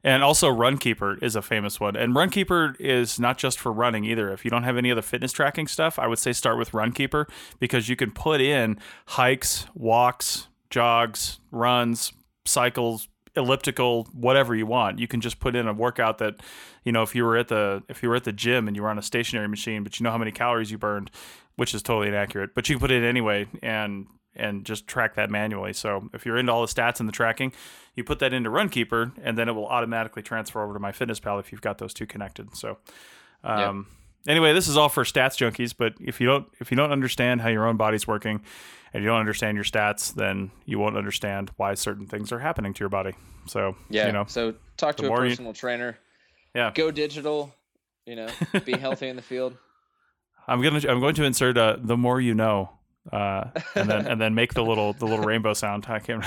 and 0.05 0.23
also, 0.23 0.49
Runkeeper 0.49 1.23
is 1.23 1.37
a 1.37 1.43
famous 1.43 1.81
one. 1.81 1.97
And 1.97 2.15
Runkeeper 2.15 2.77
is 2.81 3.19
not 3.19 3.39
just 3.39 3.59
for 3.59 3.73
running 3.73 4.05
either. 4.05 4.33
If 4.33 4.45
you 4.45 4.51
don't 4.51 4.63
have 4.63 4.77
any 4.77 4.91
other 4.91 5.03
fitness 5.03 5.33
tracking 5.33 5.67
stuff, 5.67 5.99
I 5.99 6.07
would 6.07 6.19
say 6.19 6.33
start 6.33 6.59
with 6.59 6.73
Runkeeper 6.73 7.29
because 7.59 7.89
you 7.89 7.97
can 7.97 8.11
put 8.11 8.41
in 8.41 8.79
hikes, 9.07 9.67
walks, 9.75 10.49
jogs, 10.71 11.41
runs, 11.51 12.13
cycles, 12.45 13.09
elliptical, 13.37 14.09
whatever 14.13 14.55
you 14.55 14.67
want. 14.67 14.99
You 14.99 15.09
can 15.09 15.21
just 15.21 15.41
put 15.41 15.57
in 15.57 15.67
a 15.67 15.73
workout 15.73 16.19
that, 16.19 16.37
you 16.85 16.93
know, 16.93 17.03
if 17.03 17.15
you 17.15 17.25
were 17.25 17.37
at 17.37 17.49
the 17.49 17.83
if 17.89 18.03
you 18.03 18.09
were 18.09 18.17
at 18.17 18.25
the 18.25 18.33
gym 18.33 18.69
and 18.69 18.77
you 18.77 18.83
were 18.83 18.91
on 18.91 18.99
a 18.99 19.03
stationary 19.03 19.49
machine, 19.49 19.83
but 19.83 19.99
you 19.99 20.05
know 20.05 20.11
how 20.11 20.19
many 20.19 20.33
calories 20.33 20.71
you 20.71 20.79
burned, 20.79 21.11
which 21.57 21.75
is 21.75 21.83
totally 21.83 22.09
inaccurate. 22.09 22.55
But 22.55 22.69
you 22.69 22.77
can 22.77 22.81
put 22.81 22.91
it 22.91 23.05
anyway 23.05 23.47
and 23.63 24.07
and 24.39 24.65
just 24.65 24.87
track 24.87 25.15
that 25.17 25.31
manually. 25.31 25.73
So 25.73 26.09
if 26.13 26.25
you're 26.27 26.37
into 26.39 26.53
all 26.53 26.63
the 26.63 26.73
stats 26.73 27.01
and 27.01 27.09
the 27.09 27.13
tracking, 27.13 27.53
you 27.95 28.05
put 28.05 28.19
that 28.21 28.33
into 28.33 28.51
Runkeeper, 28.51 29.13
and 29.23 29.37
then 29.37 29.49
it 29.49 29.53
will 29.53 29.67
automatically 29.67 30.23
transfer 30.23 30.63
over 30.63 30.73
to 30.75 30.81
MyFitnessPal 30.81 31.41
if 31.41 31.51
you've 31.53 31.61
got 31.61 31.79
those 31.79 31.93
two 31.93 32.07
connected. 32.07 32.57
So, 32.57 32.79
um, 33.45 33.87
anyway, 34.27 34.53
this 34.53 34.69
is 34.69 34.77
all 34.77 34.89
for 34.89 35.05
stats 35.05 35.37
junkies. 35.37 35.75
But 35.77 35.95
if 36.01 36.21
you 36.21 36.27
don't 36.27 36.47
if 36.61 36.71
you 36.71 36.77
don't 36.77 36.93
understand 36.93 37.41
how 37.41 37.49
your 37.49 37.67
own 37.67 37.77
body's 37.77 38.07
working, 38.07 38.41
and 38.95 39.03
you 39.03 39.09
don't 39.11 39.21
understand 39.21 39.55
your 39.57 39.65
stats, 39.65 40.15
then 40.15 40.51
you 40.65 40.79
won't 40.79 40.97
understand 40.97 41.51
why 41.57 41.75
certain 41.75 42.07
things 42.07 42.33
are 42.33 42.39
happening 42.39 42.73
to 42.75 42.81
your 42.81 42.89
body. 42.89 43.13
So 43.47 43.77
Yeah. 43.91 44.07
you 44.07 44.13
know, 44.13 44.25
so 44.27 44.55
talk 44.77 44.97
to 44.97 45.05
a 45.07 45.09
more 45.09 45.25
you- 45.25 45.31
personal 45.31 45.53
trainer. 45.53 45.99
yeah. 46.55 46.71
Go 46.75 46.91
digital. 46.91 47.55
You 48.07 48.17
know, 48.17 48.29
be 48.65 48.73
healthy 48.73 49.09
in 49.09 49.17
the 49.17 49.23
field. 49.23 49.55
I'm 50.49 50.63
gonna 50.63 50.81
I'm 50.89 50.99
going 51.01 51.15
to 51.17 51.25
insert 51.25 51.59
uh, 51.59 51.77
the 51.79 51.97
more 51.99 52.21
you 52.23 52.35
know, 52.35 52.71
uh, 53.13 53.45
and 53.75 53.89
then 53.89 54.07
and 54.07 54.21
then 54.21 54.35
make 54.35 54.55
the 54.55 54.63
little 54.63 54.93
the 54.93 55.07
little 55.07 55.25
rainbow 55.25 55.55
sound. 55.55 55.87
I 55.89 55.99
can't. 55.99 56.25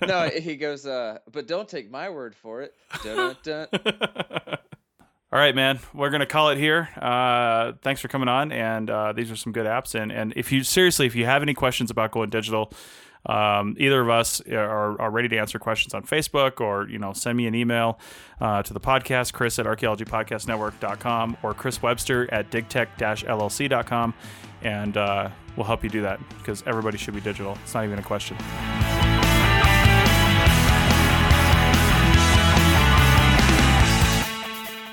no, 0.06 0.28
he 0.28 0.56
goes, 0.56 0.86
uh, 0.86 1.18
but 1.30 1.46
don't 1.46 1.68
take 1.68 1.90
my 1.90 2.10
word 2.10 2.34
for 2.34 2.62
it. 2.62 2.74
Dun, 3.02 3.36
dun, 3.42 3.68
dun. 3.72 3.80
All 5.30 5.38
right, 5.38 5.54
man. 5.54 5.78
We're 5.92 6.10
gonna 6.10 6.26
call 6.26 6.50
it 6.50 6.58
here. 6.58 6.88
Uh, 6.96 7.72
thanks 7.82 8.00
for 8.00 8.08
coming 8.08 8.28
on, 8.28 8.50
and 8.50 8.88
uh, 8.88 9.12
these 9.12 9.30
are 9.30 9.36
some 9.36 9.52
good 9.52 9.66
apps. 9.66 9.94
And 9.94 10.10
and 10.10 10.32
if 10.36 10.52
you 10.52 10.64
seriously, 10.64 11.06
if 11.06 11.14
you 11.14 11.26
have 11.26 11.42
any 11.42 11.52
questions 11.52 11.90
about 11.90 12.12
going 12.12 12.30
digital, 12.30 12.72
um, 13.26 13.76
either 13.78 14.00
of 14.00 14.08
us 14.08 14.40
are, 14.48 14.98
are 15.00 15.10
ready 15.10 15.28
to 15.28 15.36
answer 15.36 15.58
questions 15.58 15.92
on 15.92 16.04
Facebook, 16.04 16.60
or 16.60 16.88
you 16.88 16.98
know, 16.98 17.12
send 17.12 17.36
me 17.36 17.46
an 17.46 17.54
email 17.54 17.98
uh, 18.40 18.62
to 18.62 18.72
the 18.72 18.80
podcast, 18.80 19.32
Chris 19.34 19.58
at 19.58 19.66
archaeologypodcastnetwork.com 19.66 21.36
or 21.42 21.52
Chris 21.52 21.82
Webster 21.82 22.32
at 22.32 22.50
digtech-llc.com, 22.50 24.14
and 24.62 24.96
uh, 24.96 25.28
we'll 25.58 25.66
help 25.66 25.82
you 25.82 25.90
do 25.90 26.02
that 26.02 26.20
because 26.38 26.62
everybody 26.66 26.96
should 26.96 27.14
be 27.14 27.20
digital. 27.20 27.58
It's 27.64 27.74
not 27.74 27.84
even 27.84 27.98
a 27.98 28.02
question. 28.02 28.36